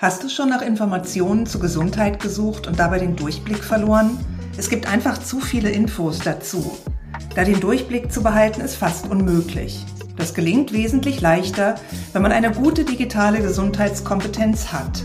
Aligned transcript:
Hast 0.00 0.22
du 0.22 0.28
schon 0.28 0.48
nach 0.48 0.62
Informationen 0.62 1.44
zur 1.44 1.60
Gesundheit 1.60 2.22
gesucht 2.22 2.68
und 2.68 2.78
dabei 2.78 3.00
den 3.00 3.16
Durchblick 3.16 3.64
verloren? 3.64 4.16
Es 4.56 4.70
gibt 4.70 4.86
einfach 4.86 5.18
zu 5.18 5.40
viele 5.40 5.70
Infos 5.70 6.20
dazu. 6.20 6.78
Da 7.34 7.42
den 7.42 7.58
Durchblick 7.58 8.12
zu 8.12 8.22
behalten 8.22 8.60
ist 8.60 8.76
fast 8.76 9.10
unmöglich. 9.10 9.84
Das 10.16 10.34
gelingt 10.34 10.72
wesentlich 10.72 11.20
leichter, 11.20 11.74
wenn 12.12 12.22
man 12.22 12.30
eine 12.30 12.52
gute 12.52 12.84
digitale 12.84 13.40
Gesundheitskompetenz 13.40 14.72
hat. 14.72 15.02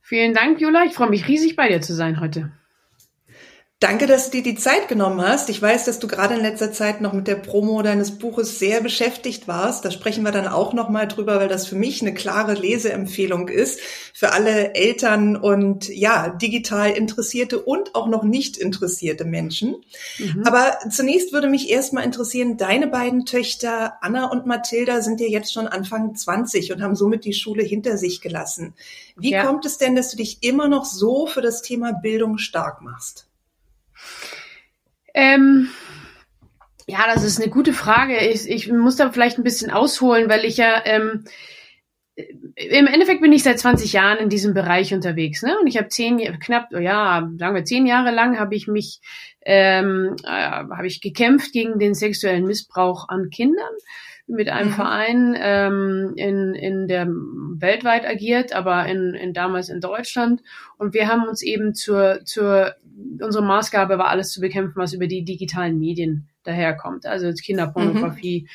Vielen 0.00 0.32
Dank, 0.32 0.62
Jula. 0.62 0.84
Ich 0.86 0.94
freue 0.94 1.10
mich 1.10 1.28
riesig 1.28 1.54
bei 1.54 1.68
dir 1.68 1.82
zu 1.82 1.94
sein 1.94 2.18
heute. 2.18 2.52
Danke, 3.78 4.06
dass 4.06 4.30
du 4.30 4.38
dir 4.38 4.42
die 4.42 4.58
Zeit 4.58 4.88
genommen 4.88 5.20
hast. 5.20 5.50
Ich 5.50 5.60
weiß, 5.60 5.84
dass 5.84 5.98
du 5.98 6.08
gerade 6.08 6.34
in 6.34 6.40
letzter 6.40 6.72
Zeit 6.72 7.02
noch 7.02 7.12
mit 7.12 7.26
der 7.26 7.34
Promo 7.34 7.82
deines 7.82 8.18
Buches 8.18 8.58
sehr 8.58 8.80
beschäftigt 8.80 9.48
warst. 9.48 9.84
Da 9.84 9.90
sprechen 9.90 10.24
wir 10.24 10.32
dann 10.32 10.48
auch 10.48 10.72
noch 10.72 10.88
mal 10.88 11.06
drüber, 11.06 11.38
weil 11.40 11.48
das 11.48 11.66
für 11.66 11.74
mich 11.74 12.00
eine 12.00 12.14
klare 12.14 12.54
Leseempfehlung 12.54 13.48
ist 13.48 13.80
für 14.14 14.32
alle 14.32 14.74
Eltern 14.74 15.36
und 15.36 15.90
ja, 15.90 16.30
digital 16.30 16.92
interessierte 16.92 17.60
und 17.60 17.94
auch 17.94 18.08
noch 18.08 18.22
nicht 18.22 18.56
interessierte 18.56 19.26
Menschen. 19.26 19.76
Mhm. 20.16 20.44
Aber 20.46 20.78
zunächst 20.90 21.34
würde 21.34 21.50
mich 21.50 21.68
erstmal 21.68 22.04
interessieren, 22.04 22.56
deine 22.56 22.86
beiden 22.86 23.26
Töchter 23.26 23.98
Anna 24.00 24.30
und 24.30 24.46
Mathilda 24.46 25.02
sind 25.02 25.20
ja 25.20 25.26
jetzt 25.26 25.52
schon 25.52 25.66
Anfang 25.66 26.14
20 26.14 26.72
und 26.72 26.80
haben 26.80 26.96
somit 26.96 27.26
die 27.26 27.34
Schule 27.34 27.62
hinter 27.62 27.98
sich 27.98 28.22
gelassen. 28.22 28.72
Wie 29.16 29.32
ja. 29.32 29.44
kommt 29.44 29.66
es 29.66 29.76
denn, 29.76 29.94
dass 29.94 30.10
du 30.10 30.16
dich 30.16 30.38
immer 30.40 30.66
noch 30.66 30.86
so 30.86 31.26
für 31.26 31.42
das 31.42 31.60
Thema 31.60 31.92
Bildung 31.92 32.38
stark 32.38 32.80
machst? 32.80 33.26
Ähm, 35.14 35.68
ja, 36.86 37.06
das 37.12 37.24
ist 37.24 37.40
eine 37.40 37.50
gute 37.50 37.72
Frage. 37.72 38.16
Ich, 38.18 38.48
ich 38.48 38.70
muss 38.70 38.96
da 38.96 39.10
vielleicht 39.10 39.38
ein 39.38 39.44
bisschen 39.44 39.70
ausholen, 39.70 40.28
weil 40.28 40.44
ich 40.44 40.56
ja 40.56 40.82
ähm, 40.84 41.24
im 42.16 42.86
Endeffekt 42.86 43.20
bin 43.20 43.32
ich 43.32 43.42
seit 43.42 43.58
20 43.58 43.92
Jahren 43.92 44.18
in 44.18 44.30
diesem 44.30 44.54
Bereich 44.54 44.94
unterwegs, 44.94 45.42
ne? 45.42 45.58
Und 45.60 45.66
ich 45.66 45.76
habe 45.76 45.88
zehn, 45.88 46.18
knapp, 46.38 46.72
ja, 46.72 47.30
sagen 47.38 47.54
wir 47.54 47.64
zehn 47.64 47.86
Jahre 47.86 48.10
lang 48.10 48.38
habe 48.38 48.54
ich 48.54 48.68
mich, 48.68 49.00
ähm, 49.44 50.16
äh, 50.24 50.28
habe 50.28 50.86
ich 50.86 51.02
gekämpft 51.02 51.52
gegen 51.52 51.78
den 51.78 51.94
sexuellen 51.94 52.46
Missbrauch 52.46 53.08
an 53.08 53.28
Kindern 53.28 53.74
mit 54.26 54.48
einem 54.48 54.70
mhm. 54.70 54.74
Verein 54.74 55.36
ähm, 55.38 56.12
in, 56.16 56.54
in 56.54 56.88
der 56.88 57.06
weltweit 57.08 58.04
agiert, 58.04 58.52
aber 58.52 58.86
in, 58.86 59.14
in 59.14 59.32
damals 59.32 59.68
in 59.68 59.80
Deutschland. 59.80 60.42
Und 60.78 60.94
wir 60.94 61.08
haben 61.08 61.28
uns 61.28 61.42
eben 61.42 61.74
zur, 61.74 62.20
zur 62.24 62.74
unsere 63.20 63.44
Maßgabe 63.44 63.98
war, 63.98 64.08
alles 64.08 64.30
zu 64.30 64.40
bekämpfen, 64.40 64.76
was 64.76 64.92
über 64.92 65.06
die 65.06 65.24
digitalen 65.24 65.78
Medien 65.78 66.28
daherkommt. 66.44 67.06
Also 67.06 67.30
Kinderpornografie, 67.32 68.48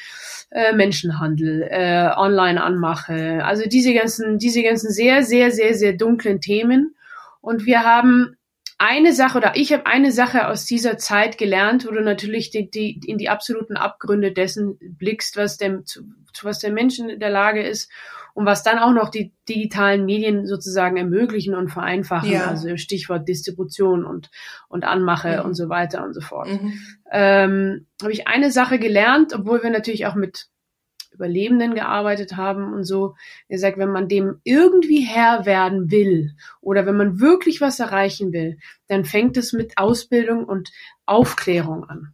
mhm. 0.49 0.57
äh, 0.57 0.73
Menschenhandel, 0.73 1.67
äh, 1.69 2.09
Online-Anmache, 2.15 3.43
also 3.45 3.63
diese 3.67 3.93
ganzen, 3.93 4.39
diese 4.39 4.63
ganzen 4.63 4.91
sehr, 4.91 5.23
sehr, 5.23 5.51
sehr, 5.51 5.73
sehr 5.73 5.93
dunklen 5.93 6.41
Themen. 6.41 6.95
Und 7.41 7.65
wir 7.65 7.83
haben 7.83 8.35
eine 8.81 9.13
Sache 9.13 9.37
oder 9.37 9.51
ich 9.55 9.71
habe 9.71 9.85
eine 9.85 10.11
Sache 10.11 10.47
aus 10.47 10.65
dieser 10.65 10.97
Zeit 10.97 11.37
gelernt, 11.37 11.85
wo 11.85 11.91
du 11.91 12.01
natürlich 12.01 12.49
die, 12.49 12.71
die, 12.71 12.99
in 13.05 13.19
die 13.19 13.29
absoluten 13.29 13.77
Abgründe 13.77 14.31
dessen 14.31 14.79
blickst, 14.79 15.37
was 15.37 15.57
dem, 15.57 15.85
zu, 15.85 16.01
was 16.41 16.57
der 16.57 16.71
Mensch 16.71 16.97
in 16.97 17.19
der 17.19 17.29
Lage 17.29 17.61
ist 17.61 17.91
und 18.33 18.47
was 18.47 18.63
dann 18.63 18.79
auch 18.79 18.91
noch 18.91 19.09
die 19.09 19.33
digitalen 19.47 20.05
Medien 20.05 20.47
sozusagen 20.47 20.97
ermöglichen 20.97 21.53
und 21.53 21.69
vereinfachen, 21.69 22.31
ja. 22.31 22.47
also 22.47 22.75
Stichwort 22.75 23.27
Distribution 23.27 24.03
und, 24.03 24.31
und 24.67 24.83
Anmache 24.83 25.41
mhm. 25.41 25.45
und 25.45 25.53
so 25.53 25.69
weiter 25.69 26.03
und 26.03 26.13
so 26.13 26.21
fort. 26.21 26.47
Mhm. 26.47 26.73
Ähm, 27.11 27.87
habe 28.01 28.13
ich 28.13 28.27
eine 28.27 28.49
Sache 28.49 28.79
gelernt, 28.79 29.31
obwohl 29.35 29.61
wir 29.61 29.69
natürlich 29.69 30.07
auch 30.07 30.15
mit 30.15 30.47
Überlebenden 31.11 31.75
gearbeitet 31.75 32.37
haben 32.37 32.73
und 32.73 32.83
so. 32.83 33.15
Er 33.47 33.59
sagt, 33.59 33.77
wenn 33.77 33.91
man 33.91 34.07
dem 34.07 34.39
irgendwie 34.43 35.01
Herr 35.01 35.45
werden 35.45 35.91
will 35.91 36.35
oder 36.61 36.85
wenn 36.85 36.97
man 36.97 37.19
wirklich 37.19 37.61
was 37.61 37.79
erreichen 37.79 38.31
will, 38.33 38.57
dann 38.87 39.05
fängt 39.05 39.37
es 39.37 39.53
mit 39.53 39.77
Ausbildung 39.77 40.45
und 40.45 40.71
Aufklärung 41.05 41.83
an. 41.83 42.13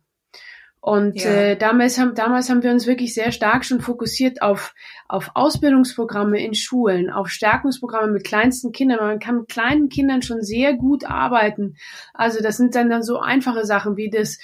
Und 0.87 1.21
ja. 1.21 1.29
äh, 1.31 1.57
damals, 1.57 1.97
haben, 1.99 2.15
damals 2.15 2.49
haben 2.49 2.63
wir 2.63 2.71
uns 2.71 2.87
wirklich 2.87 3.13
sehr 3.13 3.33
stark 3.33 3.65
schon 3.65 3.81
fokussiert 3.81 4.41
auf, 4.41 4.73
auf 5.09 5.31
Ausbildungsprogramme 5.33 6.41
in 6.41 6.53
Schulen, 6.53 7.09
auf 7.09 7.27
Stärkungsprogramme 7.27 8.13
mit 8.13 8.23
kleinsten 8.23 8.71
Kindern. 8.71 8.99
Man 8.99 9.19
kann 9.19 9.39
mit 9.39 9.49
kleinen 9.49 9.89
Kindern 9.89 10.21
schon 10.21 10.43
sehr 10.43 10.75
gut 10.75 11.03
arbeiten. 11.03 11.75
Also 12.13 12.41
das 12.41 12.55
sind 12.55 12.73
dann, 12.73 12.89
dann 12.89 13.03
so 13.03 13.19
einfache 13.19 13.65
Sachen 13.65 13.97
wie 13.97 14.09
das, 14.09 14.39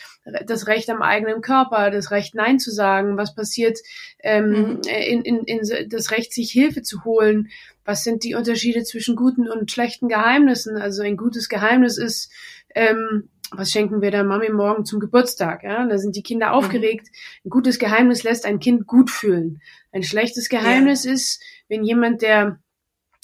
das 0.45 0.67
Recht 0.67 0.89
am 0.89 1.01
eigenen 1.01 1.39
Körper, 1.39 1.91
das 1.91 2.11
Recht 2.11 2.35
Nein 2.35 2.59
zu 2.59 2.71
sagen, 2.71 3.15
was 3.15 3.33
passiert, 3.33 3.79
ähm, 4.19 4.49
mhm. 4.49 4.81
in, 4.83 5.21
in, 5.21 5.43
in 5.45 5.89
das 5.89 6.11
Recht, 6.11 6.33
sich 6.33 6.51
Hilfe 6.51 6.81
zu 6.81 7.05
holen. 7.05 7.47
Was 7.85 8.03
sind 8.03 8.25
die 8.25 8.35
Unterschiede 8.35 8.83
zwischen 8.83 9.15
guten 9.15 9.47
und 9.47 9.71
schlechten 9.71 10.09
Geheimnissen? 10.09 10.75
Also 10.75 11.03
ein 11.03 11.15
gutes 11.15 11.47
Geheimnis 11.47 11.97
ist, 11.97 12.29
ähm, 12.75 13.29
was 13.55 13.71
schenken 13.71 14.01
wir 14.01 14.11
der 14.11 14.23
Mami 14.23 14.49
morgen 14.49 14.85
zum 14.85 14.99
Geburtstag? 14.99 15.63
Ja, 15.63 15.85
da 15.85 15.97
sind 15.97 16.15
die 16.15 16.23
Kinder 16.23 16.49
mhm. 16.49 16.53
aufgeregt. 16.53 17.07
Ein 17.45 17.49
gutes 17.49 17.79
Geheimnis 17.79 18.23
lässt 18.23 18.45
ein 18.45 18.59
Kind 18.59 18.87
gut 18.87 19.09
fühlen. 19.09 19.61
Ein 19.91 20.03
schlechtes 20.03 20.49
Geheimnis 20.49 21.05
ja. 21.05 21.13
ist, 21.13 21.41
wenn 21.67 21.83
jemand, 21.83 22.21
der 22.21 22.59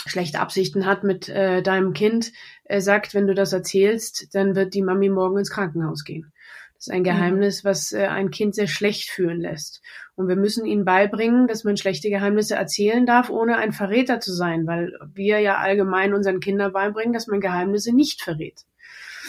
schlechte 0.06 0.40
Absichten 0.40 0.86
hat 0.86 1.04
mit 1.04 1.30
äh, 1.30 1.62
deinem 1.62 1.94
Kind, 1.94 2.32
äh, 2.66 2.82
sagt, 2.82 3.14
wenn 3.14 3.28
du 3.28 3.34
das 3.34 3.54
erzählst, 3.54 4.34
dann 4.34 4.56
wird 4.56 4.74
die 4.74 4.82
Mami 4.82 5.10
morgen 5.10 5.38
ins 5.38 5.52
Krankenhaus 5.52 6.04
gehen. 6.04 6.32
Das 6.76 6.88
ist 6.88 6.94
ein 6.94 7.02
mhm. 7.02 7.06
Geheimnis, 7.06 7.66
was 7.66 7.92
äh, 7.92 8.08
ein 8.08 8.32
Kind 8.32 8.56
sehr 8.56 8.68
schlecht 8.68 9.10
fühlen 9.10 9.42
lässt. 9.42 9.82
Und 10.16 10.30
wir 10.30 10.38
müssen 10.38 10.66
ihnen 10.66 10.86
beibringen, 10.86 11.48
dass 11.48 11.64
man 11.64 11.78
schlechte 11.78 12.10
Geheimnisse 12.10 12.56
erzählen 12.56 13.06
darf, 13.06 13.30
ohne 13.30 13.58
ein 13.58 13.74
Verräter 13.74 14.20
zu 14.20 14.34
sein, 14.34 14.66
weil 14.66 14.94
wir 15.14 15.40
ja 15.40 15.58
allgemein 15.58 16.14
unseren 16.14 16.40
Kindern 16.40 16.72
beibringen, 16.72 17.14
dass 17.14 17.28
man 17.28 17.42
Geheimnisse 17.42 17.94
nicht 17.94 18.22
verrät. 18.22 18.66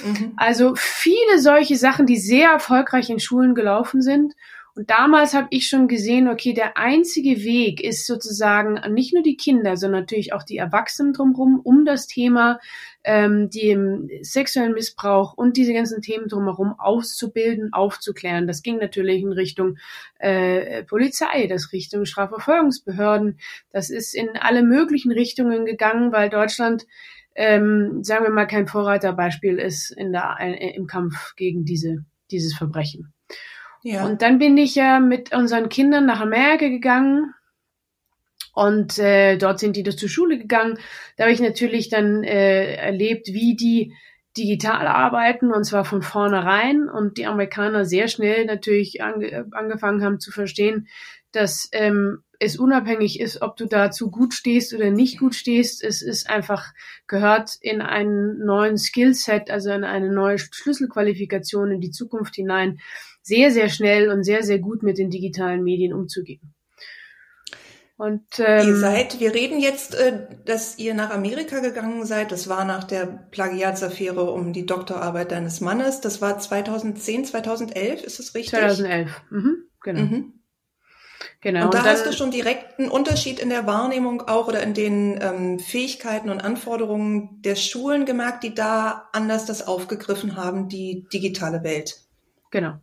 Mhm. 0.05 0.33
Also 0.37 0.75
viele 0.77 1.39
solche 1.39 1.77
Sachen, 1.77 2.07
die 2.07 2.19
sehr 2.19 2.51
erfolgreich 2.51 3.11
in 3.11 3.21
Schulen 3.21 3.55
gelaufen 3.55 4.03
sind. 4.03 4.35
Und 4.77 4.89
damals 4.89 5.35
habe 5.35 5.49
ich 5.51 5.67
schon 5.67 5.89
gesehen, 5.89 6.29
okay, 6.29 6.55
der 6.55 6.77
einzige 6.77 7.43
Weg 7.43 7.83
ist 7.83 8.07
sozusagen 8.07 8.81
nicht 8.93 9.13
nur 9.13 9.23
die 9.23 9.37
Kinder, 9.37 9.77
sondern 9.77 10.03
natürlich 10.03 10.33
auch 10.33 10.45
die 10.45 10.59
Erwachsenen 10.59 11.13
drumherum, 11.13 11.61
um 11.63 11.85
das 11.85 12.07
Thema 12.07 12.61
ähm, 13.03 13.51
dem 13.51 14.09
sexuellen 14.23 14.73
Missbrauch 14.73 15.35
und 15.35 15.57
diese 15.57 15.73
ganzen 15.73 16.03
Themen 16.03 16.29
drumherum 16.29 16.79
auszubilden, 16.79 17.73
aufzuklären. 17.73 18.47
Das 18.47 18.63
ging 18.63 18.79
natürlich 18.79 19.23
in 19.23 19.33
Richtung 19.33 19.77
äh, 20.19 20.85
Polizei, 20.85 21.47
das 21.47 21.73
Richtung 21.73 22.05
Strafverfolgungsbehörden. 22.05 23.39
Das 23.73 23.91
ist 23.91 24.15
in 24.15 24.31
alle 24.39 24.63
möglichen 24.63 25.11
Richtungen 25.11 25.67
gegangen, 25.67 26.13
weil 26.13 26.31
Deutschland 26.31 26.87
ähm, 27.41 28.05
sagen 28.05 28.25
wir 28.25 28.31
mal, 28.31 28.47
kein 28.47 28.67
Vorreiterbeispiel 28.67 29.59
ist 29.59 29.91
in 29.93 30.13
der, 30.13 30.37
äh, 30.41 30.77
im 30.77 30.87
Kampf 30.87 31.35
gegen 31.37 31.65
diese, 31.65 32.05
dieses 32.31 32.55
Verbrechen. 32.55 33.15
Ja. 33.83 34.05
Und 34.05 34.21
dann 34.21 34.39
bin 34.39 34.59
ich 34.59 34.75
ja 34.75 35.01
mit 35.01 35.35
unseren 35.35 35.71
Kindern 35.71 36.05
nach 36.05 36.21
Amerika 36.21 36.69
gegangen 36.69 37.33
und 38.53 38.99
äh, 38.99 39.39
dort 39.39 39.59
sind 39.59 39.77
die 39.77 39.83
das 39.83 39.97
zur 39.97 40.11
Schule 40.11 40.37
gegangen. 40.37 40.79
Da 41.17 41.25
habe 41.25 41.33
ich 41.33 41.41
natürlich 41.41 41.89
dann 41.89 42.25
äh, 42.25 42.75
erlebt, 42.75 43.29
wie 43.29 43.57
die 43.57 43.95
digital 44.37 44.87
arbeiten 44.87 45.51
und 45.51 45.65
zwar 45.65 45.87
von 45.87 46.03
vornherein 46.03 46.91
und 46.91 47.17
die 47.17 47.27
Amerikaner 47.27 47.87
sehr 47.87 48.09
schnell 48.09 48.45
natürlich 48.45 49.03
ange 49.03 49.47
angefangen 49.53 50.05
haben 50.05 50.21
zu 50.21 50.31
verstehen, 50.31 50.89
dass 51.33 51.71
ähm, 51.73 52.23
es 52.41 52.57
unabhängig 52.57 53.21
ist, 53.21 53.43
ob 53.43 53.57
du 53.57 53.67
dazu 53.67 54.11
gut 54.11 54.33
stehst 54.33 54.75
oder 54.75 54.91
nicht 54.91 55.19
gut 55.19 55.35
stehst. 55.35 55.85
Es 55.85 56.01
ist 56.01 56.29
einfach 56.29 56.73
gehört 57.07 57.57
in 57.61 57.83
einen 57.83 58.39
neuen 58.45 58.79
Skillset, 58.79 59.51
also 59.51 59.71
in 59.71 59.85
eine 59.85 60.11
neue 60.11 60.39
Schlüsselqualifikation 60.39 61.71
in 61.71 61.81
die 61.81 61.91
Zukunft 61.91 62.35
hinein, 62.35 62.81
sehr, 63.23 63.51
sehr 63.51 63.69
schnell 63.69 64.11
und 64.11 64.25
sehr, 64.25 64.43
sehr 64.43 64.59
gut 64.59 64.83
mit 64.83 64.97
den 64.97 65.11
digitalen 65.11 65.63
Medien 65.63 65.93
umzugehen. 65.93 66.55
Und, 67.99 68.25
ähm, 68.39 68.67
ihr 68.67 68.77
seid, 68.77 69.21
wir 69.21 69.35
reden 69.35 69.61
jetzt, 69.61 69.95
äh, 69.95 70.27
dass 70.47 70.79
ihr 70.79 70.95
nach 70.95 71.11
Amerika 71.11 71.61
gegangen 71.61 72.07
seid. 72.07 72.33
Das 72.33 72.49
war 72.49 72.65
nach 72.65 72.85
der 72.85 73.05
Plagiatsaffäre 73.31 74.31
um 74.31 74.55
die 74.55 74.65
Doktorarbeit 74.65 75.33
deines 75.33 75.61
Mannes. 75.61 76.01
Das 76.01 76.23
war 76.23 76.39
2010, 76.39 77.27
2011, 77.27 78.03
ist 78.03 78.19
das 78.19 78.35
richtig? 78.35 78.59
2011, 78.59 79.11
mhm, 79.29 79.57
genau. 79.83 80.01
Mhm. 80.01 80.40
Genau. 81.43 81.65
Und 81.67 81.75
da 81.75 81.79
und 81.79 81.87
dann, 81.87 81.95
hast 81.95 82.07
du 82.07 82.13
schon 82.13 82.31
direkt 82.31 82.79
einen 82.79 82.91
Unterschied 82.91 83.41
in 83.41 83.49
der 83.49 83.67
Wahrnehmung 83.67 84.23
auch 84.29 84.47
oder 84.47 84.63
in 84.63 84.75
den 84.75 85.19
ähm, 85.23 85.59
Fähigkeiten 85.59 86.29
und 86.29 86.41
Anforderungen 86.41 87.41
der 87.43 87.57
Schulen 87.57 88.05
gemerkt, 88.05 88.45
die 88.45 88.55
da 88.55 89.09
anders 89.13 89.47
das 89.47 89.67
aufgegriffen 89.67 90.37
haben, 90.37 90.69
die 90.69 91.07
digitale 91.13 91.63
Welt. 91.63 91.97
Genau. 92.53 92.75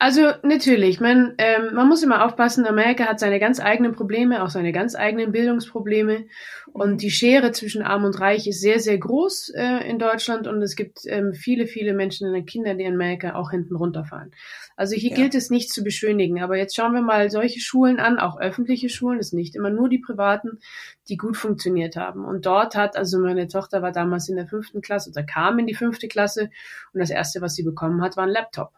Also 0.00 0.32
natürlich, 0.42 1.00
man, 1.00 1.34
ähm, 1.38 1.72
man 1.72 1.88
muss 1.88 2.02
immer 2.02 2.24
aufpassen, 2.24 2.66
Amerika 2.66 3.04
hat 3.04 3.20
seine 3.20 3.38
ganz 3.38 3.60
eigenen 3.60 3.92
Probleme, 3.92 4.42
auch 4.42 4.50
seine 4.50 4.72
ganz 4.72 4.96
eigenen 4.96 5.30
Bildungsprobleme. 5.30 6.26
Und 6.72 7.00
die 7.00 7.12
Schere 7.12 7.52
zwischen 7.52 7.82
Arm 7.82 8.04
und 8.04 8.18
Reich 8.18 8.48
ist 8.48 8.60
sehr, 8.60 8.80
sehr 8.80 8.98
groß 8.98 9.50
äh, 9.50 9.88
in 9.88 10.00
Deutschland 10.00 10.48
und 10.48 10.60
es 10.62 10.74
gibt 10.74 11.02
ähm, 11.06 11.32
viele, 11.32 11.68
viele 11.68 11.94
Menschen 11.94 12.34
und 12.34 12.44
Kinder, 12.46 12.74
die 12.74 12.82
in 12.82 12.94
Amerika 12.94 13.36
auch 13.36 13.52
hinten 13.52 13.76
runterfallen. 13.76 14.32
Also 14.76 14.96
hier 14.96 15.10
ja. 15.10 15.16
gilt 15.16 15.34
es 15.34 15.50
nicht 15.50 15.72
zu 15.72 15.84
beschönigen. 15.84 16.42
Aber 16.42 16.56
jetzt 16.56 16.74
schauen 16.74 16.94
wir 16.94 17.02
mal 17.02 17.30
solche 17.30 17.60
Schulen 17.60 18.00
an, 18.00 18.18
auch 18.18 18.38
öffentliche 18.38 18.88
Schulen, 18.88 19.18
es 19.18 19.32
nicht 19.32 19.54
immer 19.54 19.70
nur 19.70 19.88
die 19.88 19.98
privaten, 19.98 20.58
die 21.08 21.16
gut 21.16 21.36
funktioniert 21.36 21.96
haben. 21.96 22.24
Und 22.24 22.46
dort 22.46 22.74
hat, 22.74 22.96
also 22.96 23.18
meine 23.18 23.48
Tochter 23.48 23.82
war 23.82 23.92
damals 23.92 24.28
in 24.28 24.36
der 24.36 24.46
fünften 24.46 24.80
Klasse 24.80 25.10
oder 25.10 25.22
kam 25.22 25.58
in 25.58 25.66
die 25.66 25.74
fünfte 25.74 26.08
Klasse 26.08 26.50
und 26.92 27.00
das 27.00 27.10
erste, 27.10 27.40
was 27.40 27.54
sie 27.54 27.62
bekommen 27.62 28.02
hat, 28.02 28.16
war 28.16 28.24
ein 28.24 28.30
Laptop 28.30 28.72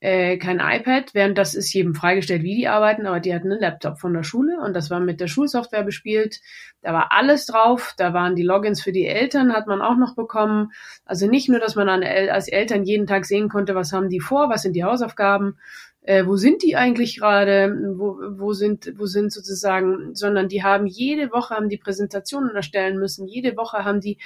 äh, 0.00 0.36
kein 0.36 0.60
iPad, 0.60 1.14
während 1.14 1.38
das 1.38 1.54
ist 1.54 1.72
jedem 1.72 1.94
freigestellt, 1.94 2.42
wie 2.42 2.56
die 2.56 2.68
arbeiten, 2.68 3.06
aber 3.06 3.20
die 3.20 3.34
hatten 3.34 3.50
einen 3.50 3.60
Laptop 3.60 3.98
von 3.98 4.12
der 4.12 4.22
Schule 4.22 4.60
und 4.60 4.74
das 4.74 4.90
war 4.90 5.00
mit 5.00 5.20
der 5.20 5.28
Schulsoftware 5.28 5.84
bespielt. 5.84 6.40
Da 6.82 6.92
war 6.92 7.12
alles 7.12 7.46
drauf, 7.46 7.94
da 7.96 8.12
waren 8.12 8.36
die 8.36 8.42
Logins 8.42 8.82
für 8.82 8.92
die 8.92 9.06
Eltern, 9.06 9.54
hat 9.54 9.66
man 9.66 9.80
auch 9.80 9.96
noch 9.96 10.14
bekommen. 10.14 10.72
Also 11.06 11.26
nicht 11.26 11.48
nur, 11.48 11.58
dass 11.58 11.74
man 11.74 11.88
als 11.88 12.48
Eltern 12.48 12.84
jeden 12.84 13.06
Tag 13.06 13.24
sehen 13.24 13.48
konnte, 13.48 13.74
was 13.74 13.92
haben 13.92 14.10
die 14.10 14.20
vor, 14.20 14.50
was 14.50 14.62
sind 14.62 14.76
die 14.76 14.84
Hausaufgaben, 14.84 15.56
äh, 16.02 16.26
wo 16.26 16.36
sind 16.36 16.62
die 16.62 16.76
eigentlich 16.76 17.18
gerade, 17.18 17.74
wo, 17.96 18.18
wo 18.38 18.52
sind, 18.52 18.92
wo 18.98 19.06
sind 19.06 19.32
sozusagen, 19.32 20.14
sondern 20.14 20.48
die 20.48 20.62
haben 20.62 20.86
jede 20.86 21.32
Woche 21.32 21.54
haben 21.54 21.70
die 21.70 21.78
Präsentationen 21.78 22.54
erstellen 22.54 22.98
müssen, 22.98 23.26
jede 23.26 23.56
Woche 23.56 23.84
haben 23.84 24.00
die, 24.00 24.18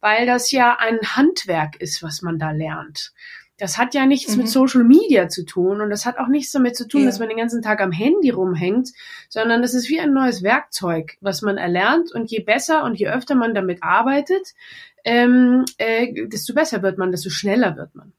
weil 0.00 0.26
das 0.26 0.50
ja 0.50 0.76
ein 0.78 0.98
Handwerk 1.04 1.80
ist, 1.80 2.02
was 2.02 2.22
man 2.22 2.38
da 2.40 2.50
lernt. 2.50 3.12
Das 3.60 3.76
hat 3.76 3.94
ja 3.94 4.06
nichts 4.06 4.32
mhm. 4.32 4.42
mit 4.42 4.48
Social 4.48 4.84
Media 4.84 5.28
zu 5.28 5.44
tun 5.44 5.80
und 5.80 5.90
das 5.90 6.06
hat 6.06 6.18
auch 6.18 6.28
nichts 6.28 6.50
damit 6.52 6.76
zu 6.76 6.88
tun, 6.88 7.02
ja. 7.02 7.06
dass 7.06 7.18
man 7.18 7.28
den 7.28 7.36
ganzen 7.36 7.62
Tag 7.62 7.80
am 7.80 7.92
Handy 7.92 8.30
rumhängt, 8.30 8.90
sondern 9.28 9.60
das 9.60 9.74
ist 9.74 9.88
wie 9.90 10.00
ein 10.00 10.14
neues 10.14 10.42
Werkzeug, 10.42 11.18
was 11.20 11.42
man 11.42 11.58
erlernt 11.58 12.12
und 12.12 12.30
je 12.30 12.40
besser 12.40 12.84
und 12.84 12.94
je 12.98 13.08
öfter 13.08 13.34
man 13.34 13.54
damit 13.54 13.82
arbeitet, 13.82 14.54
ähm, 15.04 15.64
äh, 15.78 16.26
desto 16.26 16.54
besser 16.54 16.82
wird 16.82 16.98
man, 16.98 17.10
desto 17.10 17.30
schneller 17.30 17.76
wird 17.76 17.94
man. 17.94 18.12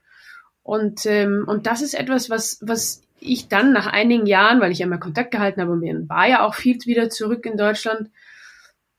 Und, 0.64 1.06
ähm, 1.06 1.46
und 1.48 1.66
das 1.66 1.82
ist 1.82 1.96
etwas, 1.96 2.30
was, 2.30 2.60
was 2.62 3.02
ich 3.20 3.48
dann 3.48 3.72
nach 3.72 3.88
einigen 3.88 4.26
Jahren, 4.26 4.62
weil 4.62 4.72
ich 4.72 4.80
ja 4.80 4.86
immer 4.86 4.98
Kontakt 5.00 5.32
gehalten 5.32 5.62
habe 5.62 5.72
und 5.72 5.80
mir 5.80 6.08
war 6.08 6.28
ja 6.28 6.46
auch 6.46 6.56
viel 6.56 6.78
wieder 6.86 7.10
zurück 7.10 7.46
in 7.46 7.58
Deutschland, 7.58 8.10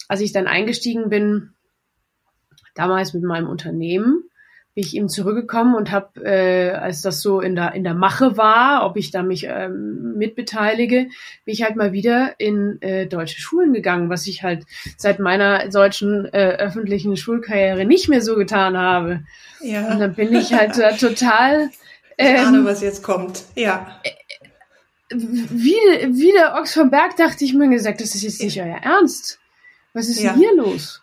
als 0.09 0.21
ich 0.21 0.33
dann 0.33 0.47
eingestiegen 0.47 1.09
bin, 1.09 1.53
damals 2.75 3.15
mit 3.15 3.23
meinem 3.23 3.49
Unternehmen, 3.49 4.25
bin 4.75 4.85
ich 4.85 4.97
eben 4.97 5.09
zurückgekommen 5.09 5.75
und 5.75 5.91
habe, 5.91 6.25
äh, 6.25 6.71
als 6.71 7.03
das 7.03 7.21
so 7.21 7.41
in 7.41 7.55
der 7.55 7.75
in 7.75 7.85
der 7.85 7.95
Mache 7.95 8.39
war, 8.39 8.87
ob 8.87 8.97
ich 8.97 9.11
da 9.11 9.23
mich 9.23 9.45
ähm, 9.45 10.15
mitbeteilige, 10.17 11.09
bin 11.45 11.55
ich 11.55 11.63
halt 11.63 11.77
mal 11.77 11.93
wieder 11.93 12.35
in 12.39 12.81
äh, 12.81 13.07
deutsche 13.07 13.41
Schulen 13.41 13.75
gegangen, 13.75 14.09
was 14.09 14.27
ich 14.27 14.43
halt 14.43 14.65
seit 14.97 15.19
meiner 15.19 15.71
solchen 15.71 16.25
äh, 16.33 16.57
öffentlichen 16.59 17.17
Schulkarriere 17.19 17.85
nicht 17.85 18.09
mehr 18.09 18.23
so 18.23 18.35
getan 18.37 18.79
habe. 18.79 19.25
Ja. 19.61 19.93
Und 19.93 20.01
dann 20.01 20.15
bin 20.15 20.35
ich 20.35 20.55
halt 20.55 20.79
äh, 20.79 20.97
total. 20.97 21.71
Ähm, 22.17 22.37
ich 22.37 22.41
ahne, 22.41 22.65
was 22.65 22.81
jetzt 22.81 23.03
kommt. 23.03 23.45
Ja. 23.55 24.01
Äh, 24.05 24.11
wie, 25.15 25.75
wie 25.75 26.33
der 26.33 26.55
Ochs 26.55 26.73
vom 26.73 26.91
Berg 26.91 27.17
dachte 27.17 27.45
ich 27.45 27.53
mir 27.53 27.69
gesagt, 27.69 28.01
das 28.01 28.15
ist 28.15 28.23
jetzt 28.23 28.43
nicht 28.43 28.61
euer 28.61 28.79
Ernst. 28.83 29.39
Was 29.93 30.09
ist 30.09 30.23
ja. 30.23 30.33
denn 30.33 30.41
hier 30.41 30.57
los? 30.57 31.03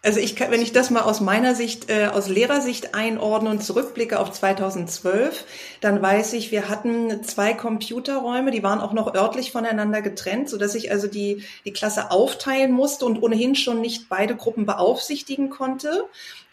Also 0.00 0.20
ich 0.20 0.36
kann, 0.36 0.52
wenn 0.52 0.62
ich 0.62 0.72
das 0.72 0.90
mal 0.90 1.02
aus 1.02 1.20
meiner 1.20 1.56
Sicht, 1.56 1.90
äh, 1.90 2.06
aus 2.06 2.28
Lehrersicht 2.28 2.94
einordne 2.94 3.50
und 3.50 3.64
zurückblicke 3.64 4.20
auf 4.20 4.30
2012, 4.30 5.44
dann 5.80 6.00
weiß 6.00 6.34
ich, 6.34 6.52
wir 6.52 6.68
hatten 6.68 7.24
zwei 7.24 7.52
Computerräume, 7.52 8.52
die 8.52 8.62
waren 8.62 8.80
auch 8.80 8.92
noch 8.92 9.12
örtlich 9.14 9.50
voneinander 9.50 10.00
getrennt, 10.00 10.48
so 10.48 10.56
dass 10.56 10.76
ich 10.76 10.92
also 10.92 11.08
die, 11.08 11.42
die 11.64 11.72
Klasse 11.72 12.12
aufteilen 12.12 12.70
musste 12.70 13.06
und 13.06 13.20
ohnehin 13.20 13.56
schon 13.56 13.80
nicht 13.80 14.08
beide 14.08 14.36
Gruppen 14.36 14.66
beaufsichtigen 14.66 15.50
konnte. 15.50 16.04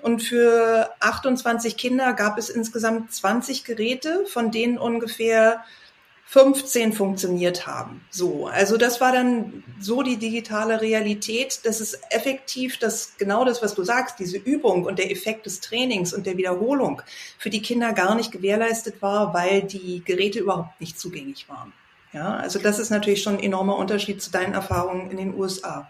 Und 0.02 0.24
für 0.24 0.90
28 1.00 1.78
Kinder 1.78 2.14
gab 2.14 2.40
es 2.40 2.50
insgesamt 2.50 3.14
20 3.14 3.64
Geräte, 3.64 4.26
von 4.28 4.52
denen 4.52 4.80
ungefähr 4.80 5.64
15 6.36 6.92
funktioniert 6.92 7.66
haben. 7.66 8.02
So, 8.10 8.48
also 8.48 8.76
das 8.76 9.00
war 9.00 9.14
dann 9.14 9.64
so 9.80 10.04
die 10.04 10.18
digitale 10.18 10.82
Realität, 10.82 11.62
dass 11.64 11.80
es 11.80 11.98
effektiv 12.10 12.78
das 12.78 13.14
genau 13.18 13.46
das, 13.46 13.64
was 13.64 13.74
du 13.74 13.86
sagst, 13.86 14.20
diese 14.20 14.36
Übung 14.36 14.84
und 14.84 15.00
der 15.00 15.14
Effekt 15.14 15.46
des 15.46 15.62
Trainings 15.62 16.14
und 16.14 16.26
der 16.26 16.36
Wiederholung 16.36 17.02
für 17.38 17.50
die 17.50 17.62
Kinder 17.62 17.94
gar 17.94 18.16
nicht 18.16 18.34
gewährleistet 18.34 19.02
war, 19.02 19.34
weil 19.34 19.62
die 19.62 20.04
Geräte 20.04 20.40
überhaupt 20.40 20.82
nicht 20.82 21.00
zugänglich 21.00 21.48
waren. 21.48 21.72
Ja, 22.12 22.36
also 22.36 22.60
das 22.60 22.80
ist 22.80 22.90
natürlich 22.90 23.24
schon 23.24 23.36
ein 23.38 23.44
enormer 23.44 23.78
Unterschied 23.78 24.22
zu 24.22 24.30
deinen 24.30 24.56
Erfahrungen 24.56 25.12
in 25.12 25.16
den 25.16 25.40
USA. 25.40 25.90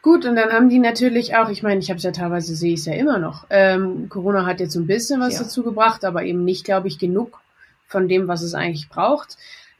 Gut, 0.00 0.24
und 0.24 0.34
dann 0.36 0.50
haben 0.50 0.70
die 0.70 0.78
natürlich 0.78 1.36
auch, 1.36 1.50
ich 1.50 1.62
meine, 1.62 1.80
ich 1.80 1.90
habe 1.90 1.98
es 1.98 2.04
ja 2.04 2.12
teilweise, 2.12 2.56
sehe 2.56 2.72
ich 2.72 2.80
es 2.80 2.86
ja 2.86 2.94
immer 2.94 3.18
noch. 3.18 3.44
Ähm, 3.50 4.08
Corona 4.08 4.46
hat 4.46 4.60
jetzt 4.60 4.76
ein 4.76 4.86
bisschen 4.86 5.20
was 5.20 5.34
ja. 5.34 5.42
dazu 5.42 5.62
gebracht, 5.62 6.06
aber 6.06 6.22
eben 6.22 6.42
nicht, 6.42 6.64
glaube 6.64 6.88
ich, 6.88 6.98
genug 6.98 7.42
von 7.86 8.08
dem, 8.08 8.28
was 8.28 8.40
es 8.40 8.54
eigentlich 8.54 8.88
braucht 8.88 9.36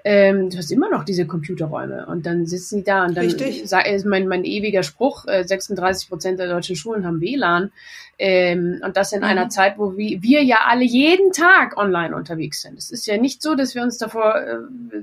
ähm, 0.07 0.51
du 0.51 0.59
hast 0.59 0.71
immer 0.71 0.91
noch 0.91 1.05
diese 1.05 1.27
Computerräume 1.27 2.05
und 2.07 2.27
dann 2.27 2.47
sitzen 2.47 2.79
die 2.79 2.85
da 2.85 3.07
und 3.07 3.17
dann 3.17 3.25
Richtig. 3.25 3.63
ist 3.63 4.05
mein, 4.05 4.29
mein 4.29 4.45
ewiger 4.45 4.83
Spruch, 4.83 5.27
äh, 5.27 5.45
36 5.45 6.11
Prozent 6.11 6.39
der 6.39 6.49
deutschen 6.49 6.77
Schulen 6.77 7.07
haben 7.07 7.23
WLAN 7.23 7.73
ähm, 8.19 8.83
und 8.85 8.99
das 8.99 9.13
in 9.13 9.21
mhm. 9.21 9.25
einer 9.25 9.49
Zeit, 9.49 9.79
wo 9.79 9.97
wir, 9.97 10.23
wir 10.23 10.45
ja 10.45 10.67
alle 10.67 10.85
jeden 10.85 11.33
Tag 11.33 11.79
online 11.79 12.15
unterwegs 12.15 12.61
sind. 12.61 12.77
Es 12.77 12.91
ist 12.91 13.07
ja 13.07 13.17
nicht 13.17 13.41
so, 13.41 13.55
dass 13.55 13.75
wir 13.75 13.83
uns 13.83 13.97
davor, 13.97 14.37
äh, 14.37 14.59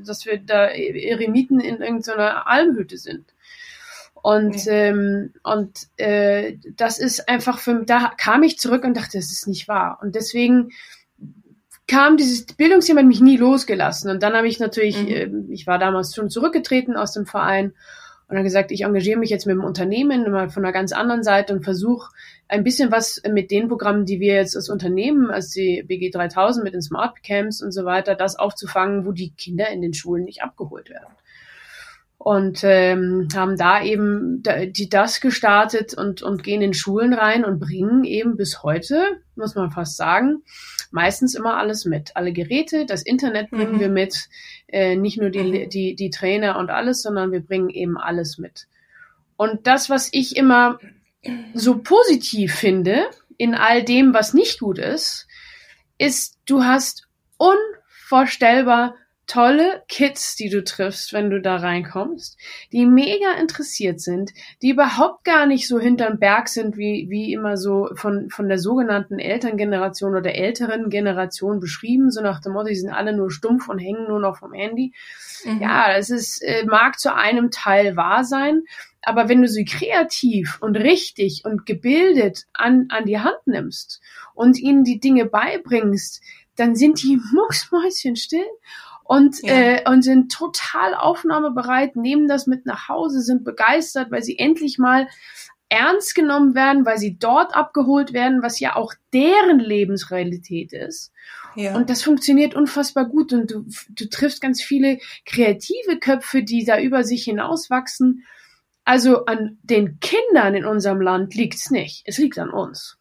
dass 0.05 0.27
wir 0.27 0.37
da 0.37 0.67
Eremiten 0.67 1.59
in 1.59 1.81
irgendeiner 1.81 2.47
Almhütte 2.47 2.97
sind. 2.97 3.25
Und, 4.21 4.67
nee. 4.67 4.71
ähm, 4.71 5.33
und 5.41 5.87
äh, 5.97 6.57
das 6.77 6.99
ist 6.99 7.27
einfach 7.27 7.57
für 7.57 7.83
da 7.85 8.11
kam 8.17 8.43
ich 8.43 8.59
zurück 8.59 8.83
und 8.83 8.95
dachte, 8.95 9.17
das 9.17 9.31
ist 9.31 9.47
nicht 9.47 9.67
wahr. 9.67 9.97
Und 10.03 10.13
deswegen 10.13 10.69
kam 11.91 12.15
dieses 12.15 12.45
Bildungsthema 12.45 13.03
mich 13.03 13.19
nie 13.19 13.35
losgelassen. 13.35 14.09
Und 14.09 14.23
dann 14.23 14.33
habe 14.33 14.47
ich 14.47 14.59
natürlich, 14.59 14.97
mhm. 14.97 15.07
äh, 15.09 15.29
ich 15.49 15.67
war 15.67 15.77
damals 15.77 16.15
schon 16.15 16.29
zurückgetreten 16.29 16.95
aus 16.95 17.11
dem 17.11 17.25
Verein 17.25 17.73
und 18.29 18.37
habe 18.37 18.45
gesagt, 18.45 18.71
ich 18.71 18.83
engagiere 18.83 19.19
mich 19.19 19.29
jetzt 19.29 19.45
mit 19.45 19.57
dem 19.57 19.63
Unternehmen 19.65 20.31
mal 20.31 20.49
von 20.49 20.63
einer 20.63 20.71
ganz 20.71 20.93
anderen 20.93 21.21
Seite 21.21 21.53
und 21.53 21.65
versuche 21.65 22.09
ein 22.47 22.63
bisschen 22.63 22.93
was 22.93 23.21
mit 23.29 23.51
den 23.51 23.67
Programmen, 23.67 24.05
die 24.05 24.21
wir 24.21 24.35
jetzt 24.35 24.55
als 24.55 24.69
Unternehmen, 24.69 25.29
als 25.29 25.49
die 25.49 25.83
BG 25.85 26.11
3000 26.11 26.63
mit 26.63 26.73
den 26.73 26.81
Smart 26.81 27.21
Camps 27.23 27.61
und 27.61 27.73
so 27.73 27.83
weiter, 27.83 28.15
das 28.15 28.39
aufzufangen, 28.39 29.05
wo 29.05 29.11
die 29.11 29.33
Kinder 29.33 29.67
in 29.67 29.81
den 29.81 29.93
Schulen 29.93 30.23
nicht 30.23 30.43
abgeholt 30.43 30.89
werden 30.89 31.13
und 32.23 32.59
ähm, 32.63 33.27
haben 33.33 33.57
da 33.57 33.81
eben 33.83 34.43
die 34.43 34.89
das 34.89 35.21
gestartet 35.21 35.95
und 35.95 36.21
und 36.21 36.43
gehen 36.43 36.61
in 36.61 36.75
Schulen 36.75 37.13
rein 37.13 37.43
und 37.43 37.59
bringen 37.59 38.03
eben 38.03 38.37
bis 38.37 38.61
heute 38.61 39.21
muss 39.35 39.55
man 39.55 39.71
fast 39.71 39.97
sagen 39.97 40.43
meistens 40.91 41.35
immer 41.35 41.57
alles 41.57 41.85
mit 41.85 42.15
alle 42.15 42.33
Geräte 42.33 42.85
das 42.85 43.01
Internet 43.01 43.49
bringen 43.49 43.75
mhm. 43.75 43.79
wir 43.79 43.89
mit 43.89 44.29
äh, 44.67 44.95
nicht 44.95 45.19
nur 45.19 45.29
die, 45.29 45.43
mhm. 45.43 45.69
die 45.69 45.95
die 45.95 46.09
Trainer 46.09 46.57
und 46.57 46.69
alles 46.69 47.01
sondern 47.01 47.31
wir 47.31 47.41
bringen 47.41 47.69
eben 47.69 47.97
alles 47.97 48.37
mit 48.37 48.67
und 49.37 49.67
das 49.67 49.89
was 49.89 50.09
ich 50.11 50.35
immer 50.35 50.79
so 51.53 51.79
positiv 51.79 52.53
finde 52.53 53.05
in 53.37 53.55
all 53.55 53.83
dem 53.83 54.13
was 54.13 54.33
nicht 54.33 54.59
gut 54.59 54.77
ist 54.77 55.27
ist 55.97 56.37
du 56.45 56.63
hast 56.63 57.07
unvorstellbar 57.37 58.95
tolle 59.31 59.83
Kids, 59.87 60.35
die 60.35 60.49
du 60.49 60.61
triffst, 60.61 61.13
wenn 61.13 61.29
du 61.29 61.39
da 61.39 61.55
reinkommst, 61.55 62.37
die 62.73 62.85
mega 62.85 63.31
interessiert 63.39 64.01
sind, 64.01 64.31
die 64.61 64.71
überhaupt 64.71 65.23
gar 65.23 65.45
nicht 65.45 65.69
so 65.69 65.79
hinterm 65.79 66.19
Berg 66.19 66.49
sind, 66.49 66.75
wie, 66.75 67.07
wie 67.09 67.31
immer 67.31 67.55
so 67.55 67.87
von, 67.95 68.29
von 68.29 68.49
der 68.49 68.59
sogenannten 68.59 69.19
Elterngeneration 69.19 70.17
oder 70.17 70.35
älteren 70.35 70.89
Generation 70.89 71.61
beschrieben, 71.61 72.11
so 72.11 72.21
nach 72.21 72.41
dem 72.41 72.51
Motto, 72.51 72.67
die 72.67 72.75
sind 72.75 72.89
alle 72.89 73.15
nur 73.15 73.31
stumpf 73.31 73.69
und 73.69 73.79
hängen 73.79 74.05
nur 74.09 74.19
noch 74.19 74.37
vom 74.37 74.51
Handy. 74.51 74.91
Mhm. 75.45 75.61
Ja, 75.61 75.95
das 75.95 76.09
ist, 76.09 76.41
äh, 76.41 76.65
mag 76.65 76.99
zu 76.99 77.15
einem 77.15 77.51
Teil 77.51 77.95
wahr 77.95 78.25
sein, 78.25 78.63
aber 79.01 79.29
wenn 79.29 79.41
du 79.41 79.47
sie 79.47 79.63
kreativ 79.63 80.57
und 80.59 80.75
richtig 80.75 81.43
und 81.45 81.65
gebildet 81.65 82.47
an, 82.51 82.87
an 82.89 83.05
die 83.05 83.19
Hand 83.19 83.39
nimmst 83.45 84.01
und 84.33 84.59
ihnen 84.59 84.83
die 84.83 84.99
Dinge 84.99 85.25
beibringst, 85.25 86.21
dann 86.57 86.75
sind 86.75 87.01
die 87.01 87.17
mucksmäuschen 87.33 88.17
still 88.17 88.43
und, 89.11 89.43
ja. 89.43 89.53
äh, 89.53 89.89
und 89.89 90.03
sind 90.03 90.31
total 90.31 90.95
aufnahmebereit, 90.95 91.97
nehmen 91.97 92.29
das 92.29 92.47
mit 92.47 92.65
nach 92.65 92.87
Hause, 92.87 93.19
sind 93.19 93.43
begeistert, 93.43 94.09
weil 94.09 94.23
sie 94.23 94.39
endlich 94.39 94.77
mal 94.77 95.09
ernst 95.67 96.15
genommen 96.15 96.55
werden, 96.55 96.85
weil 96.85 96.97
sie 96.97 97.17
dort 97.19 97.53
abgeholt 97.53 98.13
werden, 98.13 98.41
was 98.41 98.61
ja 98.61 98.77
auch 98.77 98.93
deren 99.11 99.59
Lebensrealität 99.59 100.71
ist. 100.71 101.11
Ja. 101.57 101.75
Und 101.75 101.89
das 101.89 102.03
funktioniert 102.03 102.55
unfassbar 102.55 103.03
gut 103.03 103.33
und 103.33 103.51
du, 103.51 103.65
du 103.89 104.07
triffst 104.07 104.39
ganz 104.39 104.61
viele 104.61 104.99
kreative 105.25 105.99
Köpfe, 105.99 106.43
die 106.43 106.63
da 106.63 106.79
über 106.79 107.03
sich 107.03 107.25
hinauswachsen. 107.25 108.23
Also 108.85 109.25
an 109.25 109.57
den 109.61 109.99
Kindern 109.99 110.55
in 110.55 110.63
unserem 110.63 111.01
Land 111.01 111.35
liegt's 111.35 111.69
nicht. 111.69 112.03
Es 112.05 112.17
liegt 112.17 112.39
an 112.39 112.49
uns. 112.49 112.97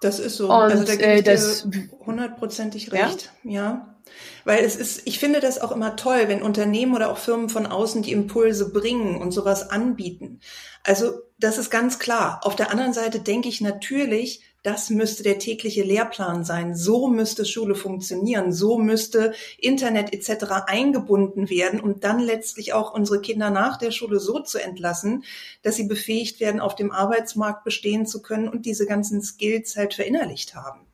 Das 0.00 0.20
ist 0.20 0.38
so. 0.38 0.46
Und, 0.46 0.72
also 0.72 0.84
da 0.84 0.96
gebe 0.96 1.12
ich 1.12 1.18
äh, 1.18 1.22
dir 1.22 1.88
hundertprozentig 2.06 2.92
recht. 2.92 3.30
Ja? 3.44 3.50
ja. 3.52 3.97
Weil 4.44 4.64
es 4.64 4.76
ist, 4.76 5.02
ich 5.04 5.18
finde 5.18 5.40
das 5.40 5.60
auch 5.60 5.72
immer 5.72 5.96
toll, 5.96 6.24
wenn 6.26 6.42
Unternehmen 6.42 6.94
oder 6.94 7.10
auch 7.10 7.18
Firmen 7.18 7.48
von 7.48 7.66
außen 7.66 8.02
die 8.02 8.12
Impulse 8.12 8.72
bringen 8.72 9.20
und 9.20 9.32
sowas 9.32 9.70
anbieten. 9.70 10.40
Also 10.84 11.20
das 11.38 11.58
ist 11.58 11.70
ganz 11.70 11.98
klar. 11.98 12.40
Auf 12.42 12.56
der 12.56 12.70
anderen 12.70 12.92
Seite 12.92 13.20
denke 13.20 13.48
ich 13.48 13.60
natürlich, 13.60 14.42
das 14.62 14.90
müsste 14.90 15.22
der 15.22 15.38
tägliche 15.38 15.82
Lehrplan 15.82 16.44
sein. 16.44 16.74
So 16.74 17.08
müsste 17.08 17.44
Schule 17.44 17.74
funktionieren. 17.74 18.52
So 18.52 18.78
müsste 18.78 19.32
Internet 19.58 20.12
etc. 20.12 20.66
eingebunden 20.66 21.48
werden, 21.48 21.80
um 21.80 22.00
dann 22.00 22.18
letztlich 22.18 22.72
auch 22.72 22.92
unsere 22.92 23.20
Kinder 23.20 23.50
nach 23.50 23.78
der 23.78 23.92
Schule 23.92 24.18
so 24.18 24.40
zu 24.40 24.58
entlassen, 24.58 25.24
dass 25.62 25.76
sie 25.76 25.86
befähigt 25.86 26.40
werden, 26.40 26.60
auf 26.60 26.74
dem 26.74 26.90
Arbeitsmarkt 26.90 27.64
bestehen 27.64 28.04
zu 28.04 28.20
können 28.20 28.48
und 28.48 28.66
diese 28.66 28.86
ganzen 28.86 29.22
Skills 29.22 29.76
halt 29.76 29.94
verinnerlicht 29.94 30.54
haben. 30.54 30.87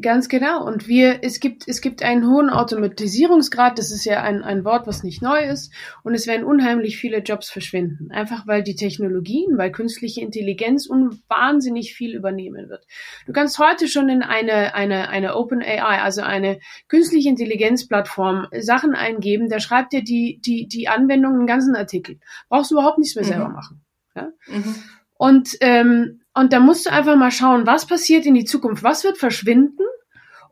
Ganz 0.00 0.28
genau. 0.28 0.66
Und 0.66 0.88
wir, 0.88 1.22
es 1.22 1.38
gibt, 1.38 1.68
es 1.68 1.80
gibt 1.80 2.02
einen 2.02 2.26
hohen 2.28 2.50
Automatisierungsgrad. 2.50 3.78
Das 3.78 3.92
ist 3.92 4.04
ja 4.04 4.20
ein, 4.20 4.42
ein 4.42 4.64
Wort, 4.64 4.88
was 4.88 5.04
nicht 5.04 5.22
neu 5.22 5.44
ist. 5.44 5.72
Und 6.02 6.14
es 6.14 6.26
werden 6.26 6.44
unheimlich 6.44 6.96
viele 6.96 7.18
Jobs 7.18 7.50
verschwinden. 7.50 8.10
Einfach 8.10 8.48
weil 8.48 8.64
die 8.64 8.74
Technologien, 8.74 9.56
weil 9.58 9.70
künstliche 9.70 10.22
Intelligenz 10.22 10.90
un 10.90 11.22
wahnsinnig 11.28 11.94
viel 11.94 12.16
übernehmen 12.16 12.68
wird. 12.68 12.84
Du 13.26 13.32
kannst 13.32 13.60
heute 13.60 13.86
schon 13.86 14.08
in 14.08 14.22
eine, 14.22 14.74
eine, 14.74 15.08
eine 15.08 15.36
Open 15.36 15.62
AI, 15.62 16.02
also 16.02 16.22
eine 16.22 16.58
künstliche 16.88 17.28
Intelligenzplattform 17.28 18.48
Sachen 18.58 18.96
eingeben. 18.96 19.48
Da 19.48 19.60
schreibt 19.60 19.92
dir 19.92 20.02
die, 20.02 20.40
die, 20.44 20.66
die 20.66 20.88
Anwendung 20.88 21.34
einen 21.34 21.46
ganzen 21.46 21.76
Artikel. 21.76 22.18
Brauchst 22.48 22.72
du 22.72 22.74
überhaupt 22.74 22.98
nichts 22.98 23.14
mehr 23.14 23.24
mhm. 23.24 23.28
selber 23.28 23.48
machen. 23.50 23.84
Ja? 24.16 24.32
Mhm. 24.48 24.74
Und, 25.16 25.56
ähm, 25.60 26.19
und 26.34 26.52
da 26.52 26.60
musst 26.60 26.86
du 26.86 26.90
einfach 26.90 27.16
mal 27.16 27.30
schauen, 27.30 27.66
was 27.66 27.86
passiert 27.86 28.26
in 28.26 28.34
die 28.34 28.44
Zukunft, 28.44 28.82
was 28.82 29.04
wird 29.04 29.18
verschwinden 29.18 29.84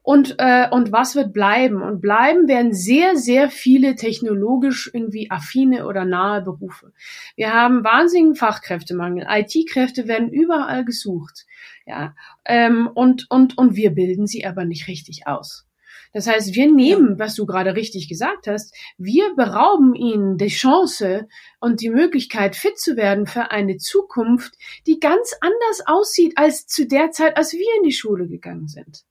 und, 0.02 0.36
äh, 0.38 0.68
und 0.70 0.90
was 0.90 1.14
wird 1.14 1.32
bleiben. 1.32 1.82
Und 1.82 2.00
bleiben 2.00 2.48
werden 2.48 2.72
sehr, 2.72 3.16
sehr 3.16 3.50
viele 3.50 3.94
technologisch 3.94 4.90
irgendwie 4.92 5.30
affine 5.30 5.86
oder 5.86 6.06
nahe 6.06 6.40
Berufe. 6.40 6.92
Wir 7.36 7.52
haben 7.52 7.84
wahnsinnigen 7.84 8.34
Fachkräftemangel. 8.34 9.26
IT-Kräfte 9.28 10.08
werden 10.08 10.30
überall 10.30 10.84
gesucht. 10.84 11.44
Ja, 11.86 12.14
ähm, 12.44 12.88
und, 12.92 13.30
und, 13.30 13.56
und 13.58 13.76
wir 13.76 13.90
bilden 13.90 14.26
sie 14.26 14.46
aber 14.46 14.64
nicht 14.64 14.88
richtig 14.88 15.26
aus. 15.26 15.67
Das 16.12 16.26
heißt, 16.26 16.54
wir 16.54 16.70
nehmen, 16.70 17.18
was 17.18 17.34
du 17.34 17.46
gerade 17.46 17.74
richtig 17.74 18.08
gesagt 18.08 18.46
hast, 18.46 18.74
wir 18.96 19.34
berauben 19.34 19.94
ihnen 19.94 20.36
die 20.36 20.48
Chance 20.48 21.28
und 21.60 21.80
die 21.80 21.90
Möglichkeit, 21.90 22.56
fit 22.56 22.78
zu 22.78 22.96
werden 22.96 23.26
für 23.26 23.50
eine 23.50 23.76
Zukunft, 23.76 24.54
die 24.86 25.00
ganz 25.00 25.34
anders 25.40 25.82
aussieht 25.86 26.34
als 26.36 26.66
zu 26.66 26.86
der 26.86 27.10
Zeit, 27.10 27.36
als 27.36 27.52
wir 27.52 27.76
in 27.78 27.84
die 27.84 27.92
Schule 27.92 28.26
gegangen 28.26 28.68
sind. 28.68 29.04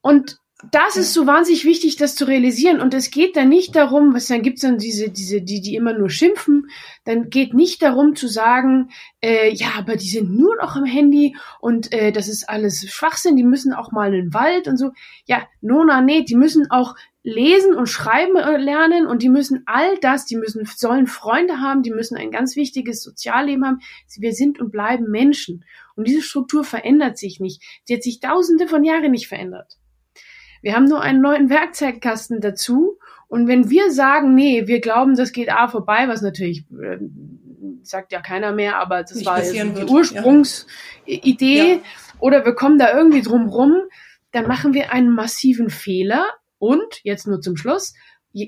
Und 0.00 0.41
das 0.70 0.96
ist 0.96 1.12
so 1.12 1.26
wahnsinnig 1.26 1.64
wichtig, 1.64 1.96
das 1.96 2.14
zu 2.14 2.24
realisieren. 2.24 2.80
Und 2.80 2.94
es 2.94 3.10
geht 3.10 3.36
dann 3.36 3.48
nicht 3.48 3.74
darum, 3.74 4.14
was 4.14 4.28
dann 4.28 4.42
gibt's 4.42 4.62
dann 4.62 4.78
diese, 4.78 5.10
diese, 5.10 5.42
die, 5.42 5.60
die 5.60 5.74
immer 5.74 5.92
nur 5.92 6.08
schimpfen, 6.08 6.68
dann 7.04 7.30
geht 7.30 7.52
nicht 7.52 7.82
darum 7.82 8.14
zu 8.14 8.28
sagen, 8.28 8.90
äh, 9.20 9.52
ja, 9.52 9.72
aber 9.76 9.96
die 9.96 10.08
sind 10.08 10.30
nur 10.30 10.56
noch 10.56 10.76
am 10.76 10.84
Handy 10.84 11.36
und 11.60 11.92
äh, 11.92 12.12
das 12.12 12.28
ist 12.28 12.48
alles 12.48 12.86
Schwachsinn, 12.88 13.36
die 13.36 13.44
müssen 13.44 13.72
auch 13.72 13.90
mal 13.90 14.14
in 14.14 14.26
den 14.26 14.34
Wald 14.34 14.68
und 14.68 14.76
so. 14.76 14.92
Ja, 15.26 15.42
Nona, 15.60 16.00
nee, 16.00 16.22
die 16.22 16.36
müssen 16.36 16.70
auch 16.70 16.94
lesen 17.24 17.74
und 17.74 17.88
schreiben 17.88 18.36
äh, 18.36 18.56
lernen 18.56 19.06
und 19.06 19.22
die 19.22 19.28
müssen 19.28 19.62
all 19.66 19.96
das, 20.00 20.26
die 20.26 20.36
müssen, 20.36 20.64
sollen 20.64 21.06
Freunde 21.06 21.60
haben, 21.60 21.82
die 21.82 21.90
müssen 21.92 22.16
ein 22.16 22.30
ganz 22.30 22.56
wichtiges 22.56 23.02
Sozialleben 23.02 23.64
haben. 23.64 23.80
Wir 24.16 24.32
sind 24.32 24.60
und 24.60 24.70
bleiben 24.70 25.10
Menschen. 25.10 25.64
Und 25.94 26.06
diese 26.06 26.22
Struktur 26.22 26.64
verändert 26.64 27.18
sich 27.18 27.38
nicht. 27.40 27.62
Sie 27.84 27.94
hat 27.94 28.02
sich 28.02 28.20
tausende 28.20 28.66
von 28.66 28.84
Jahren 28.84 29.10
nicht 29.10 29.28
verändert. 29.28 29.78
Wir 30.62 30.74
haben 30.74 30.84
nur 30.86 31.02
einen 31.02 31.20
neuen 31.20 31.50
Werkzeugkasten 31.50 32.40
dazu. 32.40 32.98
Und 33.28 33.48
wenn 33.48 33.68
wir 33.68 33.90
sagen, 33.92 34.34
nee, 34.34 34.66
wir 34.66 34.80
glauben, 34.80 35.16
das 35.16 35.32
geht 35.32 35.50
A 35.50 35.68
vorbei, 35.68 36.06
was 36.06 36.22
natürlich 36.22 36.64
äh, 36.70 36.98
sagt 37.82 38.12
ja 38.12 38.20
keiner 38.20 38.52
mehr, 38.52 38.78
aber 38.78 39.02
das 39.02 39.14
Nicht 39.14 39.26
war 39.26 39.40
die 39.40 39.84
Ursprungsidee, 39.84 41.74
ja. 41.74 41.78
oder 42.20 42.44
wir 42.44 42.54
kommen 42.54 42.78
da 42.78 42.96
irgendwie 42.96 43.22
drum 43.22 43.48
rum, 43.48 43.74
dann 44.30 44.46
machen 44.46 44.74
wir 44.74 44.92
einen 44.92 45.10
massiven 45.14 45.70
Fehler. 45.70 46.24
Und 46.58 47.00
jetzt 47.02 47.26
nur 47.26 47.40
zum 47.40 47.56
Schluss, 47.56 47.94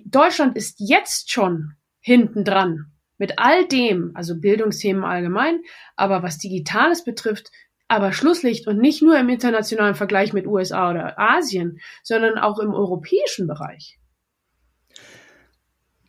Deutschland 0.05 0.57
ist 0.57 0.77
jetzt 0.79 1.33
schon 1.33 1.73
hinten 2.01 2.45
dran 2.45 2.93
mit 3.19 3.39
all 3.39 3.67
dem, 3.67 4.13
also 4.15 4.39
Bildungsthemen 4.41 5.05
allgemein, 5.05 5.61
aber 5.97 6.23
was 6.23 6.39
Digitales 6.39 7.05
betrifft, 7.05 7.51
aber 7.89 8.13
Schlusslicht 8.13 8.67
und 8.67 8.79
nicht 8.79 9.03
nur 9.03 9.19
im 9.19 9.29
internationalen 9.29 9.95
Vergleich 9.95 10.33
mit 10.33 10.47
USA 10.47 10.91
oder 10.91 11.19
Asien, 11.19 11.81
sondern 12.03 12.39
auch 12.39 12.59
im 12.59 12.73
europäischen 12.73 13.47
Bereich. 13.47 13.99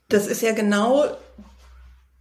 Das 0.08 0.28
ist 0.28 0.42
ja 0.42 0.54
genau 0.54 1.06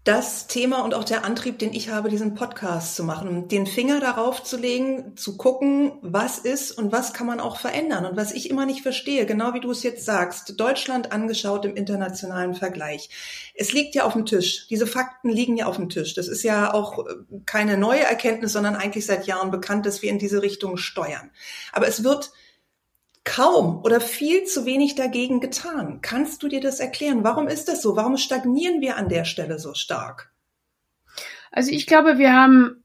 das 0.04 0.48
Thema 0.48 0.84
und 0.84 0.92
auch 0.92 1.04
der 1.04 1.24
Antrieb, 1.24 1.58
den 1.58 1.72
ich 1.72 1.88
habe, 1.88 2.10
diesen 2.10 2.34
Podcast 2.34 2.94
zu 2.94 3.04
machen, 3.04 3.48
den 3.48 3.66
Finger 3.66 4.00
darauf 4.00 4.44
zu 4.44 4.58
legen, 4.58 5.16
zu 5.16 5.38
gucken, 5.38 5.92
was 6.02 6.36
ist 6.36 6.72
und 6.72 6.92
was 6.92 7.14
kann 7.14 7.26
man 7.26 7.40
auch 7.40 7.58
verändern. 7.58 8.04
Und 8.04 8.14
was 8.14 8.32
ich 8.32 8.50
immer 8.50 8.66
nicht 8.66 8.82
verstehe, 8.82 9.24
genau 9.24 9.54
wie 9.54 9.60
du 9.60 9.70
es 9.70 9.82
jetzt 9.82 10.04
sagst, 10.04 10.60
Deutschland 10.60 11.10
angeschaut 11.10 11.64
im 11.64 11.74
internationalen 11.74 12.54
Vergleich. 12.54 13.08
Es 13.54 13.72
liegt 13.72 13.94
ja 13.94 14.04
auf 14.04 14.12
dem 14.12 14.26
Tisch. 14.26 14.66
Diese 14.68 14.86
Fakten 14.86 15.30
liegen 15.30 15.56
ja 15.56 15.64
auf 15.64 15.76
dem 15.76 15.88
Tisch. 15.88 16.12
Das 16.12 16.28
ist 16.28 16.42
ja 16.42 16.74
auch 16.74 17.06
äh, 17.06 17.14
keine 17.46 17.78
neue 17.78 18.02
Erkenntnis, 18.02 18.52
sondern 18.52 18.76
eigentlich 18.76 19.06
seit 19.06 19.26
Jahren 19.26 19.50
bekannt, 19.50 19.86
dass 19.86 20.02
wir 20.02 20.10
in 20.10 20.18
diese 20.18 20.42
Richtung 20.42 20.76
steuern. 20.76 21.30
Aber 21.72 21.88
es 21.88 22.04
wird 22.04 22.30
kaum 23.24 23.80
oder 23.82 24.00
viel 24.00 24.44
zu 24.44 24.66
wenig 24.66 24.94
dagegen 24.94 25.40
getan. 25.40 26.00
Kannst 26.02 26.42
du 26.42 26.48
dir 26.48 26.60
das 26.60 26.78
erklären? 26.78 27.24
Warum 27.24 27.48
ist 27.48 27.68
das 27.68 27.82
so? 27.82 27.96
Warum 27.96 28.16
stagnieren 28.16 28.80
wir 28.80 28.96
an 28.96 29.08
der 29.08 29.24
Stelle 29.24 29.58
so 29.58 29.74
stark? 29.74 30.30
Also 31.50 31.70
ich 31.70 31.86
glaube, 31.86 32.18
wir 32.18 32.32
haben, 32.32 32.84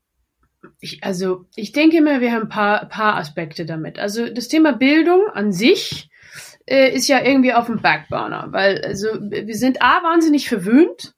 ich, 0.79 1.03
also 1.03 1.45
ich 1.55 1.71
denke 1.71 1.97
immer, 1.97 2.21
wir 2.21 2.31
haben 2.31 2.43
ein 2.43 2.49
paar, 2.49 2.87
paar 2.87 3.17
Aspekte 3.17 3.65
damit. 3.65 3.99
Also 3.99 4.29
das 4.29 4.47
Thema 4.47 4.73
Bildung 4.73 5.27
an 5.33 5.51
sich 5.51 6.09
äh, 6.65 6.93
ist 6.93 7.07
ja 7.07 7.21
irgendwie 7.21 7.53
auf 7.53 7.65
dem 7.65 7.81
Backburner, 7.81 8.47
weil 8.51 8.81
also 8.85 9.07
wir 9.07 9.55
sind 9.55 9.81
a 9.81 10.03
wahnsinnig 10.03 10.47
verwöhnt. 10.47 11.15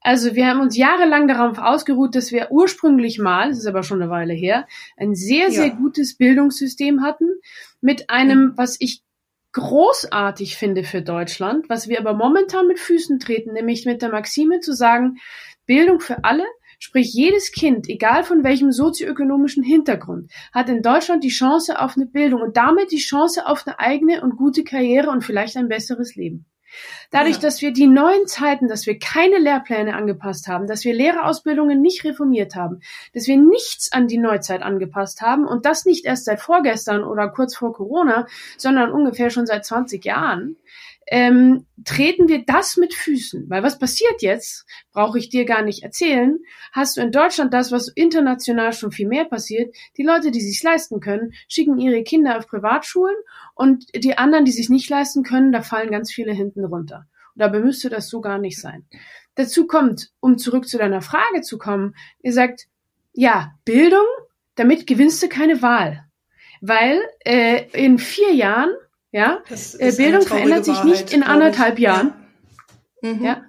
Also 0.00 0.34
wir 0.34 0.46
haben 0.46 0.60
uns 0.60 0.76
jahrelang 0.76 1.26
darauf 1.26 1.58
ausgeruht, 1.58 2.14
dass 2.14 2.30
wir 2.30 2.50
ursprünglich 2.50 3.18
mal, 3.18 3.48
das 3.48 3.58
ist 3.58 3.66
aber 3.66 3.82
schon 3.82 4.00
eine 4.00 4.10
Weile 4.10 4.32
her, 4.32 4.66
ein 4.96 5.14
sehr, 5.14 5.50
sehr 5.50 5.68
ja. 5.68 5.74
gutes 5.74 6.16
Bildungssystem 6.16 7.02
hatten, 7.02 7.26
mit 7.80 8.08
einem, 8.08 8.52
was 8.56 8.76
ich 8.78 9.02
großartig 9.52 10.56
finde 10.56 10.84
für 10.84 11.02
Deutschland, 11.02 11.68
was 11.68 11.88
wir 11.88 11.98
aber 11.98 12.14
momentan 12.14 12.68
mit 12.68 12.78
Füßen 12.78 13.18
treten, 13.18 13.52
nämlich 13.52 13.86
mit 13.86 14.02
der 14.02 14.10
Maxime 14.10 14.60
zu 14.60 14.72
sagen, 14.72 15.16
Bildung 15.66 16.00
für 16.00 16.24
alle, 16.24 16.44
sprich 16.78 17.12
jedes 17.12 17.50
Kind, 17.50 17.88
egal 17.88 18.22
von 18.22 18.44
welchem 18.44 18.70
sozioökonomischen 18.70 19.64
Hintergrund, 19.64 20.30
hat 20.52 20.68
in 20.68 20.82
Deutschland 20.82 21.24
die 21.24 21.28
Chance 21.28 21.80
auf 21.80 21.96
eine 21.96 22.06
Bildung 22.06 22.42
und 22.42 22.56
damit 22.56 22.92
die 22.92 22.98
Chance 22.98 23.46
auf 23.46 23.66
eine 23.66 23.80
eigene 23.80 24.22
und 24.22 24.36
gute 24.36 24.64
Karriere 24.64 25.10
und 25.10 25.24
vielleicht 25.24 25.56
ein 25.56 25.68
besseres 25.68 26.14
Leben. 26.14 26.46
Dadurch, 27.10 27.36
ja. 27.36 27.42
dass 27.42 27.62
wir 27.62 27.72
die 27.72 27.86
neuen 27.86 28.26
Zeiten, 28.26 28.68
dass 28.68 28.86
wir 28.86 28.98
keine 28.98 29.38
Lehrpläne 29.38 29.94
angepasst 29.94 30.46
haben, 30.46 30.66
dass 30.66 30.84
wir 30.84 30.94
Lehrerausbildungen 30.94 31.80
nicht 31.80 32.04
reformiert 32.04 32.54
haben, 32.54 32.80
dass 33.14 33.26
wir 33.26 33.38
nichts 33.38 33.92
an 33.92 34.08
die 34.08 34.18
Neuzeit 34.18 34.62
angepasst 34.62 35.22
haben 35.22 35.46
und 35.46 35.64
das 35.64 35.86
nicht 35.86 36.04
erst 36.04 36.26
seit 36.26 36.40
vorgestern 36.40 37.04
oder 37.04 37.28
kurz 37.28 37.56
vor 37.56 37.72
Corona, 37.72 38.26
sondern 38.56 38.92
ungefähr 38.92 39.30
schon 39.30 39.46
seit 39.46 39.64
20 39.64 40.04
Jahren, 40.04 40.56
ähm, 41.10 41.66
treten 41.84 42.28
wir 42.28 42.44
das 42.44 42.76
mit 42.76 42.94
Füßen. 42.94 43.48
Weil 43.48 43.62
was 43.62 43.78
passiert 43.78 44.20
jetzt, 44.20 44.66
brauche 44.92 45.18
ich 45.18 45.28
dir 45.28 45.44
gar 45.44 45.62
nicht 45.62 45.82
erzählen, 45.82 46.38
hast 46.72 46.96
du 46.96 47.00
in 47.00 47.12
Deutschland 47.12 47.54
das, 47.54 47.72
was 47.72 47.88
international 47.88 48.72
schon 48.72 48.92
viel 48.92 49.08
mehr 49.08 49.24
passiert. 49.24 49.74
Die 49.96 50.02
Leute, 50.02 50.30
die 50.30 50.40
sich 50.40 50.62
leisten 50.62 51.00
können, 51.00 51.32
schicken 51.48 51.78
ihre 51.78 52.02
Kinder 52.02 52.36
auf 52.36 52.46
Privatschulen 52.46 53.16
und 53.54 53.86
die 53.94 54.18
anderen, 54.18 54.44
die 54.44 54.52
sich 54.52 54.68
nicht 54.68 54.90
leisten 54.90 55.22
können, 55.22 55.52
da 55.52 55.62
fallen 55.62 55.90
ganz 55.90 56.12
viele 56.12 56.32
hinten 56.32 56.64
runter. 56.64 57.06
Und 57.34 57.40
dabei 57.40 57.60
müsste 57.60 57.88
das 57.88 58.08
so 58.08 58.20
gar 58.20 58.38
nicht 58.38 58.60
sein. 58.60 58.86
Dazu 59.34 59.66
kommt, 59.66 60.10
um 60.20 60.36
zurück 60.36 60.68
zu 60.68 60.78
deiner 60.78 61.00
Frage 61.00 61.40
zu 61.42 61.58
kommen, 61.58 61.94
ihr 62.22 62.32
sagt, 62.32 62.66
ja, 63.12 63.52
Bildung, 63.64 64.06
damit 64.56 64.86
gewinnst 64.86 65.22
du 65.22 65.28
keine 65.28 65.62
Wahl. 65.62 66.04
Weil 66.60 67.00
äh, 67.24 67.66
in 67.72 67.98
vier 67.98 68.34
Jahren 68.34 68.70
ja, 69.10 69.42
äh, 69.78 69.92
Bildung 69.92 70.22
verändert 70.22 70.64
sich 70.64 70.74
Wahrheit, 70.74 70.90
nicht 70.90 71.12
in 71.12 71.22
anderthalb 71.22 71.78
Jahren. 71.78 72.12
Ja. 73.02 73.12
Mhm. 73.12 73.24
ja. 73.24 73.42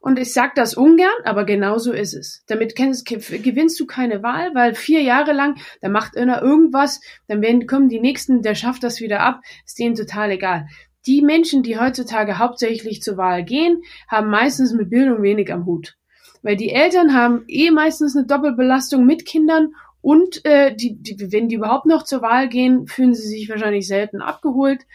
Und 0.00 0.18
ich 0.18 0.32
sage 0.32 0.52
das 0.54 0.74
ungern, 0.74 1.10
aber 1.24 1.44
genau 1.44 1.78
so 1.78 1.92
ist 1.92 2.14
es. 2.14 2.44
Damit 2.46 2.76
kennst, 2.76 3.04
gewinnst 3.04 3.78
du 3.80 3.86
keine 3.86 4.22
Wahl, 4.22 4.54
weil 4.54 4.74
vier 4.74 5.02
Jahre 5.02 5.32
lang, 5.32 5.56
da 5.80 5.88
macht 5.88 6.16
einer 6.16 6.40
irgendwas, 6.40 7.00
dann 7.26 7.42
werden, 7.42 7.66
kommen 7.66 7.88
die 7.88 8.00
Nächsten, 8.00 8.42
der 8.42 8.54
schafft 8.54 8.84
das 8.84 9.00
wieder 9.00 9.20
ab, 9.20 9.40
ist 9.66 9.78
denen 9.78 9.96
total 9.96 10.30
egal. 10.30 10.66
Die 11.06 11.22
Menschen, 11.22 11.62
die 11.62 11.78
heutzutage 11.78 12.38
hauptsächlich 12.38 13.02
zur 13.02 13.16
Wahl 13.16 13.44
gehen, 13.44 13.82
haben 14.08 14.30
meistens 14.30 14.72
mit 14.72 14.90
Bildung 14.90 15.22
wenig 15.22 15.52
am 15.52 15.66
Hut. 15.66 15.96
Weil 16.42 16.56
die 16.56 16.70
Eltern 16.70 17.14
haben 17.14 17.44
eh 17.48 17.70
meistens 17.70 18.16
eine 18.16 18.26
Doppelbelastung 18.26 19.04
mit 19.04 19.26
Kindern 19.26 19.74
und 20.08 20.42
äh, 20.46 20.74
die, 20.74 20.96
die, 20.96 21.30
wenn 21.32 21.50
die 21.50 21.56
überhaupt 21.56 21.84
noch 21.84 22.02
zur 22.02 22.22
Wahl 22.22 22.48
gehen, 22.48 22.86
fühlen 22.86 23.12
sie 23.12 23.28
sich 23.28 23.50
wahrscheinlich 23.50 23.86
selten 23.86 24.22
abgeholt 24.22 24.86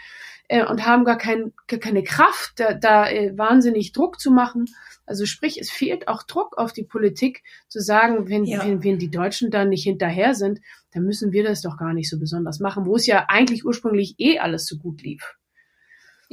äh, 0.48 0.66
und 0.66 0.88
haben 0.88 1.06
gar, 1.06 1.20
kein, 1.20 1.54
gar 1.68 1.80
keine 1.80 2.02
Kraft, 2.02 2.54
da, 2.56 2.74
da 2.74 3.08
äh, 3.08 3.38
wahnsinnig 3.38 3.92
Druck 3.92 4.20
zu 4.20 4.32
machen. 4.32 4.66
Also 5.06 5.28
sprich, 5.28 5.62
es 5.62 5.70
fehlt 5.70 6.08
auch 6.08 6.24
Druck 6.24 6.58
auf 6.58 6.74
die 6.74 6.84
Politik 6.84 7.44
zu 7.68 7.80
sagen, 7.80 8.28
wenn, 8.28 8.46
ja. 8.46 8.66
wenn, 8.66 8.84
wenn 8.84 8.98
die 8.98 9.12
Deutschen 9.12 9.52
da 9.52 9.66
nicht 9.66 9.84
hinterher 9.84 10.34
sind, 10.34 10.62
dann 10.94 11.04
müssen 11.04 11.32
wir 11.32 11.44
das 11.44 11.62
doch 11.62 11.78
gar 11.78 11.94
nicht 11.94 12.10
so 12.10 12.18
besonders 12.18 12.60
machen, 12.60 12.88
wo 12.88 12.96
es 12.96 13.06
ja 13.06 13.28
eigentlich 13.28 13.66
ursprünglich 13.66 14.16
eh 14.18 14.40
alles 14.40 14.66
so 14.66 14.80
gut 14.80 15.04
lief. 15.04 15.36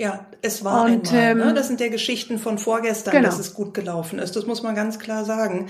Ja, 0.01 0.25
es 0.41 0.65
war 0.65 0.87
und, 0.87 1.13
einmal. 1.13 1.35
Ne? 1.35 1.51
Ähm, 1.51 1.55
das 1.55 1.67
sind 1.67 1.79
ja 1.79 1.89
Geschichten 1.89 2.39
von 2.39 2.57
vorgestern, 2.57 3.13
genau. 3.13 3.27
dass 3.27 3.39
es 3.39 3.53
gut 3.53 3.75
gelaufen 3.75 4.19
ist. 4.19 4.35
Das 4.35 4.47
muss 4.47 4.63
man 4.63 4.75
ganz 4.75 4.99
klar 4.99 5.27
sagen. 5.27 5.69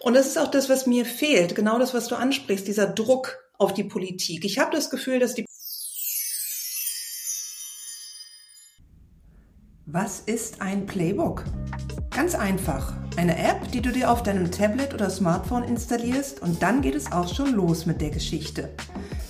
Und 0.00 0.14
das 0.14 0.26
ist 0.26 0.36
auch 0.36 0.50
das, 0.50 0.68
was 0.68 0.88
mir 0.88 1.04
fehlt, 1.04 1.54
genau 1.54 1.78
das, 1.78 1.94
was 1.94 2.08
du 2.08 2.16
ansprichst, 2.16 2.66
dieser 2.66 2.88
Druck 2.88 3.38
auf 3.56 3.74
die 3.74 3.84
Politik. 3.84 4.44
Ich 4.44 4.58
habe 4.58 4.74
das 4.74 4.90
Gefühl, 4.90 5.20
dass 5.20 5.34
die 5.34 5.44
Was 9.90 10.20
ist 10.20 10.60
ein 10.60 10.84
Playbook? 10.84 11.44
Ganz 12.10 12.34
einfach. 12.34 12.92
Eine 13.16 13.38
App, 13.38 13.72
die 13.72 13.80
du 13.80 13.90
dir 13.90 14.10
auf 14.10 14.22
deinem 14.22 14.50
Tablet 14.50 14.92
oder 14.92 15.08
Smartphone 15.08 15.64
installierst 15.64 16.42
und 16.42 16.62
dann 16.62 16.82
geht 16.82 16.94
es 16.94 17.10
auch 17.10 17.32
schon 17.32 17.54
los 17.54 17.86
mit 17.86 18.02
der 18.02 18.10
Geschichte. 18.10 18.68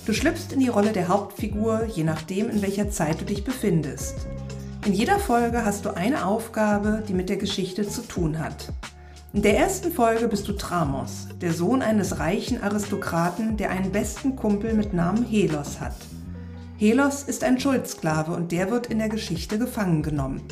Du 0.05 0.11
schlüpfst 0.11 0.51
in 0.51 0.59
die 0.59 0.67
Rolle 0.67 0.91
der 0.91 1.07
Hauptfigur, 1.07 1.85
je 1.85 2.03
nachdem, 2.03 2.49
in 2.49 2.61
welcher 2.61 2.89
Zeit 2.89 3.21
du 3.21 3.23
dich 3.25 3.45
befindest. 3.45 4.27
In 4.85 4.91
jeder 4.91 5.17
Folge 5.17 5.63
hast 5.63 5.85
du 5.85 5.95
eine 5.95 6.25
Aufgabe, 6.25 7.05
die 7.07 7.13
mit 7.13 7.29
der 7.29 7.37
Geschichte 7.37 7.87
zu 7.87 8.01
tun 8.01 8.37
hat. 8.37 8.73
In 9.31 9.43
der 9.43 9.57
ersten 9.57 9.93
Folge 9.93 10.27
bist 10.27 10.45
du 10.49 10.51
Tramos, 10.51 11.29
der 11.39 11.53
Sohn 11.53 11.81
eines 11.81 12.19
reichen 12.19 12.61
Aristokraten, 12.61 13.55
der 13.55 13.69
einen 13.69 13.93
besten 13.93 14.35
Kumpel 14.35 14.73
mit 14.73 14.91
Namen 14.91 15.23
Helos 15.23 15.79
hat. 15.79 15.95
Helos 16.79 17.23
ist 17.23 17.43
ein 17.43 17.59
Schuldsklave 17.59 18.31
und 18.31 18.53
der 18.53 18.71
wird 18.71 18.87
in 18.87 18.99
der 18.99 19.09
Geschichte 19.09 19.59
gefangen 19.59 20.01
genommen. 20.01 20.43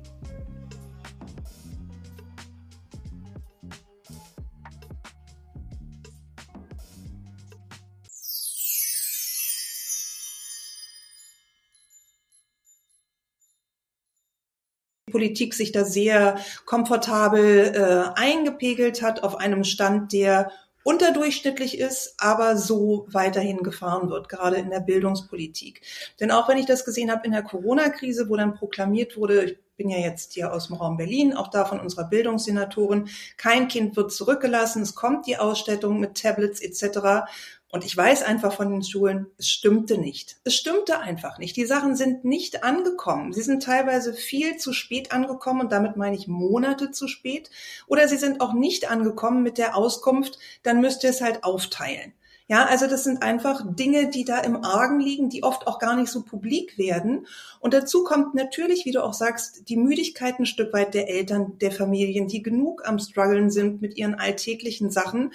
Politik 15.15 15.55
sich 15.55 15.71
da 15.71 15.85
sehr 15.85 16.39
komfortabel 16.65 17.73
äh, 17.73 18.21
eingepegelt 18.21 19.01
hat 19.01 19.23
auf 19.23 19.37
einem 19.37 19.63
Stand, 19.63 20.13
der 20.13 20.51
unterdurchschnittlich 20.83 21.79
ist, 21.79 22.17
aber 22.19 22.57
so 22.57 23.07
weiterhin 23.09 23.59
gefahren 23.59 24.11
wird, 24.11 24.29
gerade 24.29 24.57
in 24.57 24.71
der 24.71 24.81
Bildungspolitik. 24.81 25.83
Denn 26.19 26.33
auch 26.33 26.49
wenn 26.49 26.59
ich 26.59 26.67
das 26.67 26.85
gesehen 26.85 27.13
habe 27.13 27.25
in 27.27 27.31
der 27.31 27.45
Corona-Krise, 27.45 28.29
wo 28.29 28.37
dann 28.37 28.57
proklamiert 28.57 29.17
wurde, 29.17 29.45
ich 29.45 29.59
bin 29.77 29.89
ja 29.89 29.99
jetzt 29.99 30.33
hier 30.35 30.53
aus 30.53 30.67
dem 30.67 30.77
Raum 30.77 30.97
Berlin, 30.97 31.33
auch 31.33 31.49
da 31.49 31.65
von 31.65 31.79
unserer 31.79 32.09
Bildungssenatorin, 32.09 33.09
kein 33.37 33.69
Kind 33.69 33.97
wird 33.97 34.11
zurückgelassen, 34.11 34.83
es 34.83 34.97
kommt 34.97 35.29
die 35.29 35.37
Ausstattung 35.37 36.01
mit 36.01 36.21
Tablets 36.21 36.61
etc. 36.61 37.29
Und 37.75 37.85
ich 37.85 37.97
weiß 37.97 38.23
einfach 38.23 38.53
von 38.53 38.71
den 38.71 38.85
Schulen, 38.85 39.27
es 39.37 39.49
stimmte 39.49 39.99
nicht. 39.99 40.37
Es 40.45 40.55
stimmte 40.55 41.01
einfach 41.01 41.39
nicht. 41.39 41.57
Die 41.57 41.67
Sachen 41.67 41.97
sind 41.97 42.25
nicht 42.25 42.63
angekommen. 42.63 43.33
Sie 43.33 43.43
sind 43.43 43.65
teilweise 43.65 44.15
viel 44.15 44.59
zu 44.59 44.73
spät 44.73 45.11
angekommen 45.11 45.63
und 45.63 45.73
damit 45.73 45.97
meine 45.97 46.15
ich 46.15 46.29
Monate 46.29 46.93
zu 46.93 47.09
spät. 47.09 47.51
Oder 47.89 48.07
sie 48.07 48.17
sind 48.17 48.41
auch 48.41 48.53
nicht 48.53 48.89
angekommen 48.89 49.43
mit 49.43 49.59
der 49.59 49.77
Auskunft, 49.77 50.39
dann 50.63 50.81
müsst 50.81 51.03
ihr 51.03 51.11
es 51.11 51.21
halt 51.21 51.43
aufteilen. 51.43 52.13
Ja, 52.47 52.67
also 52.67 52.87
das 52.87 53.03
sind 53.03 53.25
einfach 53.25 53.63
Dinge, 53.67 54.09
die 54.09 54.25
da 54.25 54.39
im 54.39 54.63
Argen 54.63 55.01
liegen, 55.01 55.29
die 55.29 55.43
oft 55.43 55.67
auch 55.67 55.81
gar 55.81 55.97
nicht 55.97 56.13
so 56.13 56.23
publik 56.23 56.79
werden. 56.79 57.27
Und 57.59 57.75
dazu 57.75 58.05
kommt 58.05 58.35
natürlich, 58.35 58.85
wie 58.85 58.93
du 58.93 59.03
auch 59.03 59.15
sagst, 59.15 59.69
die 59.69 59.79
Müdigkeit 59.79 60.39
ein 60.39 60.47
Stück 60.47 60.73
weit 60.73 60.95
der 60.95 61.09
Eltern, 61.09 61.59
der 61.59 61.73
Familien, 61.73 62.29
die 62.29 62.43
genug 62.43 62.87
am 62.87 63.01
struggeln 63.01 63.51
sind 63.51 63.83
mit 63.83 63.97
ihren 63.97 64.15
alltäglichen 64.15 64.91
Sachen 64.91 65.33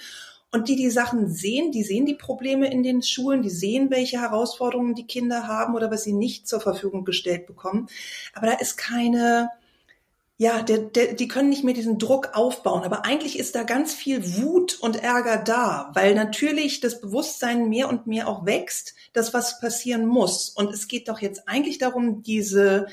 und 0.52 0.68
die 0.68 0.76
die 0.76 0.90
Sachen 0.90 1.28
sehen, 1.28 1.70
die 1.70 1.84
sehen 1.84 2.06
die 2.06 2.14
Probleme 2.14 2.70
in 2.70 2.82
den 2.82 3.02
Schulen, 3.02 3.42
die 3.42 3.50
sehen, 3.50 3.90
welche 3.90 4.20
Herausforderungen 4.20 4.94
die 4.94 5.06
Kinder 5.06 5.46
haben 5.46 5.74
oder 5.74 5.90
was 5.90 6.02
sie 6.02 6.12
nicht 6.12 6.48
zur 6.48 6.60
Verfügung 6.60 7.04
gestellt 7.04 7.46
bekommen. 7.46 7.88
Aber 8.34 8.48
da 8.48 8.54
ist 8.54 8.76
keine, 8.76 9.50
ja, 10.38 10.62
der, 10.62 10.78
der, 10.78 11.12
die 11.14 11.28
können 11.28 11.50
nicht 11.50 11.62
mehr 11.62 11.74
diesen 11.74 11.98
Druck 11.98 12.30
aufbauen. 12.34 12.82
Aber 12.82 13.04
eigentlich 13.04 13.38
ist 13.38 13.54
da 13.54 13.62
ganz 13.62 13.94
viel 13.94 14.38
Wut 14.38 14.78
und 14.80 14.96
Ärger 14.96 15.36
da, 15.36 15.92
weil 15.94 16.14
natürlich 16.16 16.80
das 16.80 17.00
Bewusstsein 17.00 17.68
mehr 17.68 17.88
und 17.88 18.08
mehr 18.08 18.26
auch 18.26 18.44
wächst, 18.44 18.94
dass 19.12 19.32
was 19.32 19.60
passieren 19.60 20.04
muss. 20.04 20.48
Und 20.48 20.72
es 20.72 20.88
geht 20.88 21.08
doch 21.08 21.20
jetzt 21.20 21.48
eigentlich 21.48 21.78
darum, 21.78 22.22
diese, 22.22 22.88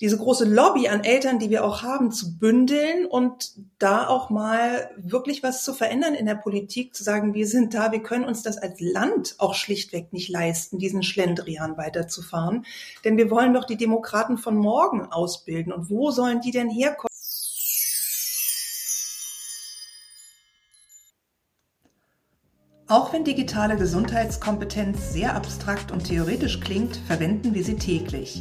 diese 0.00 0.16
große 0.16 0.44
Lobby 0.44 0.88
an 0.88 1.02
Eltern, 1.02 1.40
die 1.40 1.50
wir 1.50 1.64
auch 1.64 1.82
haben, 1.82 2.12
zu 2.12 2.38
bündeln 2.38 3.04
und 3.04 3.52
da 3.80 4.06
auch 4.06 4.30
mal 4.30 4.90
wirklich 4.96 5.42
was 5.42 5.64
zu 5.64 5.74
verändern 5.74 6.14
in 6.14 6.26
der 6.26 6.36
Politik, 6.36 6.94
zu 6.94 7.02
sagen, 7.02 7.34
wir 7.34 7.48
sind 7.48 7.74
da, 7.74 7.90
wir 7.90 8.02
können 8.02 8.24
uns 8.24 8.42
das 8.42 8.58
als 8.58 8.80
Land 8.80 9.34
auch 9.38 9.54
schlichtweg 9.54 10.12
nicht 10.12 10.28
leisten, 10.28 10.78
diesen 10.78 11.02
Schlendrian 11.02 11.76
weiterzufahren. 11.76 12.64
Denn 13.04 13.16
wir 13.16 13.28
wollen 13.30 13.54
doch 13.54 13.64
die 13.64 13.76
Demokraten 13.76 14.38
von 14.38 14.56
morgen 14.56 15.10
ausbilden. 15.10 15.72
Und 15.72 15.90
wo 15.90 16.12
sollen 16.12 16.40
die 16.40 16.52
denn 16.52 16.70
herkommen? 16.70 17.08
Auch 22.86 23.12
wenn 23.12 23.24
digitale 23.24 23.76
Gesundheitskompetenz 23.76 25.12
sehr 25.12 25.34
abstrakt 25.34 25.90
und 25.90 26.04
theoretisch 26.04 26.60
klingt, 26.60 26.96
verwenden 27.06 27.52
wir 27.52 27.62
sie 27.62 27.76
täglich. 27.76 28.40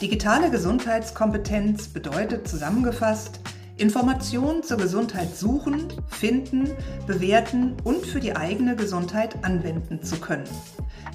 Digitale 0.00 0.50
Gesundheitskompetenz 0.50 1.88
bedeutet 1.88 2.46
zusammengefasst, 2.46 3.40
Informationen 3.78 4.62
zur 4.62 4.76
Gesundheit 4.76 5.34
suchen, 5.34 5.88
finden, 6.08 6.72
bewerten 7.06 7.74
und 7.82 8.04
für 8.04 8.20
die 8.20 8.36
eigene 8.36 8.76
Gesundheit 8.76 9.42
anwenden 9.42 10.02
zu 10.02 10.20
können. 10.20 10.44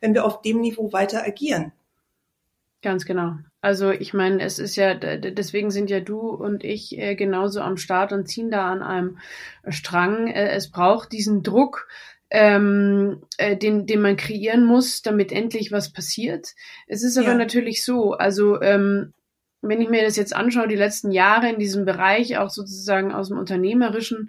wenn 0.00 0.14
wir 0.14 0.24
auf 0.24 0.42
dem 0.42 0.60
Niveau 0.60 0.92
weiter 0.92 1.24
agieren. 1.24 1.72
Ganz 2.84 3.06
genau. 3.06 3.38
Also 3.62 3.92
ich 3.92 4.12
meine, 4.12 4.42
es 4.42 4.58
ist 4.58 4.76
ja, 4.76 4.92
deswegen 4.92 5.70
sind 5.70 5.88
ja 5.88 6.00
du 6.00 6.18
und 6.18 6.64
ich 6.64 6.98
äh, 6.98 7.14
genauso 7.14 7.62
am 7.62 7.78
Start 7.78 8.12
und 8.12 8.28
ziehen 8.28 8.50
da 8.50 8.70
an 8.70 8.82
einem 8.82 9.18
Strang. 9.66 10.26
Äh, 10.26 10.50
es 10.50 10.70
braucht 10.70 11.10
diesen 11.10 11.42
Druck, 11.42 11.88
ähm, 12.28 13.22
äh, 13.38 13.56
den, 13.56 13.86
den 13.86 14.02
man 14.02 14.18
kreieren 14.18 14.66
muss, 14.66 15.00
damit 15.00 15.32
endlich 15.32 15.72
was 15.72 15.94
passiert. 15.94 16.48
Es 16.86 17.02
ist 17.02 17.16
aber 17.16 17.28
ja. 17.28 17.34
natürlich 17.36 17.82
so, 17.86 18.12
also 18.12 18.60
ähm, 18.60 19.14
wenn 19.62 19.80
ich 19.80 19.88
mir 19.88 20.04
das 20.04 20.16
jetzt 20.16 20.36
anschaue, 20.36 20.68
die 20.68 20.76
letzten 20.76 21.10
Jahre 21.10 21.48
in 21.48 21.58
diesem 21.58 21.86
Bereich, 21.86 22.36
auch 22.36 22.50
sozusagen 22.50 23.12
aus 23.12 23.28
dem 23.28 23.38
Unternehmerischen, 23.38 24.28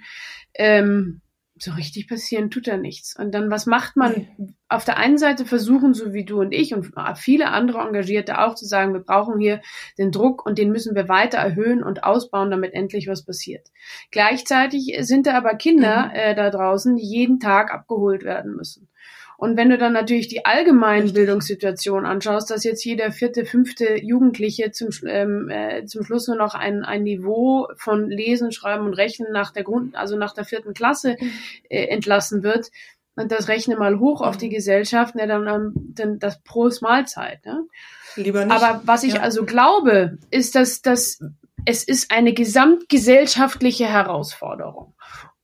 ähm, 0.53 1.19
so 1.57 1.71
richtig 1.71 2.07
passieren 2.09 2.49
tut 2.49 2.67
da 2.67 2.75
nichts. 2.75 3.15
Und 3.17 3.33
dann, 3.33 3.49
was 3.49 3.65
macht 3.65 3.95
man? 3.95 4.27
Nee. 4.37 4.53
Auf 4.67 4.83
der 4.83 4.97
einen 4.97 5.17
Seite 5.17 5.45
versuchen, 5.45 5.93
so 5.93 6.13
wie 6.13 6.25
du 6.25 6.41
und 6.41 6.51
ich 6.51 6.73
und 6.73 6.91
viele 7.15 7.49
andere 7.49 7.79
Engagierte 7.79 8.39
auch 8.39 8.55
zu 8.55 8.65
sagen, 8.65 8.93
wir 8.93 8.99
brauchen 8.99 9.39
hier 9.39 9.61
den 9.97 10.11
Druck 10.11 10.45
und 10.45 10.57
den 10.57 10.71
müssen 10.71 10.95
wir 10.95 11.07
weiter 11.07 11.37
erhöhen 11.37 11.83
und 11.83 12.03
ausbauen, 12.03 12.51
damit 12.51 12.73
endlich 12.73 13.07
was 13.07 13.23
passiert. 13.23 13.69
Gleichzeitig 14.11 14.97
sind 15.01 15.27
da 15.27 15.37
aber 15.37 15.55
Kinder 15.55 16.07
mhm. 16.07 16.15
äh, 16.15 16.35
da 16.35 16.49
draußen, 16.49 16.95
die 16.95 17.05
jeden 17.05 17.39
Tag 17.39 17.71
abgeholt 17.71 18.23
werden 18.23 18.55
müssen. 18.55 18.89
Und 19.37 19.57
wenn 19.57 19.69
du 19.69 19.77
dann 19.77 19.93
natürlich 19.93 20.27
die 20.27 20.45
allgemeinen 20.45 21.13
Bildungssituation 21.13 22.05
anschaust, 22.05 22.49
dass 22.49 22.63
jetzt 22.63 22.83
jeder 22.85 23.11
vierte, 23.11 23.45
fünfte 23.45 24.01
Jugendliche 24.01 24.71
zum, 24.71 24.89
ähm, 25.05 25.49
äh, 25.49 25.85
zum 25.85 26.03
Schluss 26.03 26.27
nur 26.27 26.37
noch 26.37 26.53
ein, 26.53 26.83
ein 26.83 27.03
Niveau 27.03 27.67
von 27.77 28.09
Lesen, 28.09 28.51
Schreiben 28.51 28.85
und 28.85 28.93
Rechnen 28.93 29.31
nach 29.31 29.51
der 29.51 29.63
Grund, 29.63 29.95
also 29.95 30.17
nach 30.17 30.33
der 30.33 30.45
vierten 30.45 30.73
Klasse 30.73 31.17
mhm. 31.19 31.31
äh, 31.69 31.85
entlassen 31.85 32.43
wird, 32.43 32.69
und 33.17 33.31
das 33.31 33.47
rechne 33.47 33.77
mal 33.77 33.99
hoch 33.99 34.21
auf 34.21 34.37
die 34.37 34.47
mhm. 34.47 34.55
Gesellschaft, 34.55 35.15
ne, 35.15 35.27
dann, 35.27 35.47
ähm, 35.47 35.73
dann 35.75 36.19
das 36.19 36.41
pro 36.43 36.69
Mahlzeit. 36.81 37.45
Ne? 37.45 37.65
Lieber 38.15 38.45
nicht. 38.45 38.53
Aber 38.53 38.81
was 38.85 39.03
ich 39.03 39.15
ja. 39.15 39.21
also 39.21 39.45
glaube, 39.45 40.17
ist, 40.31 40.55
dass, 40.55 40.81
dass 40.81 41.19
es 41.65 41.83
ist 41.83 42.11
eine 42.11 42.33
gesamtgesellschaftliche 42.33 43.85
Herausforderung. 43.85 44.93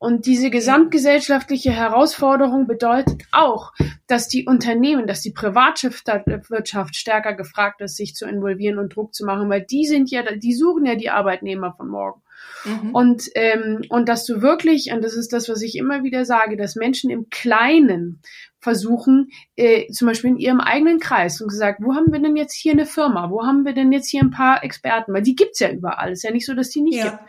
Und 0.01 0.25
diese 0.25 0.49
gesamtgesellschaftliche 0.49 1.71
Herausforderung 1.71 2.65
bedeutet 2.65 3.21
auch, 3.31 3.71
dass 4.07 4.27
die 4.27 4.47
Unternehmen, 4.47 5.05
dass 5.05 5.21
die 5.21 5.29
Privatwirtschaft 5.29 6.95
stärker 6.95 7.35
gefragt 7.35 7.81
ist, 7.81 7.97
sich 7.97 8.15
zu 8.15 8.25
involvieren 8.25 8.79
und 8.79 8.95
Druck 8.95 9.13
zu 9.13 9.23
machen, 9.27 9.47
weil 9.51 9.61
die 9.61 9.85
sind 9.85 10.09
ja, 10.09 10.23
die 10.23 10.55
suchen 10.55 10.87
ja 10.87 10.95
die 10.95 11.11
Arbeitnehmer 11.11 11.75
von 11.77 11.87
morgen. 11.87 12.23
Mhm. 12.65 12.91
Und, 12.93 13.23
ähm, 13.35 13.81
und 13.89 14.07
dass 14.07 14.25
du 14.25 14.41
wirklich, 14.41 14.91
und 14.91 15.03
das 15.03 15.13
ist 15.13 15.33
das, 15.33 15.49
was 15.49 15.61
ich 15.61 15.75
immer 15.75 16.03
wieder 16.03 16.25
sage, 16.25 16.57
dass 16.57 16.75
Menschen 16.75 17.09
im 17.09 17.29
Kleinen 17.29 18.21
versuchen, 18.61 19.31
äh, 19.55 19.87
zum 19.91 20.07
Beispiel 20.07 20.31
in 20.31 20.37
ihrem 20.37 20.59
eigenen 20.59 20.99
Kreis 20.99 21.41
und 21.41 21.49
gesagt, 21.49 21.79
wo 21.81 21.95
haben 21.95 22.11
wir 22.11 22.19
denn 22.19 22.35
jetzt 22.35 22.53
hier 22.53 22.73
eine 22.73 22.85
Firma? 22.85 23.31
Wo 23.31 23.43
haben 23.43 23.65
wir 23.65 23.73
denn 23.73 23.91
jetzt 23.91 24.09
hier 24.09 24.21
ein 24.21 24.29
paar 24.29 24.63
Experten? 24.63 25.13
Weil 25.13 25.23
die 25.23 25.35
gibt's 25.35 25.59
ja 25.59 25.71
überall. 25.71 26.11
Ist 26.11 26.23
ja 26.23 26.31
nicht 26.31 26.45
so, 26.45 26.53
dass 26.53 26.69
die 26.69 26.81
nicht 26.81 26.99
ja. 26.99 27.09
gibt. 27.09 27.23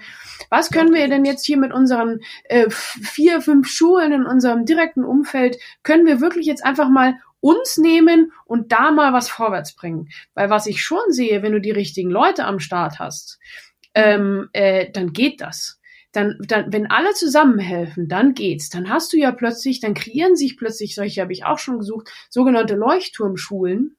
Was 0.51 0.71
können 0.71 0.93
wir 0.93 1.09
denn 1.09 1.25
jetzt 1.25 1.47
hier 1.47 1.57
mit 1.57 1.73
unseren 1.73 2.21
äh, 2.45 2.69
vier, 2.69 3.41
fünf 3.41 3.69
Schulen 3.69 4.13
in 4.13 4.27
unserem 4.27 4.67
direkten 4.67 5.05
Umfeld, 5.05 5.57
können 5.83 6.05
wir 6.05 6.21
wirklich 6.21 6.47
jetzt 6.47 6.65
einfach 6.65 6.91
mal 6.91 7.15
uns 7.41 7.79
nehmen 7.79 8.33
und 8.45 8.71
da 8.71 8.91
mal 8.91 9.15
was 9.15 9.31
vorwärts 9.31 9.75
bringen? 9.75 10.09
Weil 10.35 10.51
was 10.51 10.67
ich 10.67 10.83
schon 10.83 11.11
sehe, 11.11 11.43
wenn 11.43 11.53
du 11.53 11.61
die 11.61 11.71
richtigen 11.71 12.11
Leute 12.11 12.45
am 12.45 12.59
Start 12.59 12.99
hast, 12.99 13.39
ähm, 13.95 14.49
äh, 14.53 14.91
dann 14.91 15.13
geht 15.13 15.41
das. 15.41 15.81
Dann, 16.13 16.37
dann, 16.47 16.73
wenn 16.73 16.91
alle 16.91 17.13
zusammenhelfen, 17.15 18.07
dann 18.07 18.35
geht's. 18.35 18.69
Dann 18.69 18.91
hast 18.91 19.13
du 19.13 19.17
ja 19.17 19.33
plötzlich, 19.33 19.81
dann 19.81 19.95
kreieren 19.95 20.37
sich 20.37 20.59
plötzlich, 20.59 20.95
solche 20.95 21.23
habe 21.23 21.33
ich 21.33 21.45
auch 21.45 21.59
schon 21.59 21.79
gesucht, 21.79 22.11
sogenannte 22.29 22.75
Leuchtturmschulen, 22.75 23.97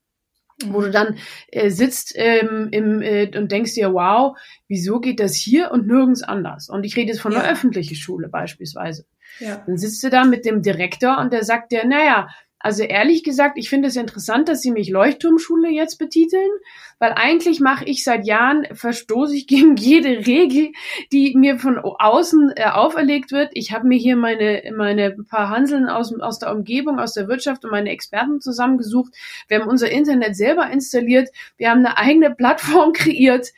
wo 0.65 0.81
du 0.81 0.91
dann 0.91 1.17
äh, 1.47 1.71
sitzt 1.71 2.13
ähm, 2.15 2.69
im, 2.71 3.01
äh, 3.01 3.35
und 3.35 3.51
denkst 3.51 3.73
dir, 3.73 3.93
wow, 3.93 4.37
wieso 4.67 4.99
geht 4.99 5.19
das 5.19 5.35
hier 5.35 5.71
und 5.71 5.87
nirgends 5.87 6.21
anders? 6.21 6.69
Und 6.69 6.85
ich 6.85 6.95
rede 6.95 7.11
jetzt 7.11 7.21
von 7.21 7.31
ja. 7.31 7.39
einer 7.39 7.51
öffentlichen 7.51 7.95
Schule 7.95 8.29
beispielsweise. 8.29 9.05
Ja. 9.39 9.63
Dann 9.65 9.77
sitzt 9.77 10.03
du 10.03 10.11
da 10.11 10.23
mit 10.25 10.45
dem 10.45 10.61
Direktor 10.61 11.17
und 11.17 11.33
der 11.33 11.43
sagt 11.43 11.71
dir, 11.71 11.85
naja, 11.85 12.29
also 12.63 12.83
ehrlich 12.83 13.25
gesagt, 13.25 13.57
ich 13.57 13.69
finde 13.69 13.89
es 13.89 13.97
interessant, 13.97 14.47
dass 14.47 14.61
Sie 14.61 14.71
mich 14.71 14.89
Leuchtturmschule 14.89 15.69
jetzt 15.69 15.97
betiteln, 15.97 16.49
weil 16.97 17.11
eigentlich 17.11 17.59
mache 17.59 17.83
ich 17.83 18.05
seit 18.05 18.25
Jahren, 18.25 18.65
verstoße 18.71 19.35
ich 19.35 19.47
gegen 19.53 19.75
jede 19.75 20.25
Regel, 20.25 20.71
die 21.11 21.35
mir 21.35 21.59
von 21.59 21.77
außen 21.77 22.53
äh, 22.55 22.63
auferlegt 22.63 23.33
wird. 23.33 23.51
Ich 23.51 23.73
habe 23.73 23.85
mir 23.85 23.97
hier 23.97 24.15
meine, 24.15 24.63
meine 24.77 25.11
paar 25.11 25.49
Hanseln 25.49 25.89
aus, 25.89 26.17
aus 26.17 26.39
der 26.39 26.53
Umgebung, 26.53 26.99
aus 26.99 27.13
der 27.13 27.27
Wirtschaft 27.27 27.65
und 27.65 27.71
meine 27.71 27.89
Experten 27.89 28.39
zusammengesucht. 28.39 29.13
Wir 29.49 29.59
haben 29.59 29.69
unser 29.69 29.91
Internet 29.91 30.37
selber 30.37 30.71
installiert. 30.71 31.27
Wir 31.57 31.69
haben 31.69 31.85
eine 31.85 31.97
eigene 31.97 32.33
Plattform 32.33 32.93
kreiert 32.93 33.49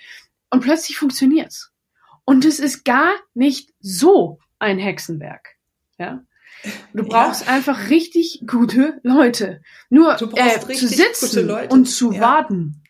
und 0.50 0.62
plötzlich 0.62 0.98
funktioniert's. 0.98 1.72
Und 2.26 2.44
es 2.44 2.58
ist 2.58 2.84
gar 2.84 3.14
nicht 3.36 3.72
so 3.82 4.40
ein 4.58 4.80
Hexenwerk. 4.80 5.58
Ja. 6.00 6.24
Du 6.94 7.04
brauchst 7.04 7.46
ja. 7.46 7.54
einfach 7.54 7.90
richtig 7.90 8.44
gute 8.48 9.00
Leute. 9.04 9.62
Nur 9.90 10.14
äh, 10.14 10.60
zu 10.74 10.88
sitzen 10.88 11.50
und 11.70 11.86
zu 11.86 12.14
ja. 12.14 12.22
warten. 12.22 12.82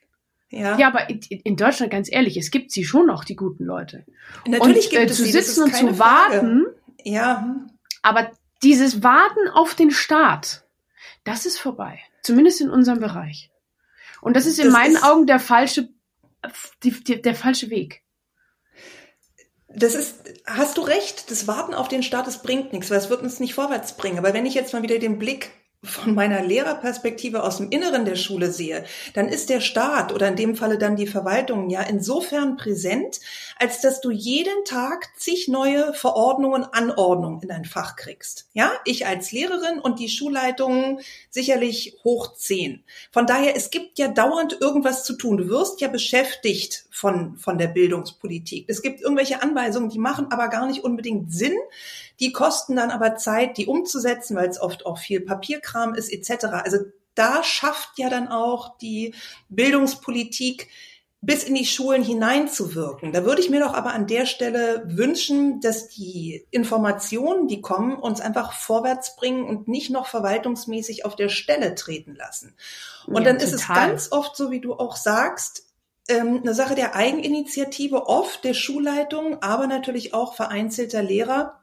Ja. 0.50 0.78
ja, 0.78 0.88
aber 0.88 1.10
in 1.10 1.58
Deutschland, 1.58 1.92
ganz 1.92 2.10
ehrlich, 2.10 2.38
es 2.38 2.50
gibt 2.50 2.72
sie 2.72 2.86
schon 2.86 3.08
noch, 3.08 3.26
die 3.26 3.36
guten 3.36 3.66
Leute. 3.66 4.06
Natürlich 4.48 4.86
und, 4.86 4.92
gibt 4.92 5.02
äh, 5.02 5.06
es 5.06 5.18
zu 5.18 5.26
sie, 5.26 5.32
sitzen 5.32 5.64
und 5.64 5.76
zu 5.76 5.94
Frage. 5.94 6.00
warten. 6.00 6.66
Ja. 7.04 7.66
Aber 8.04 8.32
dieses 8.64 9.04
Warten 9.04 9.50
auf 9.54 9.76
den 9.76 9.92
Staat, 9.92 10.66
das 11.24 11.46
ist 11.46 11.58
vorbei. 11.58 12.00
Zumindest 12.24 12.62
in 12.62 12.70
unserem 12.70 13.00
Bereich. 13.00 13.52
Und 14.22 14.36
das 14.36 14.46
ist 14.46 14.60
in 14.60 14.66
das 14.66 14.74
meinen 14.74 14.96
ist 14.96 15.04
Augen 15.04 15.28
der 15.28 15.40
falsche, 15.40 15.90
die, 16.84 16.92
die, 17.04 17.22
der 17.22 17.36
falsche 17.36 17.70
Weg 17.70 18.05
das 19.76 19.96
ist, 19.96 20.16
hast 20.46 20.78
du 20.78 20.82
recht, 20.82 21.30
das 21.30 21.48
Warten 21.48 21.74
auf 21.74 21.88
den 21.88 22.04
Start, 22.04 22.28
das 22.28 22.42
bringt 22.42 22.74
nichts, 22.74 22.90
weil 22.90 22.98
es 22.98 23.10
wird 23.10 23.22
uns 23.22 23.40
nicht 23.40 23.54
vorwärts 23.54 23.98
bringen. 23.98 24.18
Aber 24.18 24.34
wenn 24.34 24.46
ich 24.46 24.54
jetzt 24.54 24.74
mal 24.74 24.84
wieder 24.84 25.00
den 25.00 25.20
Blick 25.20 25.52
von 25.86 26.16
meiner 26.16 26.42
Lehrerperspektive 26.42 27.44
aus 27.44 27.58
dem 27.58 27.70
Inneren 27.70 28.06
der 28.06 28.16
Schule 28.16 28.52
sehe, 28.52 28.86
dann 29.14 29.28
ist 29.28 29.50
der 29.50 29.62
Staat 29.62 30.14
oder 30.14 30.28
in 30.28 30.36
dem 30.36 30.56
Falle 30.56 30.78
dann 30.78 30.96
die 30.96 31.08
Verwaltung 31.08 31.70
ja 31.70 31.82
insofern 31.82 32.58
präsent, 32.58 33.20
als 33.60 33.82
dass 33.82 34.02
du 34.02 34.12
jeden 34.12 34.66
Tag 34.66 35.10
zig 35.18 35.48
neue 35.48 35.94
Verordnungen, 35.94 36.64
Anordnungen 36.64 37.42
in 37.42 37.50
dein 37.50 37.66
Fach 37.66 37.96
kriegst. 37.96 38.48
Ja, 38.54 38.72
ich 38.84 39.06
als 39.06 39.32
Lehrerin 39.32 39.80
und 39.80 40.00
die 40.00 40.10
Schulleitungen 40.10 41.00
sicherlich 41.30 41.98
hoch 42.04 42.34
zehn. 42.34 42.84
Von 43.12 43.28
daher, 43.28 43.56
es 43.56 43.70
gibt 43.70 44.00
ja 44.00 44.08
dauernd 44.08 44.60
irgendwas 44.60 45.04
zu 45.04 45.14
tun. 45.14 45.38
Du 45.38 45.50
wirst 45.50 45.82
ja 45.82 45.88
beschäftigt 45.88 46.85
von, 46.96 47.36
von 47.36 47.58
der 47.58 47.68
Bildungspolitik. 47.68 48.70
Es 48.70 48.82
gibt 48.82 49.02
irgendwelche 49.02 49.44
Anweisungen, 49.44 49.90
die 49.90 50.00
machen 50.00 50.28
aber 50.32 50.48
gar 50.48 50.66
nicht 50.66 50.86
unbedingt 50.86 51.34
Sinn. 51.34 51.58
Die 52.22 52.32
kosten 52.32 52.78
dann 52.78 52.90
aber 52.90 53.18
Zeit, 53.18 53.58
die 53.58 53.66
umzusetzen, 53.66 54.38
weil 54.38 54.48
es 54.48 54.62
oft 54.62 54.86
auch 54.86 54.98
viel 54.98 55.20
Papierkram 55.20 55.94
ist 55.94 56.10
etc. 56.10 56.46
Also 56.64 56.78
da 57.14 57.44
schafft 57.44 57.98
ja 57.98 58.10
dann 58.10 58.30
auch 58.30 58.78
die 58.78 59.14
Bildungspolitik 59.50 60.70
bis 61.20 61.44
in 61.44 61.56
die 61.56 61.66
Schulen 61.66 62.02
hineinzuwirken. 62.02 63.12
Da 63.12 63.26
würde 63.26 63.42
ich 63.42 63.50
mir 63.50 63.60
doch 63.60 63.74
aber 63.74 63.92
an 63.92 64.08
der 64.08 64.26
Stelle 64.26 64.84
wünschen, 64.86 65.60
dass 65.60 65.90
die 65.90 66.46
Informationen, 66.50 67.50
die 67.50 67.60
kommen, 67.60 67.98
uns 67.98 68.22
einfach 68.22 68.54
vorwärts 68.54 69.18
bringen 69.18 69.44
und 69.44 69.68
nicht 69.68 69.90
noch 69.90 70.08
verwaltungsmäßig 70.08 71.04
auf 71.04 71.18
der 71.18 71.30
Stelle 71.30 71.76
treten 71.76 72.16
lassen. 72.16 72.56
Und 73.08 73.16
ja, 73.16 73.22
dann 73.24 73.40
total. 73.40 73.48
ist 73.48 73.54
es 73.54 73.68
ganz 73.68 74.12
oft 74.14 74.38
so, 74.38 74.50
wie 74.52 74.62
du 74.62 74.76
auch 74.76 74.96
sagst, 74.96 75.65
ähm, 76.08 76.42
eine 76.44 76.54
Sache 76.54 76.76
der 76.76 76.96
Eigeninitiative, 76.96 78.08
oft 78.08 78.44
der 78.44 78.54
Schulleitung, 78.54 79.42
aber 79.42 79.68
natürlich 79.68 80.14
auch 80.14 80.36
vereinzelter 80.36 81.02
Lehrer, 81.02 81.60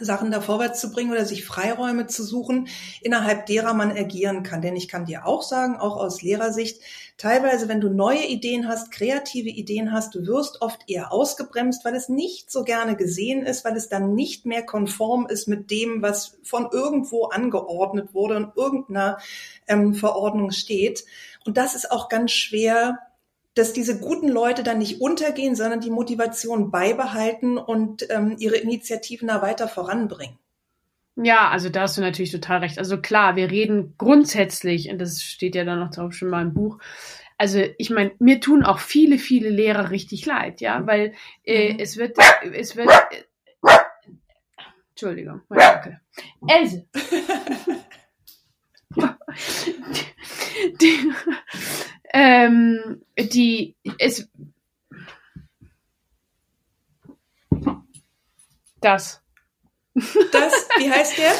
Sachen 0.00 0.30
da 0.30 0.40
vorwärts 0.40 0.80
zu 0.80 0.92
bringen 0.92 1.10
oder 1.10 1.24
sich 1.24 1.44
Freiräume 1.44 2.06
zu 2.06 2.22
suchen, 2.22 2.68
innerhalb 3.00 3.46
derer 3.46 3.74
man 3.74 3.90
agieren 3.90 4.42
kann. 4.42 4.62
Denn 4.62 4.76
ich 4.76 4.88
kann 4.88 5.06
dir 5.06 5.26
auch 5.26 5.42
sagen, 5.42 5.76
auch 5.76 5.96
aus 5.96 6.22
Lehrersicht, 6.22 6.80
teilweise, 7.16 7.68
wenn 7.68 7.80
du 7.80 7.88
neue 7.88 8.24
Ideen 8.24 8.68
hast, 8.68 8.92
kreative 8.92 9.48
Ideen 9.48 9.92
hast, 9.92 10.14
du 10.14 10.26
wirst 10.26 10.62
oft 10.62 10.88
eher 10.88 11.12
ausgebremst, 11.12 11.84
weil 11.84 11.94
es 11.94 12.08
nicht 12.08 12.50
so 12.50 12.64
gerne 12.64 12.96
gesehen 12.96 13.44
ist, 13.44 13.64
weil 13.64 13.76
es 13.76 13.88
dann 13.88 14.14
nicht 14.14 14.46
mehr 14.46 14.64
konform 14.64 15.26
ist 15.26 15.48
mit 15.48 15.70
dem, 15.70 16.02
was 16.02 16.38
von 16.42 16.68
irgendwo 16.70 17.24
angeordnet 17.24 18.14
wurde 18.14 18.36
und 18.36 18.56
irgendeiner 18.56 19.18
ähm, 19.66 19.94
Verordnung 19.94 20.52
steht. 20.52 21.04
Und 21.44 21.56
das 21.56 21.74
ist 21.74 21.90
auch 21.90 22.08
ganz 22.08 22.30
schwer 22.32 22.98
dass 23.58 23.72
diese 23.72 23.98
guten 23.98 24.28
Leute 24.28 24.62
dann 24.62 24.78
nicht 24.78 25.00
untergehen, 25.00 25.56
sondern 25.56 25.80
die 25.80 25.90
Motivation 25.90 26.70
beibehalten 26.70 27.58
und 27.58 28.06
ähm, 28.10 28.36
ihre 28.38 28.56
Initiativen 28.56 29.28
da 29.28 29.42
weiter 29.42 29.66
voranbringen. 29.68 30.38
Ja, 31.16 31.48
also 31.48 31.68
da 31.68 31.80
hast 31.82 31.98
du 31.98 32.00
natürlich 32.00 32.30
total 32.30 32.60
recht. 32.60 32.78
Also 32.78 33.00
klar, 33.00 33.34
wir 33.34 33.50
reden 33.50 33.94
grundsätzlich, 33.98 34.88
und 34.90 34.98
das 35.00 35.20
steht 35.22 35.56
ja 35.56 35.64
dann 35.64 35.80
noch 35.80 35.90
drauf 35.90 36.12
schon 36.12 36.30
mal 36.30 36.42
im 36.42 36.54
Buch, 36.54 36.78
also 37.36 37.64
ich 37.78 37.90
meine, 37.90 38.12
mir 38.18 38.40
tun 38.40 38.64
auch 38.64 38.78
viele, 38.78 39.18
viele 39.18 39.48
Lehrer 39.48 39.90
richtig 39.90 40.26
leid, 40.26 40.60
ja, 40.60 40.86
weil 40.86 41.14
äh, 41.44 41.72
mhm. 41.72 41.78
es 41.80 41.96
wird, 41.96 42.16
es 42.52 42.76
wird, 42.76 42.88
äh, 42.88 43.24
Entschuldigung, 44.90 45.42
mein 45.48 45.76
Onkel. 45.76 46.00
Else. 46.48 46.86
die, 50.80 50.80
die, 50.80 51.12
ähm, 52.12 53.02
die 53.18 53.74
es 53.98 54.28
das. 58.80 59.20
Das, 60.32 60.68
wie 60.78 60.90
heißt 60.90 61.18
der? 61.18 61.32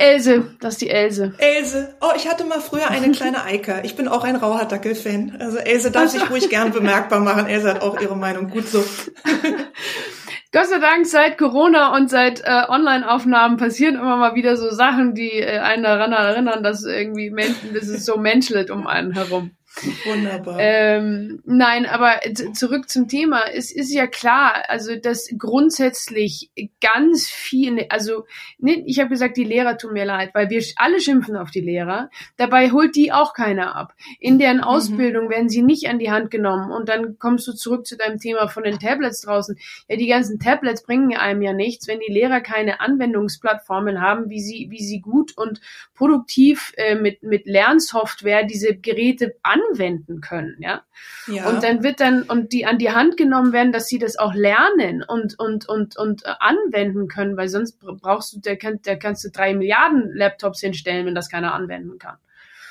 Else, 0.00 0.54
das 0.60 0.74
ist 0.74 0.80
die 0.82 0.90
Else. 0.90 1.34
Else. 1.38 1.96
Oh, 2.00 2.12
ich 2.16 2.28
hatte 2.28 2.44
mal 2.44 2.60
früher 2.60 2.88
eine 2.88 3.10
kleine 3.10 3.42
Eike. 3.42 3.80
Ich 3.82 3.96
bin 3.96 4.06
auch 4.06 4.22
ein 4.22 4.36
Rauhardackel-Fan. 4.36 5.38
Also 5.40 5.58
Else 5.58 5.90
darf 5.90 6.10
sich 6.10 6.30
ruhig 6.30 6.48
gern 6.48 6.70
bemerkbar 6.70 7.18
machen. 7.18 7.46
Else 7.46 7.68
hat 7.68 7.82
auch 7.82 8.00
ihre 8.00 8.16
Meinung. 8.16 8.48
Gut 8.48 8.68
so. 8.68 8.84
Gott 10.50 10.66
sei 10.66 10.78
Dank 10.78 11.06
seit 11.06 11.36
Corona 11.36 11.94
und 11.94 12.08
seit 12.08 12.40
äh, 12.40 12.62
Online-Aufnahmen 12.68 13.58
passieren 13.58 13.96
immer 13.96 14.16
mal 14.16 14.34
wieder 14.34 14.56
so 14.56 14.70
Sachen, 14.70 15.14
die 15.14 15.32
äh, 15.32 15.58
einen 15.58 15.82
daran 15.82 16.12
erinnern, 16.12 16.62
dass 16.62 16.84
irgendwie 16.84 17.28
Menschen, 17.30 17.74
das 17.74 17.88
ist 17.88 18.06
so 18.06 18.16
menschelt 18.16 18.70
um 18.70 18.86
einen 18.86 19.12
herum. 19.12 19.57
Wunderbar. 20.06 20.56
Ähm, 20.58 21.42
nein, 21.44 21.86
aber 21.86 22.20
zurück 22.54 22.88
zum 22.88 23.06
Thema. 23.06 23.44
Es 23.52 23.70
ist 23.70 23.92
ja 23.92 24.06
klar, 24.06 24.64
also 24.68 24.96
dass 24.96 25.28
grundsätzlich 25.36 26.50
ganz 26.80 27.28
viel, 27.28 27.86
also 27.90 28.24
ne, 28.58 28.82
ich 28.86 28.98
habe 28.98 29.10
gesagt, 29.10 29.36
die 29.36 29.44
Lehrer 29.44 29.76
tun 29.76 29.92
mir 29.92 30.04
leid, 30.04 30.30
weil 30.34 30.50
wir 30.50 30.62
alle 30.76 31.00
schimpfen 31.00 31.36
auf 31.36 31.50
die 31.50 31.60
Lehrer. 31.60 32.10
Dabei 32.36 32.70
holt 32.70 32.96
die 32.96 33.12
auch 33.12 33.34
keiner 33.34 33.76
ab. 33.76 33.94
In 34.18 34.38
deren 34.38 34.58
mhm. 34.58 34.64
Ausbildung 34.64 35.26
mhm. 35.26 35.30
werden 35.30 35.48
sie 35.48 35.62
nicht 35.62 35.88
an 35.88 35.98
die 35.98 36.10
Hand 36.10 36.30
genommen. 36.30 36.72
Und 36.72 36.88
dann 36.88 37.18
kommst 37.18 37.46
du 37.46 37.52
zurück 37.52 37.86
zu 37.86 37.96
deinem 37.96 38.18
Thema 38.18 38.48
von 38.48 38.64
den 38.64 38.78
Tablets 38.78 39.20
draußen. 39.20 39.58
Ja, 39.88 39.96
die 39.96 40.08
ganzen 40.08 40.38
Tablets 40.40 40.82
bringen 40.82 41.16
einem 41.16 41.42
ja 41.42 41.52
nichts, 41.52 41.86
wenn 41.86 42.00
die 42.00 42.12
Lehrer 42.12 42.40
keine 42.40 42.80
Anwendungsplattformen 42.80 44.00
haben, 44.00 44.30
wie 44.30 44.40
sie, 44.40 44.68
wie 44.70 44.82
sie 44.82 45.00
gut 45.00 45.36
und 45.36 45.60
produktiv 45.94 46.72
äh, 46.76 46.94
mit, 46.94 47.22
mit 47.22 47.46
Lernsoftware 47.46 48.44
diese 48.44 48.76
Geräte 48.76 49.36
an 49.42 49.57
anwenden 49.70 50.20
können, 50.20 50.56
ja? 50.60 50.82
ja. 51.26 51.48
Und 51.48 51.62
dann 51.62 51.82
wird 51.82 52.00
dann 52.00 52.22
und 52.22 52.52
die 52.52 52.66
an 52.66 52.78
die 52.78 52.90
Hand 52.90 53.16
genommen 53.16 53.52
werden, 53.52 53.72
dass 53.72 53.86
sie 53.86 53.98
das 53.98 54.18
auch 54.18 54.34
lernen 54.34 55.02
und 55.06 55.38
und 55.38 55.68
und 55.68 55.96
und 55.96 56.24
äh, 56.24 56.30
anwenden 56.40 57.08
können, 57.08 57.36
weil 57.36 57.48
sonst 57.48 57.78
brauchst 57.80 58.34
du, 58.34 58.40
der, 58.40 58.56
der 58.56 58.98
kannst 58.98 59.24
du 59.24 59.30
drei 59.30 59.54
Milliarden 59.54 60.14
Laptops 60.14 60.60
hinstellen, 60.60 61.06
wenn 61.06 61.14
das 61.14 61.28
keiner 61.28 61.54
anwenden 61.54 61.98
kann. 61.98 62.16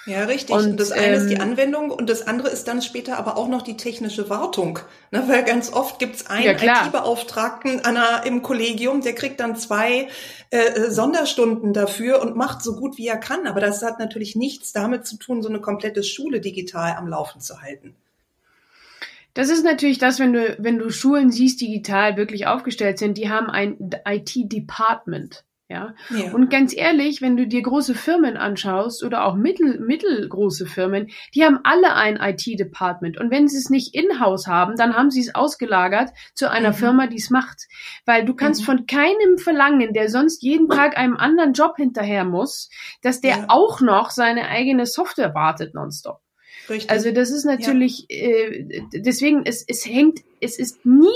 Ja, 0.08 0.24
richtig. 0.24 0.56
Und, 0.56 0.80
das 0.80 0.94
eine 0.94 1.08
ähm, 1.08 1.14
ist 1.22 1.28
die 1.30 1.36
ähm, 1.36 1.42
Anwendung 1.42 1.92
und 1.92 2.10
das 2.10 2.26
andere 2.26 2.48
ist 2.48 2.68
dann 2.70 2.82
später 2.82 3.18
aber 3.18 3.36
auch 3.36 3.50
noch 3.50 3.62
die 3.62 3.76
technische 3.76 4.30
Wartung. 4.30 4.80
Ne, 5.12 5.24
weil 5.28 5.44
ganz 5.44 5.72
oft 5.72 6.00
gibt's 6.00 6.28
einen 6.28 6.46
ja, 6.46 6.52
IT-Beauftragten 6.54 7.82
im 8.26 8.42
Kollegium, 8.42 9.02
der 9.02 9.16
kriegt 9.16 9.42
dann 9.42 9.58
zwei 9.58 10.08
äh, 10.50 10.58
äh, 10.58 10.92
Sonderstunden 10.92 11.74
dafür 11.74 12.22
und 12.22 12.38
macht 12.38 12.64
so 12.64 12.78
gut 12.78 12.98
wie 12.98 13.08
er 13.08 13.18
kann. 13.18 13.48
Aber 13.48 13.60
das 13.60 13.84
hat 13.84 14.00
natürlich 14.00 14.38
nichts 14.38 14.72
damit 14.72 15.06
zu 15.06 15.18
tun, 15.18 15.42
so 15.42 15.50
eine 15.50 15.60
komplette 15.60 16.04
Schule 16.04 16.40
digital 16.40 16.96
am 16.98 17.10
Laufen 17.10 17.42
zu 17.42 17.62
halten. 17.62 17.94
Das 19.34 19.50
ist 19.50 19.66
natürlich 19.66 20.00
das, 20.00 20.20
wenn 20.20 20.32
du, 20.32 20.56
wenn 20.58 20.80
du 20.80 20.90
Schulen 20.90 21.32
siehst, 21.32 21.60
digital 21.60 22.16
wirklich 22.16 22.48
aufgestellt 22.48 22.98
sind, 22.98 23.18
die 23.18 23.30
haben 23.30 23.50
ein 23.50 23.92
IT-Department. 24.06 25.44
Ja? 25.70 25.96
ja. 26.12 26.34
Und 26.34 26.50
ganz 26.50 26.74
ehrlich, 26.76 27.22
wenn 27.22 27.36
du 27.36 27.46
dir 27.46 27.62
große 27.62 27.94
Firmen 27.94 28.38
anschaust 28.38 29.04
oder 29.04 29.26
auch 29.26 29.36
mittel, 29.36 29.80
mittelgroße 29.80 30.66
Firmen, 30.66 31.10
die 31.36 31.44
haben 31.44 31.60
alle 31.64 31.94
ein 31.94 32.16
IT-Department. 32.16 33.20
Und 33.20 33.32
wenn 33.32 33.50
sie 33.50 33.58
es 33.58 33.70
nicht 33.70 33.94
in-house 33.94 34.48
haben, 34.48 34.78
dann 34.78 34.96
haben 34.96 35.12
sie 35.12 35.20
es 35.20 35.36
ausgelagert 35.36 36.12
zu 36.34 36.50
einer 36.50 36.70
mhm. 36.70 36.76
Firma, 36.76 37.08
die 37.08 37.18
es 37.18 37.30
macht. 37.30 37.68
Weil 38.06 38.24
du 38.24 38.34
kannst 38.34 38.62
mhm. 38.62 38.66
von 38.66 38.86
keinem 38.86 39.38
verlangen, 39.38 39.94
der 39.94 40.08
sonst 40.10 40.42
jeden 40.42 40.70
Tag 40.70 40.98
einem 40.98 41.18
anderen 41.18 41.52
Job 41.52 41.76
hinterher 41.76 42.24
muss, 42.24 42.70
dass 43.02 43.20
der 43.20 43.38
ja. 43.38 43.46
auch 43.50 43.82
noch 43.82 44.12
seine 44.12 44.48
eigene 44.48 44.86
Software 44.86 45.36
wartet 45.36 45.74
nonstop. 45.74 46.22
Richtig. 46.70 46.90
Also 46.90 47.12
das 47.12 47.30
ist 47.30 47.46
natürlich, 47.46 48.08
ja. 48.10 48.18
äh, 48.18 48.82
deswegen, 48.94 49.46
es, 49.46 49.66
es 49.68 49.86
hängt, 49.86 50.20
es 50.40 50.60
ist 50.60 50.86
nie 50.86 51.08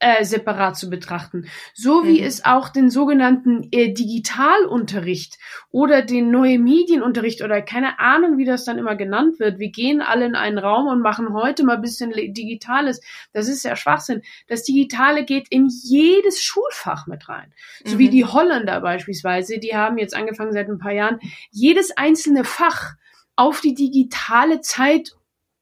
äh, 0.00 0.24
separat 0.24 0.76
zu 0.76 0.88
betrachten. 0.88 1.46
So 1.74 2.04
wie 2.04 2.20
mhm. 2.20 2.26
es 2.26 2.44
auch 2.44 2.70
den 2.70 2.88
sogenannten 2.88 3.68
äh, 3.70 3.92
Digitalunterricht 3.92 5.38
oder 5.70 6.00
den 6.00 6.30
neue 6.30 6.58
Medienunterricht 6.58 7.42
oder 7.42 7.60
keine 7.60 7.98
Ahnung, 8.00 8.38
wie 8.38 8.46
das 8.46 8.64
dann 8.64 8.78
immer 8.78 8.96
genannt 8.96 9.38
wird. 9.38 9.58
Wir 9.58 9.70
gehen 9.70 10.00
alle 10.00 10.24
in 10.24 10.34
einen 10.34 10.56
Raum 10.56 10.86
und 10.86 11.02
machen 11.02 11.34
heute 11.34 11.64
mal 11.64 11.76
ein 11.76 11.82
bisschen 11.82 12.12
Digitales. 12.12 13.02
Das 13.34 13.46
ist 13.46 13.62
ja 13.62 13.76
Schwachsinn. 13.76 14.22
Das 14.48 14.62
Digitale 14.62 15.26
geht 15.26 15.48
in 15.50 15.68
jedes 15.68 16.42
Schulfach 16.42 17.06
mit 17.06 17.28
rein. 17.28 17.52
So 17.84 17.96
mhm. 17.96 17.98
wie 17.98 18.08
die 18.08 18.24
Holländer 18.24 18.80
beispielsweise, 18.80 19.58
die 19.58 19.76
haben 19.76 19.98
jetzt 19.98 20.16
angefangen 20.16 20.52
seit 20.52 20.68
ein 20.68 20.78
paar 20.78 20.92
Jahren, 20.92 21.20
jedes 21.50 21.94
einzelne 21.96 22.44
Fach 22.44 22.94
auf 23.36 23.60
die 23.60 23.74
digitale 23.74 24.62
Zeit 24.62 25.12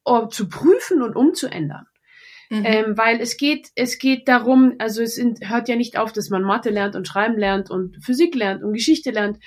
uh, 0.08 0.26
zu 0.28 0.48
prüfen 0.48 1.02
und 1.02 1.16
umzuändern. 1.16 1.87
Mhm. 2.50 2.62
Ähm, 2.64 2.98
weil 2.98 3.20
es 3.20 3.36
geht, 3.36 3.68
es 3.74 3.98
geht 3.98 4.26
darum, 4.26 4.74
also 4.78 5.02
es 5.02 5.20
hört 5.42 5.68
ja 5.68 5.76
nicht 5.76 5.98
auf, 5.98 6.12
dass 6.12 6.30
man 6.30 6.42
Mathe 6.42 6.70
lernt 6.70 6.96
und 6.96 7.06
Schreiben 7.06 7.38
lernt 7.38 7.70
und 7.70 8.02
Physik 8.02 8.34
lernt 8.34 8.62
und 8.62 8.72
Geschichte 8.72 9.10
lernt. 9.10 9.38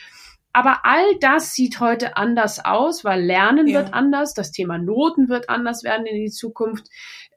Aber 0.53 0.81
all 0.83 1.17
das 1.21 1.53
sieht 1.53 1.79
heute 1.79 2.17
anders 2.17 2.63
aus, 2.63 3.05
weil 3.05 3.23
Lernen 3.23 3.67
ja. 3.67 3.79
wird 3.79 3.93
anders, 3.93 4.33
das 4.33 4.51
Thema 4.51 4.77
Noten 4.77 5.29
wird 5.29 5.49
anders 5.49 5.83
werden 5.83 6.05
in 6.05 6.17
die 6.17 6.31
Zukunft. 6.31 6.87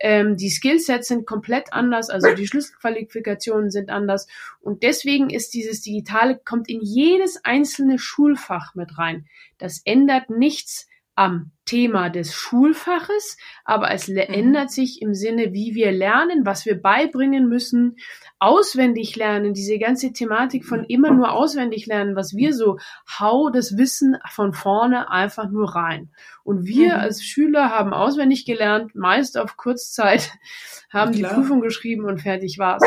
Ähm, 0.00 0.36
die 0.36 0.50
Skillsets 0.50 1.08
sind 1.08 1.24
komplett 1.24 1.72
anders, 1.72 2.10
also 2.10 2.34
die 2.34 2.48
Schlüsselqualifikationen 2.48 3.70
sind 3.70 3.90
anders. 3.90 4.26
Und 4.60 4.82
deswegen 4.82 5.30
ist 5.30 5.54
dieses 5.54 5.80
Digitale, 5.80 6.40
kommt 6.44 6.68
in 6.68 6.80
jedes 6.82 7.44
einzelne 7.44 8.00
Schulfach 8.00 8.74
mit 8.74 8.98
rein. 8.98 9.26
Das 9.58 9.80
ändert 9.84 10.28
nichts 10.30 10.88
am 11.16 11.52
Thema 11.64 12.10
des 12.10 12.34
Schulfaches, 12.34 13.38
aber 13.64 13.90
es 13.90 14.08
mhm. 14.08 14.18
ändert 14.18 14.70
sich 14.70 15.00
im 15.00 15.14
Sinne, 15.14 15.52
wie 15.52 15.74
wir 15.74 15.92
lernen, 15.92 16.44
was 16.44 16.66
wir 16.66 16.80
beibringen 16.80 17.48
müssen, 17.48 17.96
auswendig 18.38 19.16
lernen, 19.16 19.54
diese 19.54 19.78
ganze 19.78 20.12
Thematik 20.12 20.66
von 20.66 20.84
immer 20.84 21.10
nur 21.10 21.32
auswendig 21.32 21.86
lernen, 21.86 22.16
was 22.16 22.34
wir 22.36 22.52
so, 22.52 22.78
hau 23.18 23.48
das 23.48 23.78
Wissen 23.78 24.18
von 24.30 24.52
vorne 24.52 25.10
einfach 25.10 25.48
nur 25.50 25.74
rein. 25.74 26.10
Und 26.42 26.66
wir 26.66 26.94
mhm. 26.94 27.00
als 27.00 27.24
Schüler 27.24 27.70
haben 27.70 27.94
auswendig 27.94 28.44
gelernt, 28.44 28.94
meist 28.94 29.38
auf 29.38 29.56
Kurzzeit, 29.56 30.32
haben 30.92 31.12
Klar. 31.12 31.30
die 31.30 31.34
Prüfung 31.36 31.60
geschrieben 31.60 32.04
und 32.04 32.20
fertig 32.20 32.58
war's. 32.58 32.82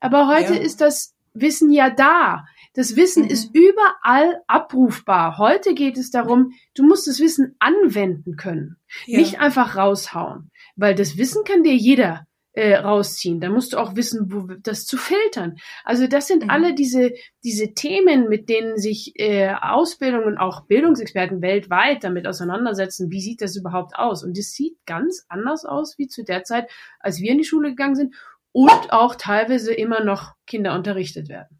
Aber 0.00 0.26
heute 0.28 0.54
ja. 0.54 0.60
ist 0.60 0.80
das 0.80 1.17
Wissen 1.34 1.70
ja 1.70 1.90
da. 1.90 2.46
Das 2.74 2.96
Wissen 2.96 3.24
mhm. 3.24 3.30
ist 3.30 3.54
überall 3.54 4.42
abrufbar. 4.46 5.38
Heute 5.38 5.74
geht 5.74 5.96
es 5.96 6.10
darum, 6.10 6.52
du 6.74 6.84
musst 6.84 7.06
das 7.06 7.20
Wissen 7.20 7.56
anwenden 7.58 8.36
können, 8.36 8.76
ja. 9.06 9.18
nicht 9.18 9.40
einfach 9.40 9.76
raushauen, 9.76 10.50
weil 10.76 10.94
das 10.94 11.16
Wissen 11.16 11.44
kann 11.44 11.62
dir 11.62 11.74
jeder 11.74 12.26
äh, 12.58 12.74
rausziehen. 12.74 13.40
Da 13.40 13.50
musst 13.50 13.72
du 13.72 13.78
auch 13.78 13.94
wissen, 13.94 14.32
wo 14.32 14.40
das 14.62 14.84
zu 14.84 14.96
filtern. 14.96 15.58
Also 15.84 16.08
das 16.08 16.26
sind 16.26 16.44
mhm. 16.44 16.50
alle 16.50 16.74
diese 16.74 17.12
diese 17.44 17.72
Themen, 17.72 18.28
mit 18.28 18.48
denen 18.48 18.78
sich 18.78 19.12
äh, 19.14 19.54
Ausbildung 19.60 20.24
und 20.24 20.38
auch 20.38 20.66
Bildungsexperten 20.66 21.40
weltweit 21.40 22.02
damit 22.02 22.26
auseinandersetzen. 22.26 23.10
Wie 23.10 23.20
sieht 23.20 23.42
das 23.42 23.56
überhaupt 23.56 23.96
aus? 23.96 24.24
Und 24.24 24.36
es 24.36 24.54
sieht 24.54 24.76
ganz 24.86 25.24
anders 25.28 25.64
aus 25.64 25.98
wie 25.98 26.08
zu 26.08 26.24
der 26.24 26.42
Zeit, 26.42 26.68
als 26.98 27.20
wir 27.20 27.30
in 27.30 27.38
die 27.38 27.44
Schule 27.44 27.70
gegangen 27.70 27.94
sind 27.94 28.14
und 28.52 28.92
auch 28.92 29.14
teilweise 29.14 29.72
immer 29.72 30.02
noch 30.02 30.34
Kinder 30.46 30.74
unterrichtet 30.74 31.28
werden. 31.28 31.58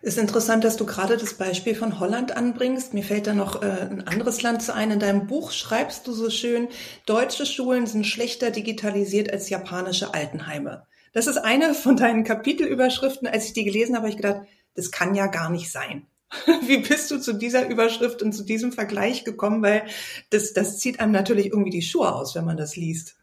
Ist 0.00 0.18
interessant, 0.18 0.62
dass 0.62 0.76
du 0.76 0.86
gerade 0.86 1.16
das 1.16 1.34
Beispiel 1.34 1.74
von 1.74 1.98
Holland 1.98 2.36
anbringst. 2.36 2.94
Mir 2.94 3.02
fällt 3.02 3.26
da 3.26 3.34
noch 3.34 3.62
äh, 3.62 3.88
ein 3.90 4.06
anderes 4.06 4.42
Land 4.42 4.62
zu 4.62 4.72
ein. 4.72 4.92
In 4.92 5.00
deinem 5.00 5.26
Buch 5.26 5.50
schreibst 5.50 6.06
du 6.06 6.12
so 6.12 6.30
schön, 6.30 6.68
deutsche 7.04 7.46
Schulen 7.46 7.86
sind 7.86 8.06
schlechter 8.06 8.52
digitalisiert 8.52 9.32
als 9.32 9.50
japanische 9.50 10.14
Altenheime. 10.14 10.86
Das 11.12 11.26
ist 11.26 11.38
eine 11.38 11.74
von 11.74 11.96
deinen 11.96 12.22
Kapitelüberschriften. 12.22 13.26
Als 13.26 13.46
ich 13.46 13.54
die 13.54 13.64
gelesen 13.64 13.96
habe, 13.96 14.04
habe 14.04 14.10
ich 14.10 14.16
gedacht, 14.16 14.42
das 14.74 14.92
kann 14.92 15.16
ja 15.16 15.26
gar 15.26 15.50
nicht 15.50 15.70
sein. 15.70 16.06
Wie 16.62 16.78
bist 16.78 17.10
du 17.10 17.18
zu 17.18 17.32
dieser 17.32 17.68
Überschrift 17.68 18.22
und 18.22 18.32
zu 18.32 18.44
diesem 18.44 18.70
Vergleich 18.70 19.24
gekommen? 19.24 19.62
Weil 19.62 19.82
das, 20.30 20.52
das 20.52 20.78
zieht 20.78 21.00
einem 21.00 21.12
natürlich 21.12 21.46
irgendwie 21.46 21.70
die 21.70 21.82
Schuhe 21.82 22.14
aus, 22.14 22.36
wenn 22.36 22.44
man 22.44 22.56
das 22.56 22.76
liest. 22.76 23.16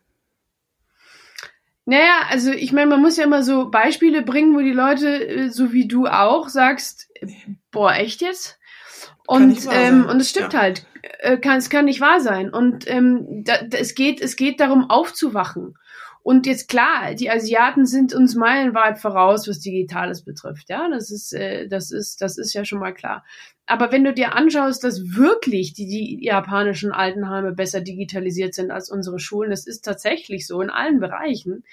Naja, 1.85 2.21
also 2.29 2.51
ich 2.51 2.71
meine, 2.73 2.87
man 2.87 3.01
muss 3.01 3.17
ja 3.17 3.23
immer 3.23 3.43
so 3.43 3.69
Beispiele 3.69 4.23
bringen, 4.23 4.55
wo 4.55 4.59
die 4.59 4.71
Leute, 4.71 5.27
äh, 5.27 5.49
so 5.49 5.71
wie 5.71 5.87
du 5.87 6.07
auch, 6.07 6.49
sagst, 6.49 7.11
boah, 7.71 7.93
echt 7.93 8.21
jetzt? 8.21 8.59
Und 9.27 9.67
ähm, 9.71 10.05
und 10.05 10.19
es 10.19 10.29
stimmt 10.29 10.53
ja. 10.53 10.61
halt, 10.61 10.85
äh, 11.19 11.37
kann 11.37 11.57
es 11.57 11.69
kann 11.69 11.85
nicht 11.85 12.01
wahr 12.01 12.19
sein. 12.19 12.51
Und 12.51 12.89
ähm, 12.89 13.43
da, 13.43 13.63
da, 13.63 13.77
es 13.77 13.95
geht 13.95 14.21
es 14.21 14.35
geht 14.35 14.59
darum 14.59 14.89
aufzuwachen. 14.89 15.75
Und 16.25 16.47
jetzt 16.47 16.69
klar, 16.69 17.13
die 17.13 17.29
Asiaten 17.29 17.85
sind 17.85 18.11
uns 18.15 18.33
meilenweit 18.33 18.97
voraus, 18.97 19.47
was 19.47 19.59
Digitales 19.59 20.23
betrifft. 20.23 20.69
Ja, 20.69 20.89
das 20.89 21.11
ist 21.11 21.33
äh, 21.33 21.67
das 21.67 21.91
ist 21.91 22.19
das 22.19 22.39
ist 22.39 22.51
ja 22.55 22.65
schon 22.65 22.79
mal 22.79 22.95
klar. 22.95 23.23
Aber 23.67 23.91
wenn 23.91 24.03
du 24.03 24.11
dir 24.11 24.33
anschaust, 24.33 24.83
dass 24.83 25.15
wirklich 25.15 25.73
die, 25.73 25.85
die 25.85 26.25
japanischen 26.25 26.91
Altenheime 26.91 27.51
besser 27.51 27.79
digitalisiert 27.79 28.55
sind 28.55 28.71
als 28.71 28.89
unsere 28.89 29.19
Schulen, 29.19 29.51
das 29.51 29.67
ist 29.67 29.85
tatsächlich 29.85 30.47
so 30.47 30.61
in 30.61 30.71
allen 30.71 30.99
Bereichen, 30.99 31.63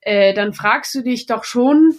äh, 0.00 0.34
dann 0.34 0.52
fragst 0.52 0.92
du 0.96 1.02
dich 1.02 1.26
doch 1.26 1.44
schon, 1.44 1.94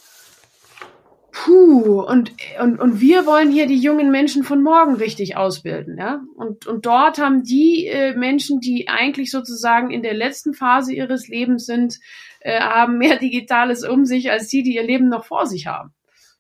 puh, 1.34 2.02
und, 2.02 2.32
und, 2.62 2.80
und 2.80 3.02
wir 3.02 3.26
wollen 3.26 3.52
hier 3.52 3.65
die 3.65 3.80
jungen 3.80 4.12
Menschen 4.12 4.43
von 4.43 4.63
morgen 4.63 4.96
richtig 4.96 5.36
ausbilden, 5.36 5.98
ja. 5.98 6.22
Und, 6.36 6.67
und 6.67 6.86
dort 6.86 7.17
haben 7.17 7.43
die 7.43 7.88
äh, 7.88 8.15
Menschen, 8.15 8.60
die 8.60 8.88
eigentlich 8.88 9.32
sozusagen 9.32 9.91
in 9.91 10.04
der 10.04 10.13
letzten 10.13 10.54
Phase 10.54 10.93
ihres 10.93 11.28
Lebens 11.28 11.65
sind, 11.65 12.00
äh, 12.39 12.60
haben 12.60 13.00
mehr 13.00 13.17
Digitales 13.19 13.84
um 13.84 14.06
sich 14.06 14.32
als 14.32 14.48
die, 14.48 14.63
die 14.63 14.76
ihr 14.76 14.84
Leben 14.84 15.10
noch 15.10 15.26
vor 15.26 15.48
sich 15.48 15.67
haben. 15.67 15.93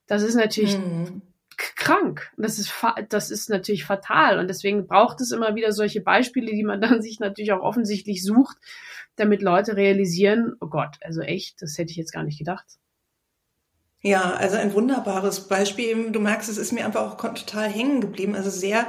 Das 0.07 0.21
ist 0.21 0.35
natürlich 0.35 0.77
mhm 0.77 1.23
krank. 1.57 2.31
Das 2.37 2.59
ist, 2.59 2.73
das 3.09 3.31
ist 3.31 3.49
natürlich 3.49 3.85
fatal. 3.85 4.39
Und 4.39 4.47
deswegen 4.47 4.87
braucht 4.87 5.21
es 5.21 5.31
immer 5.31 5.55
wieder 5.55 5.71
solche 5.71 6.01
Beispiele, 6.01 6.51
die 6.51 6.63
man 6.63 6.81
dann 6.81 7.01
sich 7.01 7.19
natürlich 7.19 7.51
auch 7.51 7.61
offensichtlich 7.61 8.23
sucht, 8.23 8.57
damit 9.15 9.41
Leute 9.41 9.75
realisieren, 9.75 10.53
oh 10.59 10.67
Gott, 10.67 10.97
also 11.01 11.21
echt, 11.21 11.61
das 11.61 11.77
hätte 11.77 11.91
ich 11.91 11.97
jetzt 11.97 12.11
gar 12.11 12.23
nicht 12.23 12.39
gedacht. 12.39 12.65
Ja, 14.05 14.33
also 14.33 14.57
ein 14.57 14.73
wunderbares 14.73 15.47
Beispiel. 15.47 16.11
Du 16.11 16.19
merkst, 16.19 16.49
es 16.49 16.57
ist 16.57 16.73
mir 16.73 16.85
einfach 16.85 17.13
auch 17.13 17.17
total 17.17 17.69
hängen 17.69 18.01
geblieben. 18.01 18.35
Also 18.35 18.49
sehr 18.49 18.85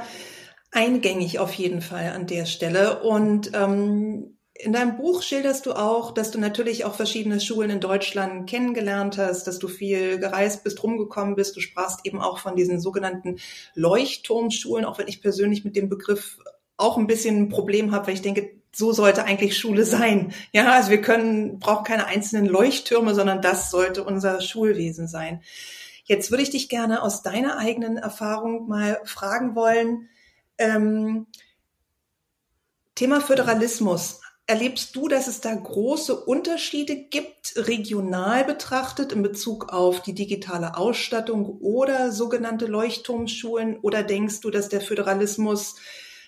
eingängig 0.71 1.39
auf 1.39 1.53
jeden 1.53 1.81
Fall 1.81 2.09
an 2.09 2.27
der 2.27 2.45
Stelle. 2.45 3.01
Und 3.01 3.51
ähm, 3.53 4.37
in 4.53 4.73
deinem 4.73 4.97
Buch 4.97 5.21
schilderst 5.21 5.65
du 5.65 5.73
auch, 5.73 6.11
dass 6.11 6.31
du 6.31 6.39
natürlich 6.39 6.83
auch 6.83 6.95
verschiedene 6.95 7.39
Schulen 7.39 7.69
in 7.69 7.79
Deutschland 7.79 8.49
kennengelernt 8.49 9.17
hast, 9.17 9.47
dass 9.47 9.57
du 9.57 9.69
viel 9.69 10.19
gereist 10.19 10.65
bist, 10.65 10.83
rumgekommen 10.83 11.35
bist. 11.35 11.55
Du 11.55 11.61
sprachst 11.61 12.01
eben 12.05 12.19
auch 12.19 12.39
von 12.39 12.57
diesen 12.57 12.81
sogenannten 12.81 13.37
Leuchtturmschulen, 13.73 14.83
auch 14.83 14.97
wenn 14.97 15.07
ich 15.07 15.21
persönlich 15.21 15.63
mit 15.63 15.77
dem 15.77 15.87
Begriff 15.87 16.39
auch 16.75 16.97
ein 16.97 17.07
bisschen 17.07 17.37
ein 17.37 17.49
Problem 17.49 17.93
habe, 17.93 18.07
weil 18.07 18.15
ich 18.15 18.21
denke, 18.21 18.49
so 18.75 18.91
sollte 18.91 19.23
eigentlich 19.23 19.57
Schule 19.57 19.85
sein. 19.85 20.33
Ja, 20.51 20.73
also 20.73 20.89
wir 20.89 21.01
können, 21.01 21.59
brauchen 21.59 21.85
keine 21.85 22.07
einzelnen 22.07 22.45
Leuchttürme, 22.45 23.15
sondern 23.15 23.41
das 23.41 23.71
sollte 23.71 24.03
unser 24.03 24.41
Schulwesen 24.41 25.07
sein. 25.07 25.41
Jetzt 26.03 26.29
würde 26.29 26.43
ich 26.43 26.51
dich 26.51 26.69
gerne 26.69 27.01
aus 27.01 27.23
deiner 27.23 27.57
eigenen 27.57 27.97
Erfahrung 27.97 28.67
mal 28.67 29.01
fragen 29.05 29.55
wollen. 29.55 30.09
Ähm, 30.57 31.27
Thema 32.93 33.21
Föderalismus. 33.21 34.21
Erlebst 34.47 34.95
du, 34.95 35.07
dass 35.07 35.27
es 35.27 35.41
da 35.41 35.55
große 35.55 36.15
Unterschiede 36.15 36.95
gibt, 36.95 37.53
regional 37.55 38.43
betrachtet, 38.43 39.11
in 39.11 39.23
Bezug 39.23 39.73
auf 39.73 40.03
die 40.03 40.13
digitale 40.13 40.77
Ausstattung 40.77 41.57
oder 41.61 42.11
sogenannte 42.11 42.67
Leuchtturmschulen? 42.67 43.79
Oder 43.79 44.03
denkst 44.03 44.41
du, 44.41 44.51
dass 44.51 44.69
der 44.69 44.81
Föderalismus 44.81 45.77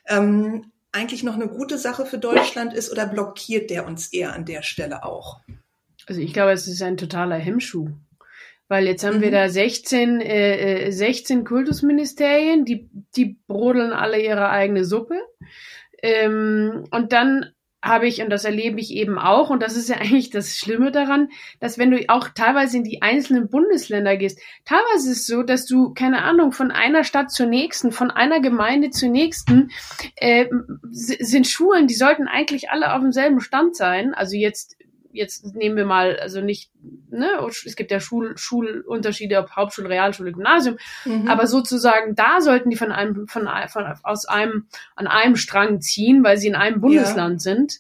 ähm, 0.07 0.71
eigentlich 0.97 1.23
noch 1.23 1.36
eine 1.36 1.47
gute 1.47 1.77
Sache 1.77 2.05
für 2.05 2.17
Deutschland 2.17 2.73
ist 2.73 2.91
oder 2.91 3.05
blockiert 3.05 3.69
der 3.69 3.86
uns 3.86 4.12
eher 4.12 4.33
an 4.33 4.45
der 4.45 4.63
Stelle 4.63 5.03
auch? 5.03 5.39
Also 6.07 6.21
ich 6.21 6.33
glaube, 6.33 6.51
es 6.51 6.67
ist 6.67 6.81
ein 6.81 6.97
totaler 6.97 7.38
Hemmschuh. 7.38 7.89
Weil 8.69 8.86
jetzt 8.86 9.05
haben 9.05 9.17
mhm. 9.17 9.21
wir 9.21 9.31
da 9.31 9.47
16, 9.47 10.19
äh, 10.19 10.91
16 10.91 11.39
äh, 11.39 11.43
Kultusministerien, 11.43 12.65
die, 12.65 12.89
die 13.15 13.39
brodeln 13.47 13.93
alle 13.93 14.21
ihre 14.21 14.49
eigene 14.49 14.83
Suppe. 14.83 15.21
Ähm, 16.01 16.83
und 16.91 17.13
dann 17.13 17.53
habe 17.88 18.08
ich, 18.08 18.21
und 18.21 18.30
das 18.30 18.45
erlebe 18.45 18.80
ich 18.80 18.93
eben 18.93 19.17
auch, 19.17 19.50
und 19.50 19.63
das 19.63 19.76
ist 19.76 19.89
ja 19.89 19.97
eigentlich 19.97 20.30
das 20.30 20.56
Schlimme 20.56 20.91
daran, 20.91 21.30
dass 21.60 21.78
wenn 21.78 21.91
du 21.91 22.04
auch 22.08 22.30
teilweise 22.30 22.78
in 22.78 22.84
die 22.84 23.02
einzelnen 23.02 23.50
Bundesländer 23.50 24.17
gehst, 24.17 24.39
teilweise 24.65 25.12
ist 25.12 25.19
es 25.19 25.28
so, 25.28 25.43
dass 25.43 25.65
du, 25.65 25.93
keine 25.93 26.23
Ahnung, 26.23 26.52
von 26.52 26.71
einer 26.71 27.04
Stadt 27.04 27.32
zur 27.32 27.47
nächsten, 27.47 27.91
von 27.91 28.12
einer 28.12 28.39
Gemeinde 28.39 28.89
zur 28.89 29.10
nächsten, 29.10 29.71
äh, 30.15 30.47
sind 30.91 31.47
Schulen, 31.47 31.88
die 31.88 31.95
sollten 31.95 32.28
eigentlich 32.28 32.69
alle 32.69 32.93
auf 32.93 33.02
demselben 33.02 33.39
Stand 33.39 33.76
sein. 33.76 34.13
Also 34.13 34.36
jetzt 34.36 34.78
jetzt 35.12 35.56
nehmen 35.56 35.76
wir 35.76 35.86
mal, 35.86 36.20
also 36.20 36.41
nicht, 36.41 36.72
ne, 37.10 37.39
es 37.65 37.76
gibt 37.76 37.91
ja 37.91 38.00
Schul, 38.00 38.38
Schulunterschiede, 38.38 39.38
ob 39.39 39.52
Hauptschule, 39.56 39.89
Realschule, 39.89 40.32
Gymnasium, 40.32 40.78
mhm. 41.06 41.28
aber 41.28 41.48
sozusagen 41.48 42.15
da 42.15 42.41
sollten 42.41 42.70
die 42.70 42.76
von 42.76 42.91
einem, 42.91 43.28
von, 43.28 43.48
von, 43.67 43.86
aus 44.04 44.26
einem, 44.26 44.67
an 44.96 45.08
einem 45.08 45.36
Strang 45.36 45.82
ziehen, 45.82 46.24
weil 46.24 46.38
sie 46.38 46.48
in 46.48 46.56
einem 46.56 46.82
Bundesland 46.82 47.36
ja. 47.36 47.39
sind. 47.39 47.80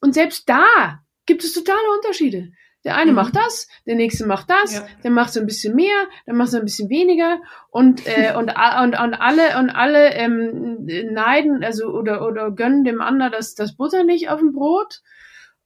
Und 0.00 0.14
selbst 0.14 0.48
da 0.48 1.00
gibt 1.26 1.44
es 1.44 1.52
totale 1.52 1.78
Unterschiede. 1.96 2.52
Der 2.86 2.94
eine 2.94 3.10
mhm. 3.10 3.16
macht 3.16 3.34
das, 3.34 3.66
der 3.84 3.96
nächste 3.96 4.26
macht 4.26 4.48
das, 4.48 4.74
ja. 4.74 4.86
der 5.02 5.10
macht 5.10 5.32
so 5.32 5.40
ein 5.40 5.46
bisschen 5.46 5.74
mehr, 5.74 6.06
der 6.24 6.34
macht 6.34 6.50
so 6.50 6.58
ein 6.58 6.64
bisschen 6.64 6.88
weniger 6.88 7.40
und 7.70 8.06
äh, 8.06 8.32
und, 8.36 8.52
und 8.52 8.94
und 8.94 9.14
alle 9.14 9.58
und 9.58 9.70
alle 9.70 10.14
ähm, 10.14 10.86
neiden 10.86 11.64
also 11.64 11.88
oder 11.88 12.24
oder 12.24 12.52
gönnen 12.52 12.84
dem 12.84 13.00
anderen 13.00 13.32
das 13.32 13.56
das 13.56 13.74
Butter 13.74 14.04
nicht 14.04 14.28
auf 14.30 14.38
dem 14.38 14.52
Brot 14.52 15.00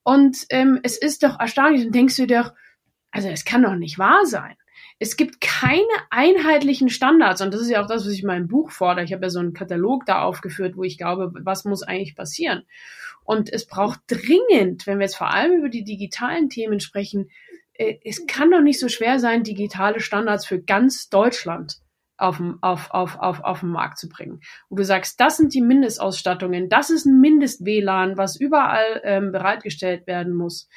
und 0.02 0.36
ähm, 0.50 0.80
es 0.82 0.96
ist 0.96 1.22
doch 1.22 1.38
erstaunlich, 1.38 1.82
dann 1.82 1.92
denkst 1.92 2.16
du 2.16 2.26
dir 2.26 2.42
doch, 2.42 2.52
also 3.10 3.28
es 3.28 3.44
kann 3.44 3.62
doch 3.62 3.74
nicht 3.74 3.98
wahr 3.98 4.24
sein. 4.24 4.56
Es 4.98 5.16
gibt 5.16 5.40
keine 5.40 5.86
einheitlichen 6.10 6.90
Standards 6.90 7.40
und 7.40 7.52
das 7.52 7.60
ist 7.60 7.70
ja 7.70 7.82
auch 7.82 7.86
das, 7.86 8.04
was 8.04 8.12
ich 8.12 8.20
in 8.20 8.26
meinem 8.26 8.48
Buch 8.48 8.70
fordere. 8.70 9.04
Ich 9.04 9.12
habe 9.12 9.24
ja 9.24 9.30
so 9.30 9.40
einen 9.40 9.54
Katalog 9.54 10.04
da 10.06 10.22
aufgeführt, 10.22 10.76
wo 10.76 10.84
ich 10.84 10.98
glaube, 10.98 11.32
was 11.42 11.64
muss 11.64 11.82
eigentlich 11.82 12.14
passieren. 12.14 12.64
Und 13.24 13.52
es 13.52 13.66
braucht 13.66 14.00
dringend, 14.08 14.86
wenn 14.86 14.98
wir 14.98 15.04
jetzt 15.04 15.16
vor 15.16 15.32
allem 15.32 15.58
über 15.58 15.68
die 15.68 15.84
digitalen 15.84 16.48
Themen 16.48 16.80
sprechen, 16.80 17.30
äh, 17.74 17.98
es 18.04 18.26
kann 18.26 18.50
doch 18.50 18.60
nicht 18.60 18.78
so 18.78 18.88
schwer 18.88 19.18
sein, 19.18 19.42
digitale 19.42 20.00
Standards 20.00 20.46
für 20.46 20.60
ganz 20.60 21.08
Deutschland 21.08 21.80
auf, 22.20 22.42
auf, 22.60 22.90
auf, 22.90 23.18
auf, 23.18 23.40
auf 23.42 23.60
den 23.60 23.70
Markt 23.70 23.98
zu 23.98 24.08
bringen. 24.08 24.40
Wo 24.68 24.76
du 24.76 24.84
sagst, 24.84 25.20
das 25.20 25.36
sind 25.36 25.54
die 25.54 25.62
Mindestausstattungen, 25.62 26.68
das 26.68 26.90
ist 26.90 27.06
ein 27.06 27.20
Mindest-WLAN, 27.20 28.16
was 28.16 28.36
überall 28.36 29.00
ähm, 29.04 29.32
bereitgestellt 29.32 30.06
werden 30.06 30.34
muss. 30.34 30.68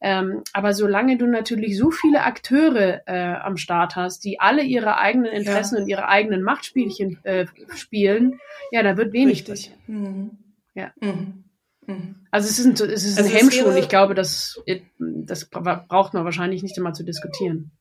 Ähm, 0.00 0.42
aber 0.52 0.74
solange 0.74 1.16
du 1.16 1.26
natürlich 1.26 1.78
so 1.78 1.90
viele 1.90 2.24
Akteure 2.24 3.02
äh, 3.06 3.36
am 3.36 3.56
Start 3.56 3.96
hast, 3.96 4.24
die 4.24 4.38
alle 4.38 4.62
ihre 4.62 4.98
eigenen 4.98 5.32
Interessen 5.32 5.76
ja. 5.76 5.82
und 5.82 5.88
ihre 5.88 6.08
eigenen 6.08 6.42
Machtspielchen 6.42 7.24
äh, 7.24 7.46
spielen, 7.74 8.38
ja, 8.70 8.82
da 8.82 8.96
wird 8.98 9.14
wenig 9.14 9.48
Richtig. 9.48 9.72
Mhm. 9.86 10.32
Ja. 10.74 10.92
Mhm. 11.00 11.44
Mhm. 11.86 12.16
Also 12.30 12.48
es 12.48 12.58
ist 12.58 12.66
ein, 12.66 12.90
es 12.90 13.04
ist 13.04 13.18
also 13.18 13.30
ein 13.30 13.36
Hemmschuh 13.36 13.66
und 13.66 13.76
ich 13.76 13.88
glaube, 13.88 14.14
das, 14.14 14.62
das 14.98 15.48
braucht 15.48 16.12
man 16.14 16.24
wahrscheinlich 16.24 16.62
nicht 16.62 16.76
immer 16.76 16.92
zu 16.92 17.04
diskutieren. 17.04 17.72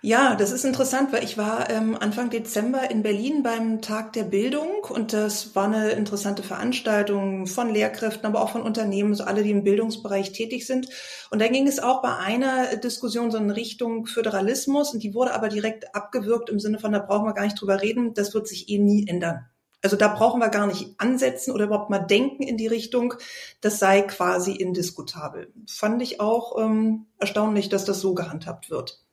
Ja, 0.00 0.34
das 0.34 0.52
ist 0.52 0.64
interessant, 0.64 1.12
weil 1.12 1.24
ich 1.24 1.36
war 1.36 1.70
ähm, 1.70 1.96
Anfang 1.98 2.30
Dezember 2.30 2.90
in 2.90 3.02
Berlin 3.02 3.42
beim 3.42 3.80
Tag 3.80 4.12
der 4.12 4.24
Bildung 4.24 4.84
und 4.88 5.12
das 5.12 5.54
war 5.54 5.64
eine 5.64 5.90
interessante 5.90 6.42
Veranstaltung 6.42 7.46
von 7.46 7.72
Lehrkräften, 7.72 8.26
aber 8.26 8.42
auch 8.42 8.50
von 8.50 8.62
Unternehmen, 8.62 9.14
so 9.14 9.24
alle, 9.24 9.42
die 9.42 9.50
im 9.50 9.64
Bildungsbereich 9.64 10.32
tätig 10.32 10.66
sind. 10.66 10.88
Und 11.30 11.40
da 11.40 11.48
ging 11.48 11.66
es 11.66 11.78
auch 11.78 12.02
bei 12.02 12.16
einer 12.16 12.76
Diskussion 12.76 13.30
so 13.30 13.38
in 13.38 13.50
Richtung 13.50 14.06
Föderalismus 14.06 14.94
und 14.94 15.02
die 15.02 15.14
wurde 15.14 15.34
aber 15.34 15.48
direkt 15.48 15.94
abgewürgt 15.94 16.50
im 16.50 16.60
Sinne 16.60 16.78
von, 16.78 16.92
da 16.92 16.98
brauchen 16.98 17.26
wir 17.26 17.34
gar 17.34 17.44
nicht 17.44 17.60
drüber 17.60 17.82
reden, 17.82 18.14
das 18.14 18.34
wird 18.34 18.48
sich 18.48 18.68
eh 18.68 18.78
nie 18.78 19.06
ändern. 19.06 19.46
Also 19.82 19.96
da 19.96 20.08
brauchen 20.08 20.40
wir 20.40 20.48
gar 20.48 20.66
nicht 20.66 20.94
ansetzen 20.98 21.52
oder 21.52 21.66
überhaupt 21.66 21.90
mal 21.90 22.00
denken 22.00 22.42
in 22.42 22.56
die 22.56 22.66
Richtung, 22.66 23.14
das 23.60 23.78
sei 23.78 24.02
quasi 24.02 24.52
indiskutabel. 24.52 25.52
Fand 25.68 26.02
ich 26.02 26.20
auch 26.20 26.58
ähm, 26.58 27.06
erstaunlich, 27.18 27.68
dass 27.68 27.84
das 27.84 28.00
so 28.00 28.14
gehandhabt 28.14 28.70
wird. 28.70 29.04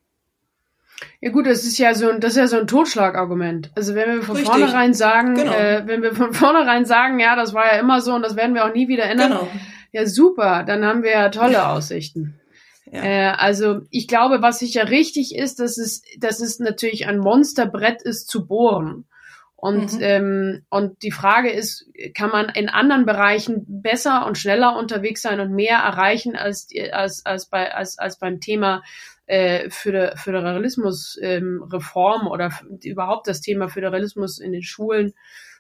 Ja 1.22 1.32
gut, 1.32 1.46
das 1.46 1.64
ist 1.64 1.78
ja 1.78 1.94
so 1.94 2.10
ein, 2.10 2.22
das 2.22 2.34
ist 2.34 2.38
ja 2.38 2.48
so 2.48 2.58
ein 2.58 2.68
Totschlagargument. 2.68 3.72
Also 3.76 3.96
wenn 3.96 4.10
wir 4.10 4.24
von 4.24 4.36
Richtig. 4.36 4.52
vornherein 4.52 4.94
sagen, 4.94 5.36
genau. 5.36 5.54
äh, 5.54 5.84
wenn 5.86 6.02
wir 6.02 6.14
von 6.14 6.34
vornherein 6.34 6.86
sagen, 6.86 7.20
ja, 7.20 7.36
das 7.36 7.54
war 7.54 7.66
ja 7.66 7.80
immer 7.80 8.02
so 8.02 8.14
und 8.14 8.22
das 8.22 8.36
werden 8.36 8.56
wir 8.56 8.66
auch 8.66 8.74
nie 8.74 8.88
wieder 8.88 9.06
ändern, 9.06 9.32
genau. 9.32 9.48
ja 9.92 10.06
super, 10.06 10.64
dann 10.64 10.86
haben 10.86 11.04
wir 11.04 11.12
ja 11.12 11.30
tolle. 11.30 11.68
Aussichten. 11.68 12.40
Ja. 12.92 13.04
Äh, 13.04 13.34
also 13.38 13.82
ich 13.90 14.08
glaube, 14.08 14.42
was 14.42 14.60
sicher 14.60 14.90
richtig 14.90 15.36
ist, 15.36 15.60
dass 15.60 15.78
es, 15.78 16.04
dass 16.20 16.40
es 16.40 16.60
natürlich 16.60 17.08
ein 17.08 17.18
Monsterbrett 17.18 18.02
ist 18.02 18.28
zu 18.28 18.46
bohren. 18.46 19.06
Und, 19.56 19.94
mhm. 19.94 20.00
ähm, 20.02 20.66
und 20.70 21.02
die 21.02 21.12
Frage 21.12 21.50
ist, 21.50 21.88
kann 22.14 22.30
man 22.30 22.50
in 22.50 22.70
anderen 22.70 23.06
Bereichen 23.06 23.66
besser 23.68 24.28
und 24.28 24.38
schneller 24.38 24.78
unterwegs 24.78 25.24
sein 25.24 25.40
und 25.40 25.54
mehr 25.54 25.78
erreichen 25.78 26.36
als, 26.36 26.68
als, 26.92 27.26
als, 27.26 27.48
bei, 27.48 27.74
als, 27.74 27.98
als 27.98 28.20
beim 28.20 28.40
Thema 28.40 28.84
äh, 29.28 29.70
Föderalismusreform 29.70 32.22
ähm, 32.22 32.28
oder 32.28 32.52
überhaupt 32.84 33.28
das 33.28 33.42
Thema 33.42 33.68
Föderalismus 33.68 34.40
in 34.40 34.52
den 34.52 34.64
Schulen 34.64 35.14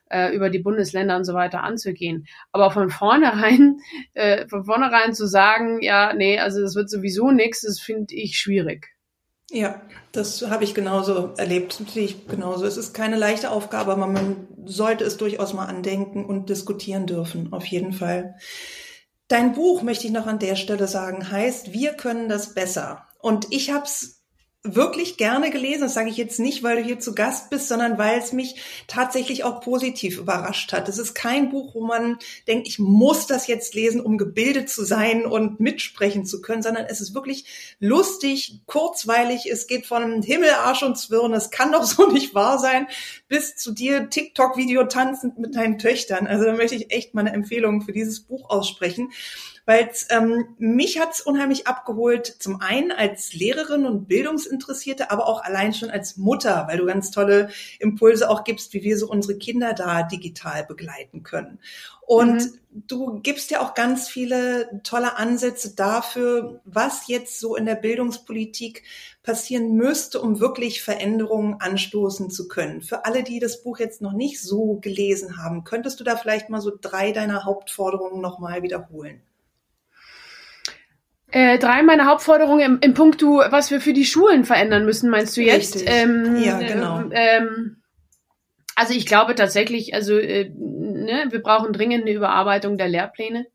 äh, 0.10 0.36
über 0.36 0.50
die 0.50 0.60
Bundesländer 0.60 1.18
und 1.18 1.26
so 1.26 1.34
weiter 1.34 1.64
anzugehen. 1.64 2.28
Aber 2.52 2.72
von 2.72 2.90
vornherein, 2.90 3.78
äh, 4.14 4.48
von 4.48 4.66
vornherein 4.66 5.14
zu 5.14 5.28
sagen, 5.28 5.82
ja, 5.82 6.14
nee, 6.14 6.40
also 6.40 6.62
das 6.62 6.76
wird 6.76 6.90
sowieso 6.90 7.32
nichts, 7.32 7.62
das 7.62 7.80
finde 7.80 8.16
ich 8.16 8.38
schwierig. 8.38 8.88
Ja, 9.52 9.82
das 10.12 10.50
habe 10.50 10.64
ich 10.64 10.74
genauso 10.74 11.34
erlebt, 11.38 11.80
natürlich 11.80 12.28
genauso. 12.28 12.66
Es 12.66 12.78
ist 12.78 12.94
keine 12.94 13.16
leichte 13.16 13.52
Aufgabe, 13.52 13.92
aber 13.92 14.08
man 14.08 14.48
sollte 14.66 15.04
es 15.04 15.18
durchaus 15.18 15.54
mal 15.54 15.68
andenken 15.68 16.26
und 16.26 16.50
diskutieren 16.50 17.06
dürfen, 17.06 17.54
auf 17.54 17.66
jeden 17.66 17.94
Fall. 17.94 18.36
Dein 19.28 19.54
Buch, 19.54 19.84
möchte 19.84 20.08
ich 20.08 20.14
noch 20.14 20.28
an 20.28 20.40
der 20.40 20.56
Stelle 20.56 20.88
sagen, 20.88 21.32
heißt 21.32 21.74
Wir 21.74 21.94
können 21.94 22.28
das 22.28 22.54
besser. 22.54 23.08
Und 23.26 23.48
ich 23.50 23.72
habe 23.72 23.86
es 23.86 24.22
wirklich 24.62 25.18
gerne 25.18 25.50
gelesen. 25.50 25.82
Das 25.82 25.96
sage 25.96 26.12
ich 26.12 26.18
jetzt 26.18 26.40
nicht, 26.40 26.62
weil 26.62 26.76
du 26.76 26.84
hier 26.84 27.00
zu 27.00 27.16
Gast 27.16 27.50
bist, 27.50 27.68
sondern 27.68 27.98
weil 27.98 28.20
es 28.20 28.34
mich 28.34 28.86
tatsächlich 28.86 29.44
auch 29.44 29.62
positiv 29.62 30.20
überrascht 30.20 30.74
hat. 30.74 30.88
Es 30.88 31.00
ist 31.00 31.16
kein 31.16 31.50
Buch, 31.50 31.74
wo 31.74 31.84
man 31.84 32.20
denkt, 32.48 32.68
ich 32.68 32.78
muss 32.78 33.26
das 33.26 33.48
jetzt 33.48 33.74
lesen, 33.74 34.00
um 34.00 34.20
gebildet 34.20 34.70
zu 34.70 34.86
sein 34.86 35.26
und 35.26 35.60
mitsprechen 35.60 36.24
zu 36.24 36.40
können, 36.40 36.62
sondern 36.62 36.86
es 36.86 37.02
ist 37.02 37.16
wirklich 37.16 37.76
lustig, 37.80 38.62
kurzweilig. 38.68 39.50
Es 39.52 39.66
geht 39.66 39.88
von 39.88 40.22
Himmel, 40.22 40.52
Arsch 40.52 40.84
und 40.84 40.96
Zwirn. 40.96 41.34
Es 41.34 41.50
kann 41.50 41.72
doch 41.72 41.84
so 41.86 42.12
nicht 42.12 42.36
wahr 42.36 42.60
sein, 42.60 42.86
bis 43.28 43.56
zu 43.56 43.72
dir 43.72 44.12
TikTok-Video 44.12 44.84
tanzend 44.84 45.40
mit 45.40 45.56
deinen 45.56 45.80
Töchtern. 45.80 46.28
Also 46.28 46.46
da 46.46 46.54
möchte 46.54 46.76
ich 46.76 46.92
echt 46.92 47.16
meine 47.16 47.34
Empfehlung 47.34 47.82
für 47.82 47.92
dieses 47.92 48.20
Buch 48.20 48.52
aussprechen 48.52 49.10
weil 49.66 49.90
ähm, 50.10 50.56
mich 50.58 51.00
hat's 51.00 51.22
unheimlich 51.22 51.68
abgeholt, 51.68 52.28
zum 52.40 52.62
einen 52.62 52.92
als 52.92 53.34
Lehrerin 53.34 53.86
und 53.86 54.08
Bildungsinteressierte, 54.08 55.12
aber 55.12 55.28
auch 55.28 55.44
allein 55.44 55.74
schon 55.74 55.90
als 55.90 56.18
Mutter, 56.18 56.66
weil 56.68 56.78
du 56.78 56.86
ganz 56.86 57.12
tolle 57.12 57.50
Impulse 57.80 58.30
auch 58.30 58.44
gibst, 58.44 58.74
wie 58.74 58.84
wir 58.84 58.98
so 58.98 59.10
unsere 59.10 59.38
Kinder 59.38 59.74
da 59.74 60.04
digital 60.04 60.66
begleiten 60.66 61.24
können. 61.24 61.60
Und 62.02 62.36
mhm. 62.36 62.84
du 62.88 63.20
gibst 63.22 63.50
ja 63.50 63.62
auch 63.62 63.74
ganz 63.74 64.08
viele 64.08 64.82
tolle 64.84 65.18
Ansätze 65.18 65.76
dafür, 65.76 66.62
was 66.66 67.08
jetzt 67.08 67.40
so 67.40 67.56
in 67.56 67.66
der 67.66 67.76
Bildungspolitik 67.76 68.84
passieren 69.24 69.74
müsste, 69.74 70.22
um 70.22 70.40
wirklich 70.40 70.84
Veränderungen 70.84 71.56
anstoßen 71.60 72.30
zu 72.30 72.48
können. 72.48 72.84
Für 72.84 73.06
alle, 73.06 73.24
die 73.24 73.40
das 73.40 73.64
Buch 73.64 73.80
jetzt 73.80 74.02
noch 74.02 74.14
nicht 74.14 74.40
so 74.40 74.78
gelesen 74.82 75.38
haben, 75.38 75.64
könntest 75.64 76.00
du 76.00 76.04
da 76.04 76.16
vielleicht 76.16 76.50
mal 76.50 76.62
so 76.62 76.72
drei 76.80 77.12
deiner 77.12 77.44
Hauptforderungen 77.44 78.22
nochmal 78.22 78.62
wiederholen? 78.62 79.22
Äh, 81.36 81.60
drei 81.60 81.84
meiner 81.84 82.06
Hauptforderungen 82.06 82.62
im, 82.62 82.80
im 82.80 82.94
Punktu, 82.94 83.40
was 83.50 83.70
wir 83.70 83.82
für 83.82 83.92
die 83.92 84.06
Schulen 84.06 84.46
verändern 84.46 84.86
müssen, 84.86 85.10
meinst 85.10 85.36
du 85.36 85.42
jetzt? 85.42 85.84
Ähm, 85.86 86.38
ja, 86.42 86.58
genau. 86.60 87.10
Ähm, 87.12 87.84
also 88.78 88.94
ich 88.94 89.06
glaube 89.06 89.36
tatsächlich, 89.36 89.94
also 89.94 90.18
äh, 90.18 90.50
ne, 90.56 91.26
wir 91.32 91.42
brauchen 91.42 91.74
dringend 91.74 92.04
eine 92.04 92.14
Überarbeitung 92.14 92.78
der 92.78 92.88
Lehrpläne 92.88 93.48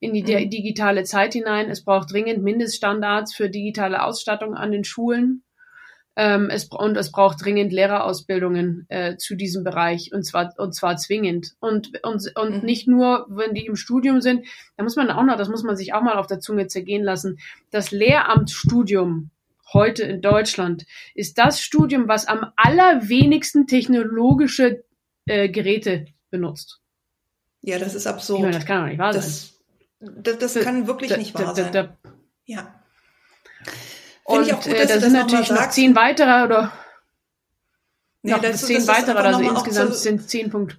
in 0.00 0.12
die 0.12 0.22
mhm. 0.22 0.50
digitale 0.50 1.04
Zeit 1.04 1.34
hinein. 1.34 1.70
Es 1.70 1.84
braucht 1.84 2.12
dringend 2.12 2.42
Mindeststandards 2.42 3.32
für 3.32 3.48
digitale 3.48 4.02
Ausstattung 4.02 4.54
an 4.56 4.72
den 4.72 4.82
Schulen. 4.82 5.43
Ähm, 6.16 6.48
es, 6.48 6.66
und 6.66 6.96
es 6.96 7.10
braucht 7.10 7.44
dringend 7.44 7.72
Lehrerausbildungen 7.72 8.86
äh, 8.88 9.16
zu 9.16 9.34
diesem 9.34 9.64
Bereich 9.64 10.12
und 10.12 10.22
zwar 10.24 10.54
und 10.58 10.72
zwar 10.72 10.96
zwingend. 10.96 11.54
Und 11.58 12.04
und 12.04 12.30
und 12.36 12.58
mhm. 12.58 12.64
nicht 12.64 12.86
nur 12.86 13.26
wenn 13.28 13.54
die 13.54 13.66
im 13.66 13.74
Studium 13.74 14.20
sind 14.20 14.46
da 14.76 14.84
muss 14.84 14.94
man 14.94 15.10
auch 15.10 15.24
noch 15.24 15.36
das 15.36 15.48
muss 15.48 15.64
man 15.64 15.76
sich 15.76 15.92
auch 15.92 16.02
mal 16.02 16.16
auf 16.16 16.28
der 16.28 16.38
Zunge 16.38 16.68
zergehen 16.68 17.02
lassen. 17.02 17.38
Das 17.70 17.90
Lehramtsstudium 17.90 19.30
heute 19.72 20.04
in 20.04 20.22
Deutschland 20.22 20.86
ist 21.14 21.36
das 21.38 21.60
Studium 21.60 22.06
was 22.06 22.28
am 22.28 22.52
allerwenigsten 22.54 23.66
technologische 23.66 24.84
äh, 25.26 25.48
Geräte 25.48 26.06
benutzt. 26.30 26.80
Ja 27.60 27.80
das 27.80 27.96
ist 27.96 28.06
absurd 28.06 28.42
meine, 28.42 28.52
das 28.52 28.66
kann 28.66 28.82
doch 28.82 28.88
nicht 28.88 28.98
wahr 28.98 29.12
das, 29.12 29.56
sein. 29.98 30.22
das, 30.22 30.38
das 30.38 30.60
kann 30.60 30.86
wirklich 30.86 31.10
da, 31.10 31.16
nicht 31.16 31.34
wahr 31.34 31.52
da, 31.56 31.64
da, 31.64 31.72
sein 31.72 31.88
ja 32.44 32.80
und 34.24 34.46
ich 34.46 34.54
auch 34.54 34.62
gut, 34.62 34.72
äh, 34.72 34.86
da 34.86 35.00
sind 35.00 35.12
natürlich 35.12 35.50
noch 35.50 35.70
zehn 35.70 35.94
weitere 35.94 36.44
oder 36.44 36.72
nee, 38.22 38.32
noch 38.32 38.40
das, 38.40 38.62
zehn 38.66 38.76
das 38.76 38.88
weitere, 38.88 39.18
also 39.18 39.40
insgesamt 39.40 39.94
sind 39.94 40.28
zehn 40.28 40.50
Punkte 40.50 40.76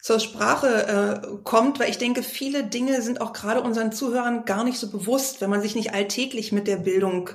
zur 0.00 0.20
Sprache 0.20 1.22
äh, 1.22 1.36
kommt, 1.42 1.80
weil 1.80 1.90
ich 1.90 1.98
denke, 1.98 2.22
viele 2.22 2.64
Dinge 2.64 3.02
sind 3.02 3.20
auch 3.20 3.32
gerade 3.32 3.60
unseren 3.60 3.90
Zuhörern 3.92 4.44
gar 4.44 4.62
nicht 4.62 4.78
so 4.78 4.90
bewusst, 4.90 5.40
wenn 5.40 5.50
man 5.50 5.60
sich 5.60 5.74
nicht 5.74 5.92
alltäglich 5.92 6.52
mit 6.52 6.68
der 6.68 6.76
Bildung, 6.76 7.30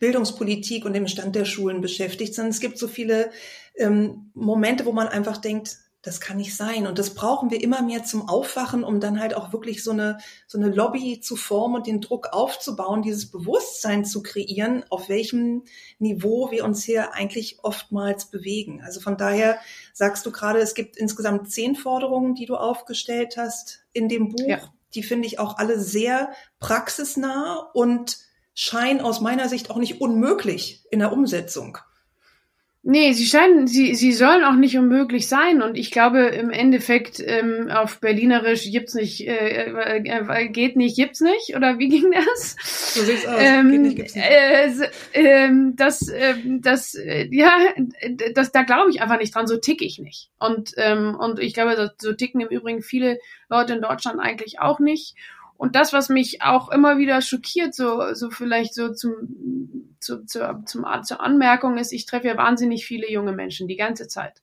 Bildungspolitik 0.00 0.84
und 0.84 0.94
dem 0.94 1.08
Stand 1.08 1.36
der 1.36 1.44
Schulen 1.44 1.82
beschäftigt, 1.82 2.34
sondern 2.34 2.50
es 2.50 2.60
gibt 2.60 2.78
so 2.78 2.88
viele 2.88 3.30
ähm, 3.76 4.30
Momente, 4.34 4.86
wo 4.86 4.92
man 4.92 5.08
einfach 5.08 5.36
denkt, 5.36 5.76
das 6.06 6.20
kann 6.20 6.36
nicht 6.36 6.54
sein. 6.54 6.86
Und 6.86 7.00
das 7.00 7.14
brauchen 7.14 7.50
wir 7.50 7.60
immer 7.60 7.82
mehr 7.82 8.04
zum 8.04 8.28
Aufwachen, 8.28 8.84
um 8.84 9.00
dann 9.00 9.18
halt 9.18 9.34
auch 9.34 9.52
wirklich 9.52 9.82
so 9.82 9.90
eine, 9.90 10.18
so 10.46 10.56
eine 10.56 10.70
Lobby 10.70 11.20
zu 11.20 11.34
formen 11.34 11.74
und 11.74 11.88
den 11.88 12.00
Druck 12.00 12.28
aufzubauen, 12.32 13.02
dieses 13.02 13.28
Bewusstsein 13.28 14.04
zu 14.04 14.22
kreieren, 14.22 14.84
auf 14.88 15.08
welchem 15.08 15.64
Niveau 15.98 16.52
wir 16.52 16.64
uns 16.64 16.84
hier 16.84 17.12
eigentlich 17.12 17.58
oftmals 17.64 18.26
bewegen. 18.26 18.82
Also 18.84 19.00
von 19.00 19.16
daher 19.16 19.58
sagst 19.92 20.24
du 20.24 20.30
gerade, 20.30 20.60
es 20.60 20.74
gibt 20.74 20.96
insgesamt 20.96 21.50
zehn 21.50 21.74
Forderungen, 21.74 22.36
die 22.36 22.46
du 22.46 22.54
aufgestellt 22.54 23.36
hast 23.36 23.84
in 23.92 24.08
dem 24.08 24.28
Buch. 24.28 24.46
Ja. 24.46 24.60
Die 24.94 25.02
finde 25.02 25.26
ich 25.26 25.40
auch 25.40 25.58
alle 25.58 25.80
sehr 25.80 26.30
praxisnah 26.60 27.68
und 27.74 28.18
scheinen 28.54 29.00
aus 29.00 29.20
meiner 29.20 29.48
Sicht 29.48 29.70
auch 29.70 29.76
nicht 29.76 30.00
unmöglich 30.00 30.84
in 30.92 31.00
der 31.00 31.12
Umsetzung. 31.12 31.78
Nee, 32.88 33.14
sie 33.14 33.26
scheinen, 33.26 33.66
sie, 33.66 33.96
sie 33.96 34.12
sollen 34.12 34.44
auch 34.44 34.54
nicht 34.54 34.78
unmöglich 34.78 35.26
sein. 35.26 35.60
Und 35.60 35.76
ich 35.76 35.90
glaube, 35.90 36.20
im 36.20 36.50
Endeffekt 36.50 37.18
ähm, 37.18 37.68
auf 37.68 37.98
Berlinerisch 37.98 38.70
gibt's 38.70 38.94
nicht, 38.94 39.26
äh, 39.26 39.64
äh, 39.64 40.02
äh, 40.04 40.48
geht 40.48 40.76
nicht, 40.76 40.94
gibt's 40.94 41.20
nicht. 41.20 41.56
Oder 41.56 41.80
wie 41.80 41.88
ging 41.90 42.12
das? 42.12 42.54
So 42.94 43.02
sieht's 43.02 43.26
aus. 43.26 43.40
Ähm, 43.40 43.72
geht 43.72 43.80
nicht, 43.80 43.96
gibt's 43.96 44.14
nicht. 44.14 44.24
Äh, 44.24 44.68
äh, 45.14 45.50
das, 45.74 46.08
äh, 46.08 46.34
das, 46.60 46.94
äh, 46.94 47.26
ja, 47.32 47.50
das, 48.34 48.52
da 48.52 48.62
glaube 48.62 48.90
ich 48.90 49.02
einfach 49.02 49.18
nicht 49.18 49.34
dran. 49.34 49.48
So 49.48 49.56
tick 49.56 49.82
ich 49.82 49.98
nicht. 49.98 50.30
Und 50.38 50.74
ähm, 50.76 51.16
und 51.18 51.40
ich 51.40 51.54
glaube, 51.54 51.92
so 51.98 52.12
ticken 52.12 52.40
im 52.40 52.48
Übrigen 52.48 52.82
viele 52.82 53.18
Leute 53.48 53.74
in 53.74 53.82
Deutschland 53.82 54.20
eigentlich 54.20 54.60
auch 54.60 54.78
nicht. 54.78 55.16
Und 55.56 55.74
das, 55.74 55.92
was 55.92 56.08
mich 56.08 56.42
auch 56.42 56.70
immer 56.70 56.98
wieder 56.98 57.20
schockiert, 57.22 57.74
so, 57.74 58.14
so 58.14 58.30
vielleicht 58.30 58.74
so 58.74 58.92
zum, 58.92 59.96
zu, 60.00 60.24
zu, 60.24 60.62
zum, 60.66 60.86
zur 61.02 61.20
Anmerkung 61.20 61.78
ist, 61.78 61.92
ich 61.92 62.06
treffe 62.06 62.28
ja 62.28 62.36
wahnsinnig 62.36 62.86
viele 62.86 63.10
junge 63.10 63.32
Menschen 63.32 63.68
die 63.68 63.76
ganze 63.76 64.08
Zeit. 64.08 64.42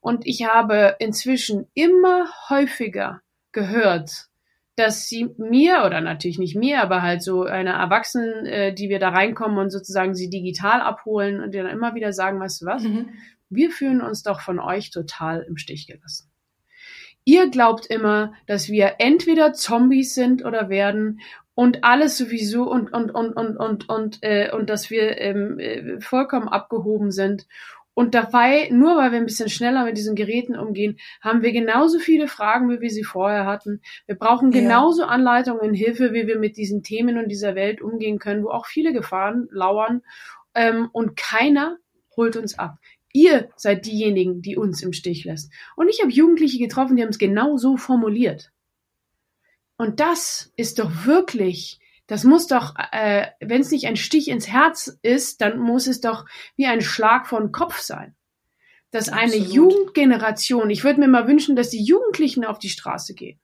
Und 0.00 0.26
ich 0.26 0.46
habe 0.46 0.96
inzwischen 0.98 1.66
immer 1.74 2.26
häufiger 2.48 3.20
gehört, 3.52 4.30
dass 4.76 5.08
sie 5.08 5.28
mir, 5.36 5.82
oder 5.84 6.00
natürlich 6.00 6.38
nicht 6.38 6.56
mir, 6.56 6.80
aber 6.80 7.02
halt 7.02 7.22
so 7.22 7.44
eine 7.44 7.72
Erwachsenen, 7.72 8.46
äh, 8.46 8.74
die 8.74 8.88
wir 8.88 8.98
da 8.98 9.10
reinkommen 9.10 9.58
und 9.58 9.70
sozusagen 9.70 10.14
sie 10.14 10.30
digital 10.30 10.80
abholen 10.80 11.40
und 11.42 11.54
dann 11.54 11.66
immer 11.66 11.94
wieder 11.94 12.12
sagen, 12.14 12.40
weißt 12.40 12.62
du 12.62 12.66
was, 12.66 12.82
mhm. 12.82 13.10
wir 13.50 13.70
fühlen 13.70 14.00
uns 14.00 14.22
doch 14.22 14.40
von 14.40 14.58
euch 14.58 14.90
total 14.90 15.42
im 15.42 15.58
Stich 15.58 15.86
gelassen. 15.86 16.29
Ihr 17.30 17.48
glaubt 17.48 17.86
immer, 17.86 18.32
dass 18.48 18.70
wir 18.70 18.94
entweder 18.98 19.52
Zombies 19.52 20.16
sind 20.16 20.44
oder 20.44 20.68
werden 20.68 21.20
und 21.54 21.84
alles 21.84 22.18
sowieso 22.18 22.68
und 22.68 22.92
und 22.92 23.12
und 23.12 23.34
und 23.34 23.56
und 23.56 23.88
und 23.88 24.18
äh, 24.22 24.50
und 24.50 24.68
dass 24.68 24.90
wir 24.90 25.16
ähm, 25.18 25.60
äh, 25.60 26.00
vollkommen 26.00 26.48
abgehoben 26.48 27.12
sind. 27.12 27.46
Und 27.94 28.16
dabei, 28.16 28.68
nur 28.72 28.96
weil 28.96 29.12
wir 29.12 29.18
ein 29.18 29.26
bisschen 29.26 29.48
schneller 29.48 29.84
mit 29.84 29.96
diesen 29.96 30.16
Geräten 30.16 30.56
umgehen, 30.56 30.98
haben 31.20 31.42
wir 31.42 31.52
genauso 31.52 32.00
viele 32.00 32.26
Fragen, 32.26 32.68
wie 32.68 32.80
wir 32.80 32.90
sie 32.90 33.04
vorher 33.04 33.46
hatten. 33.46 33.80
Wir 34.06 34.16
brauchen 34.16 34.50
genauso 34.50 35.02
ja. 35.02 35.08
Anleitungen 35.08 35.60
und 35.60 35.74
Hilfe, 35.74 36.12
wie 36.12 36.26
wir 36.26 36.36
mit 36.36 36.56
diesen 36.56 36.82
Themen 36.82 37.16
und 37.16 37.28
dieser 37.28 37.54
Welt 37.54 37.80
umgehen 37.80 38.18
können, 38.18 38.42
wo 38.42 38.48
auch 38.48 38.66
viele 38.66 38.92
Gefahren 38.92 39.46
lauern. 39.52 40.02
Ähm, 40.56 40.88
und 40.90 41.16
keiner 41.16 41.76
holt 42.16 42.36
uns 42.36 42.58
ab. 42.58 42.78
Ihr 43.12 43.50
seid 43.56 43.86
diejenigen, 43.86 44.42
die 44.42 44.56
uns 44.56 44.82
im 44.82 44.92
Stich 44.92 45.24
lässt. 45.24 45.52
Und 45.76 45.88
ich 45.88 46.00
habe 46.00 46.12
Jugendliche 46.12 46.58
getroffen, 46.58 46.96
die 46.96 47.02
haben 47.02 47.10
es 47.10 47.18
genau 47.18 47.56
so 47.56 47.76
formuliert. 47.76 48.52
Und 49.76 50.00
das 50.00 50.52
ist 50.56 50.78
doch 50.78 51.06
wirklich, 51.06 51.80
das 52.06 52.24
muss 52.24 52.46
doch, 52.46 52.74
äh, 52.92 53.28
wenn 53.40 53.62
es 53.62 53.70
nicht 53.70 53.86
ein 53.86 53.96
Stich 53.96 54.28
ins 54.28 54.48
Herz 54.48 54.98
ist, 55.02 55.40
dann 55.40 55.58
muss 55.58 55.86
es 55.86 56.00
doch 56.00 56.26
wie 56.56 56.66
ein 56.66 56.82
Schlag 56.82 57.26
von 57.26 57.50
Kopf 57.50 57.78
sein. 57.80 58.14
Dass 58.90 59.08
Absolut. 59.08 59.34
eine 59.34 59.44
Jugendgeneration, 59.44 60.70
ich 60.70 60.84
würde 60.84 61.00
mir 61.00 61.08
mal 61.08 61.26
wünschen, 61.26 61.56
dass 61.56 61.70
die 61.70 61.82
Jugendlichen 61.82 62.44
auf 62.44 62.58
die 62.58 62.68
Straße 62.68 63.14
gehen 63.14 63.40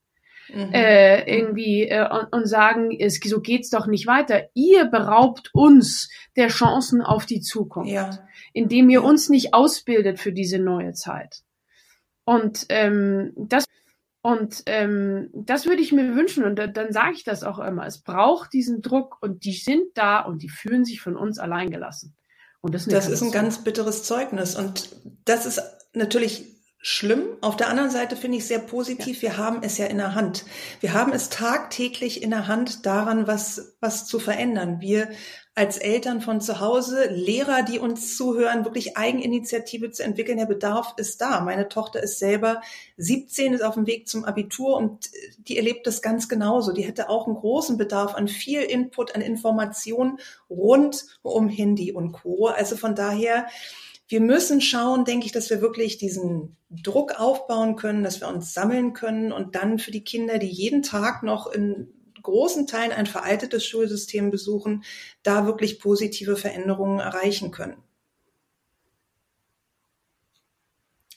mhm. 0.52 0.72
äh, 0.72 1.22
irgendwie 1.30 1.88
äh, 1.88 2.08
und, 2.08 2.32
und 2.32 2.46
sagen, 2.46 2.90
es, 2.98 3.20
so 3.22 3.40
geht's 3.40 3.70
doch 3.70 3.86
nicht 3.86 4.06
weiter. 4.06 4.48
Ihr 4.54 4.86
beraubt 4.86 5.50
uns 5.52 6.10
der 6.36 6.48
Chancen 6.48 7.02
auf 7.02 7.26
die 7.26 7.40
Zukunft, 7.40 7.92
ja. 7.92 8.26
indem 8.52 8.90
ihr 8.90 9.02
uns 9.02 9.28
nicht 9.28 9.54
ausbildet 9.54 10.18
für 10.18 10.32
diese 10.32 10.58
neue 10.58 10.92
Zeit. 10.92 11.42
Und 12.24 12.66
ähm, 12.68 13.32
das 13.36 13.64
und 14.22 14.64
ähm, 14.66 15.30
das 15.32 15.66
würde 15.66 15.82
ich 15.82 15.92
mir 15.92 16.16
wünschen 16.16 16.42
und 16.42 16.56
dann, 16.56 16.72
dann 16.72 16.92
sage 16.92 17.12
ich 17.14 17.22
das 17.22 17.44
auch 17.44 17.60
immer. 17.60 17.86
Es 17.86 18.02
braucht 18.02 18.52
diesen 18.52 18.82
Druck 18.82 19.18
und 19.20 19.44
die 19.44 19.52
sind 19.52 19.84
da 19.94 20.18
und 20.18 20.42
die 20.42 20.48
fühlen 20.48 20.84
sich 20.84 21.00
von 21.00 21.16
uns 21.16 21.38
allein 21.38 21.70
gelassen. 21.70 22.16
Und 22.60 22.74
das, 22.74 22.86
das 22.86 23.08
ist 23.08 23.22
ein 23.22 23.30
ganz 23.30 23.62
bitteres 23.62 24.02
Zeugnis 24.02 24.56
und 24.56 24.96
das 25.24 25.46
ist 25.46 25.62
natürlich 25.92 26.55
schlimm. 26.78 27.36
Auf 27.40 27.56
der 27.56 27.68
anderen 27.68 27.90
Seite 27.90 28.16
finde 28.16 28.38
ich 28.38 28.46
sehr 28.46 28.58
positiv, 28.58 29.22
wir 29.22 29.36
haben 29.36 29.62
es 29.62 29.78
ja 29.78 29.86
in 29.86 29.98
der 29.98 30.14
Hand. 30.14 30.44
Wir 30.80 30.94
haben 30.94 31.12
es 31.12 31.28
tagtäglich 31.28 32.22
in 32.22 32.30
der 32.30 32.46
Hand, 32.46 32.86
daran 32.86 33.26
was, 33.26 33.76
was 33.80 34.06
zu 34.06 34.18
verändern. 34.18 34.80
Wir 34.80 35.08
als 35.56 35.78
Eltern 35.78 36.20
von 36.20 36.42
zu 36.42 36.60
Hause, 36.60 37.06
Lehrer, 37.06 37.62
die 37.62 37.78
uns 37.78 38.14
zuhören, 38.14 38.66
wirklich 38.66 38.98
Eigeninitiative 38.98 39.90
zu 39.90 40.02
entwickeln. 40.02 40.36
Der 40.36 40.44
Bedarf 40.44 40.92
ist 40.98 41.22
da. 41.22 41.40
Meine 41.40 41.70
Tochter 41.70 42.02
ist 42.02 42.18
selber 42.18 42.60
17, 42.98 43.54
ist 43.54 43.64
auf 43.64 43.72
dem 43.72 43.86
Weg 43.86 44.06
zum 44.06 44.26
Abitur 44.26 44.76
und 44.76 45.10
die 45.38 45.56
erlebt 45.56 45.86
das 45.86 46.02
ganz 46.02 46.28
genauso. 46.28 46.72
Die 46.72 46.82
hätte 46.82 47.08
auch 47.08 47.26
einen 47.26 47.36
großen 47.36 47.78
Bedarf 47.78 48.14
an 48.14 48.28
viel 48.28 48.60
Input, 48.60 49.14
an 49.14 49.22
Informationen 49.22 50.18
rund 50.50 51.06
um 51.22 51.48
Handy 51.48 51.90
und 51.90 52.12
Co. 52.12 52.48
Also 52.48 52.76
von 52.76 52.94
daher, 52.94 53.46
wir 54.08 54.20
müssen 54.20 54.60
schauen, 54.60 55.04
denke 55.04 55.26
ich, 55.26 55.32
dass 55.32 55.50
wir 55.50 55.60
wirklich 55.60 55.98
diesen 55.98 56.56
Druck 56.70 57.18
aufbauen 57.18 57.76
können, 57.76 58.04
dass 58.04 58.20
wir 58.20 58.28
uns 58.28 58.54
sammeln 58.54 58.92
können 58.92 59.32
und 59.32 59.54
dann 59.56 59.78
für 59.78 59.90
die 59.90 60.04
Kinder, 60.04 60.38
die 60.38 60.46
jeden 60.46 60.82
Tag 60.82 61.22
noch 61.22 61.48
in 61.48 61.92
großen 62.22 62.66
Teilen 62.66 62.92
ein 62.92 63.06
veraltetes 63.06 63.64
Schulsystem 63.64 64.30
besuchen, 64.30 64.84
da 65.22 65.46
wirklich 65.46 65.80
positive 65.80 66.36
Veränderungen 66.36 66.98
erreichen 66.98 67.50
können. 67.50 67.76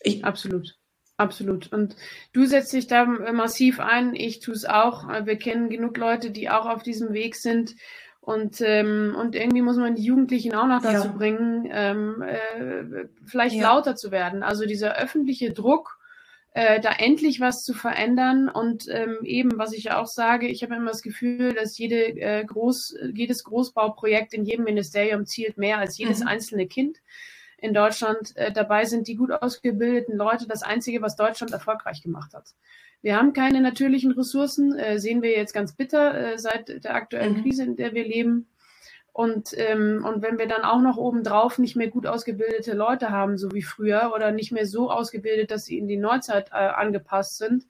Ich 0.02 0.24
Absolut. 0.24 0.78
Absolut. 1.18 1.74
Und 1.74 1.98
du 2.32 2.46
setzt 2.46 2.72
dich 2.72 2.88
da 2.88 3.04
massiv 3.04 3.82
ein. 3.82 4.16
Ich 4.16 4.40
tue 4.40 4.54
es 4.54 4.64
auch. 4.64 5.06
Wir 5.26 5.36
kennen 5.36 5.70
genug 5.70 5.98
Leute, 5.98 6.32
die 6.32 6.50
auch 6.50 6.66
auf 6.66 6.82
diesem 6.82 7.12
Weg 7.12 7.36
sind. 7.36 7.76
Und, 8.30 8.62
ähm, 8.62 9.16
und 9.20 9.34
irgendwie 9.34 9.64
muss 9.64 9.78
man 9.78 9.96
die 9.96 10.04
Jugendlichen 10.04 10.54
auch 10.54 10.68
noch 10.68 10.84
dazu 10.84 11.08
ja. 11.08 11.14
bringen, 11.18 11.68
ähm, 11.72 12.22
äh, 12.22 13.08
vielleicht 13.26 13.56
ja. 13.56 13.64
lauter 13.64 13.96
zu 13.96 14.12
werden. 14.12 14.44
Also 14.44 14.68
dieser 14.68 14.96
öffentliche 14.98 15.52
Druck, 15.52 15.98
äh, 16.52 16.80
da 16.80 16.92
endlich 16.92 17.40
was 17.40 17.64
zu 17.64 17.74
verändern. 17.74 18.48
Und 18.48 18.88
ähm, 18.88 19.18
eben, 19.24 19.58
was 19.58 19.74
ich 19.74 19.86
ja 19.86 20.00
auch 20.00 20.06
sage, 20.06 20.48
ich 20.48 20.62
habe 20.62 20.76
immer 20.76 20.92
das 20.92 21.02
Gefühl, 21.02 21.56
dass 21.56 21.80
jede, 21.80 22.20
äh, 22.22 22.46
Groß, 22.46 22.98
jedes 23.16 23.44
Großbauprojekt 23.46 24.36
in 24.36 24.46
jedem 24.46 24.66
Ministerium 24.66 25.26
zielt 25.26 25.58
mehr 25.58 25.80
als 25.80 25.98
jedes 25.98 26.20
mhm. 26.20 26.28
einzelne 26.28 26.68
Kind 26.68 27.00
in 27.58 27.74
Deutschland. 27.74 28.38
Äh, 28.38 28.52
dabei 28.52 28.86
sind 28.86 29.08
die 29.08 29.16
gut 29.16 29.32
ausgebildeten 29.32 30.16
Leute 30.16 30.46
das 30.48 30.62
Einzige, 30.62 31.02
was 31.02 31.16
Deutschland 31.16 31.52
erfolgreich 31.52 32.04
gemacht 32.04 32.36
hat. 32.36 32.54
Wir 33.02 33.16
haben 33.16 33.34
keine 33.34 33.62
natürlichen 33.62 34.12
Ressourcen, 34.12 34.78
äh, 34.78 35.00
sehen 35.00 35.22
wir 35.22 35.32
jetzt 35.32 35.54
ganz 35.54 35.74
bitter 35.74 36.34
äh, 36.34 36.38
seit 36.38 36.84
der 36.84 36.96
aktuellen 36.96 37.38
mhm. 37.38 37.42
Krise, 37.44 37.64
in 37.64 37.76
der 37.76 37.94
wir 37.94 38.04
leben. 38.04 38.48
Und, 39.14 39.54
ähm, 39.58 40.06
und 40.06 40.22
wenn 40.22 40.38
wir 40.38 40.48
dann 40.48 40.64
auch 40.64 40.82
noch 40.82 40.98
obendrauf 40.98 41.58
nicht 41.58 41.76
mehr 41.76 41.90
gut 41.90 42.06
ausgebildete 42.06 42.74
Leute 42.74 43.10
haben, 43.10 43.38
so 43.38 43.52
wie 43.52 43.64
früher, 43.64 44.12
oder 44.16 44.32
nicht 44.32 44.52
mehr 44.52 44.66
so 44.66 44.92
ausgebildet, 44.92 45.52
dass 45.52 45.66
sie 45.66 45.78
in 45.78 45.88
die 45.88 45.98
Neuzeit 45.98 46.50
äh, 46.52 46.56
angepasst 46.56 47.38
sind, 47.38 47.66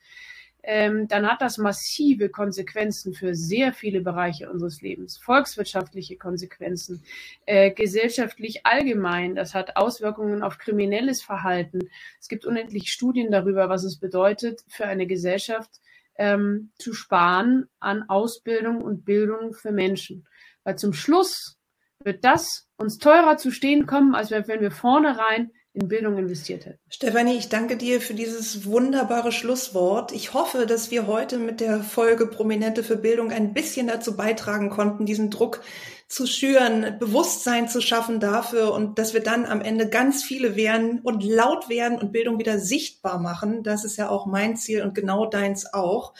ähm, 0.63 1.07
dann 1.07 1.25
hat 1.25 1.41
das 1.41 1.57
massive 1.57 2.29
Konsequenzen 2.29 3.13
für 3.13 3.33
sehr 3.33 3.73
viele 3.73 4.01
Bereiche 4.01 4.49
unseres 4.49 4.81
Lebens. 4.81 5.17
Volkswirtschaftliche 5.17 6.17
Konsequenzen, 6.17 7.03
äh, 7.45 7.71
gesellschaftlich 7.71 8.65
allgemein. 8.65 9.35
Das 9.35 9.53
hat 9.53 9.77
Auswirkungen 9.77 10.43
auf 10.43 10.57
kriminelles 10.57 11.21
Verhalten. 11.21 11.89
Es 12.19 12.27
gibt 12.27 12.45
unendlich 12.45 12.91
Studien 12.91 13.31
darüber, 13.31 13.69
was 13.69 13.83
es 13.83 13.97
bedeutet, 13.99 14.61
für 14.67 14.85
eine 14.85 15.07
Gesellschaft 15.07 15.69
ähm, 16.17 16.71
zu 16.77 16.93
sparen 16.93 17.69
an 17.79 18.03
Ausbildung 18.09 18.81
und 18.81 19.05
Bildung 19.05 19.53
für 19.53 19.71
Menschen. 19.71 20.27
Weil 20.63 20.77
zum 20.77 20.93
Schluss 20.93 21.57
wird 22.03 22.25
das 22.25 22.69
uns 22.77 22.97
teurer 22.97 23.37
zu 23.37 23.51
stehen 23.51 23.85
kommen, 23.85 24.15
als 24.15 24.31
wenn 24.31 24.61
wir 24.61 24.71
vornherein 24.71 25.51
in 25.73 25.87
Bildung 25.87 26.17
investiert 26.17 26.65
hätten. 26.65 26.79
Stefanie, 26.89 27.37
ich 27.37 27.49
danke 27.49 27.77
dir 27.77 28.01
für 28.01 28.15
dieses 28.15 28.65
wunderbare 28.65 29.31
Schlusswort. 29.31 30.11
Ich 30.11 30.33
hoffe, 30.33 30.65
dass 30.65 30.89
wir 30.89 31.05
heute 31.05 31.37
mit 31.37 31.59
der 31.59 31.83
Folge 31.83 32.25
Prominente 32.25 32.83
für 32.83 32.97
Bildung 32.97 33.31
ein 33.31 33.53
bisschen 33.53 33.87
dazu 33.87 34.17
beitragen 34.17 34.69
konnten, 34.69 35.05
diesen 35.05 35.29
Druck 35.29 35.61
zu 36.07 36.25
schüren, 36.25 36.97
Bewusstsein 36.97 37.69
zu 37.69 37.81
schaffen 37.81 38.19
dafür 38.19 38.73
und 38.73 38.97
dass 38.97 39.13
wir 39.13 39.21
dann 39.21 39.45
am 39.45 39.61
Ende 39.61 39.87
ganz 39.87 40.23
viele 40.23 40.55
werden 40.55 41.01
und 41.01 41.23
laut 41.23 41.69
werden 41.69 41.99
und 41.99 42.11
Bildung 42.11 42.39
wieder 42.39 42.57
sichtbar 42.57 43.19
machen. 43.19 43.61
Das 43.61 43.85
ist 43.85 43.97
ja 43.97 44.09
auch 44.09 44.25
mein 44.25 44.57
Ziel 44.57 44.81
und 44.81 44.95
genau 44.95 45.27
deins 45.27 45.71
auch. 45.71 46.15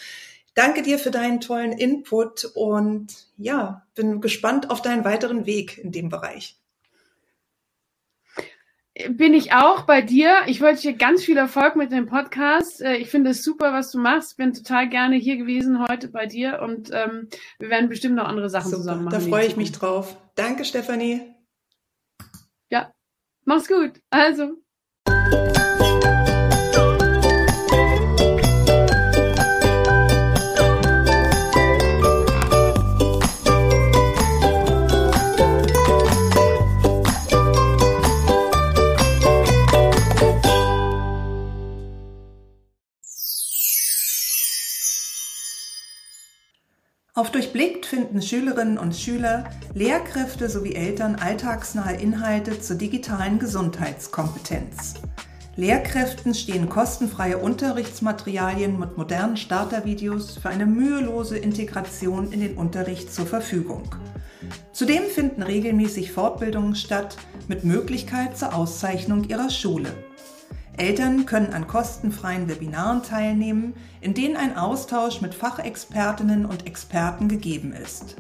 Danke 0.54 0.84
dir 0.84 1.00
für 1.00 1.12
deinen 1.12 1.42
tollen 1.42 1.72
Input 1.72 2.46
und 2.54 3.08
ja, 3.38 3.88
bin 3.96 4.22
gespannt 4.22 4.70
auf 4.70 4.84
deinen 4.84 5.06
weiteren 5.06 5.48
Weg 5.48 5.80
in 5.80 5.92
dem 5.92 6.10
Bereich 6.10 6.59
bin 9.10 9.34
ich 9.34 9.54
auch 9.54 9.84
bei 9.84 10.02
dir. 10.02 10.42
Ich 10.48 10.62
wollte 10.62 10.82
dir 10.82 10.94
ganz 10.94 11.24
viel 11.24 11.38
Erfolg 11.38 11.76
mit 11.76 11.92
dem 11.92 12.06
Podcast. 12.06 12.82
Äh, 12.82 12.98
ich 12.98 13.10
finde 13.10 13.32
es 13.32 13.44
super, 13.44 13.74
was 13.74 13.92
du 13.92 14.00
machst. 14.00 14.38
Bin 14.38 14.54
total 14.54 14.90
gerne 14.90 15.16
hier 15.16 15.38
gewesen 15.38 15.86
heute 15.88 16.10
bei 16.10 16.26
dir 16.26 16.62
und 16.62 16.90
ähm, 16.92 17.30
wir 17.60 17.70
werden 17.70 17.90
bestimmt 17.90 18.16
noch 18.16 18.28
andere 18.28 18.50
Sachen 18.50 18.70
super, 18.70 18.82
zusammen 18.82 19.06
machen. 19.06 19.20
Da 19.20 19.28
freue 19.28 19.46
ich 19.46 19.56
mich 19.56 19.72
drauf. 19.72 20.18
Danke, 20.36 20.66
Stefanie. 20.66 21.22
Ja, 22.70 22.94
mach's 23.46 23.68
gut. 23.68 24.02
Also. 24.10 24.58
Schülerinnen 48.30 48.78
und 48.78 48.96
Schüler, 48.96 49.46
Lehrkräfte 49.74 50.50
sowie 50.50 50.76
Eltern 50.76 51.16
alltagsnahe 51.16 51.96
Inhalte 51.96 52.62
zur 52.62 52.76
digitalen 52.76 53.40
Gesundheitskompetenz. 53.40 54.94
Lehrkräften 55.56 56.36
stehen 56.36 56.70
kostenfreie 56.70 57.40
Unterrichtsmaterialien 57.40 58.78
mit 58.78 58.98
modernen 58.98 59.36
Startervideos 59.36 60.38
für 60.38 60.50
eine 60.50 60.68
mühelose 60.68 61.40
Integration 61.40 62.32
in 62.32 62.42
den 62.42 62.56
Unterricht 62.56 63.12
zur 63.12 63.26
Verfügung. 63.26 63.96
Zudem 64.74 65.06
finden 65.06 65.42
regelmäßig 65.42 66.12
Fortbildungen 66.12 66.76
statt 66.76 67.18
mit 67.48 67.64
Möglichkeit 67.64 68.38
zur 68.38 68.54
Auszeichnung 68.54 69.24
ihrer 69.24 69.50
Schule. 69.50 69.90
Eltern 70.80 71.26
können 71.26 71.54
an 71.54 71.68
kostenfreien 71.68 72.48
Webinaren 72.48 73.04
teilnehmen, 73.04 73.74
in 74.02 74.14
denen 74.14 74.38
ein 74.38 74.58
Austausch 74.58 75.22
mit 75.22 75.36
Fachexpertinnen 75.36 76.46
und 76.46 76.66
Experten 76.66 77.28
gegeben 77.28 77.74
ist. 77.74 78.16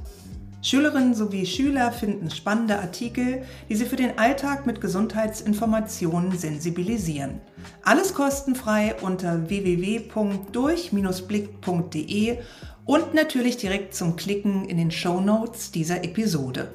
Schülerinnen 0.62 1.14
sowie 1.14 1.46
Schüler 1.46 1.94
finden 1.94 2.30
spannende 2.30 2.80
Artikel, 2.80 3.44
die 3.70 3.76
sie 3.76 3.86
für 3.86 3.96
den 3.96 4.20
Alltag 4.20 4.66
mit 4.66 4.82
Gesundheitsinformationen 4.82 6.38
sensibilisieren. 6.38 7.40
Alles 7.84 8.14
kostenfrei 8.14 8.96
unter 9.02 9.48
www.durch-blick.de 9.48 12.38
und 12.86 13.14
natürlich 13.14 13.56
direkt 13.56 13.96
zum 13.96 14.18
Klicken 14.18 14.66
in 14.66 14.76
den 14.78 14.92
Show 14.92 15.22
Notes 15.22 15.72
dieser 15.72 16.04
Episode. 16.04 16.74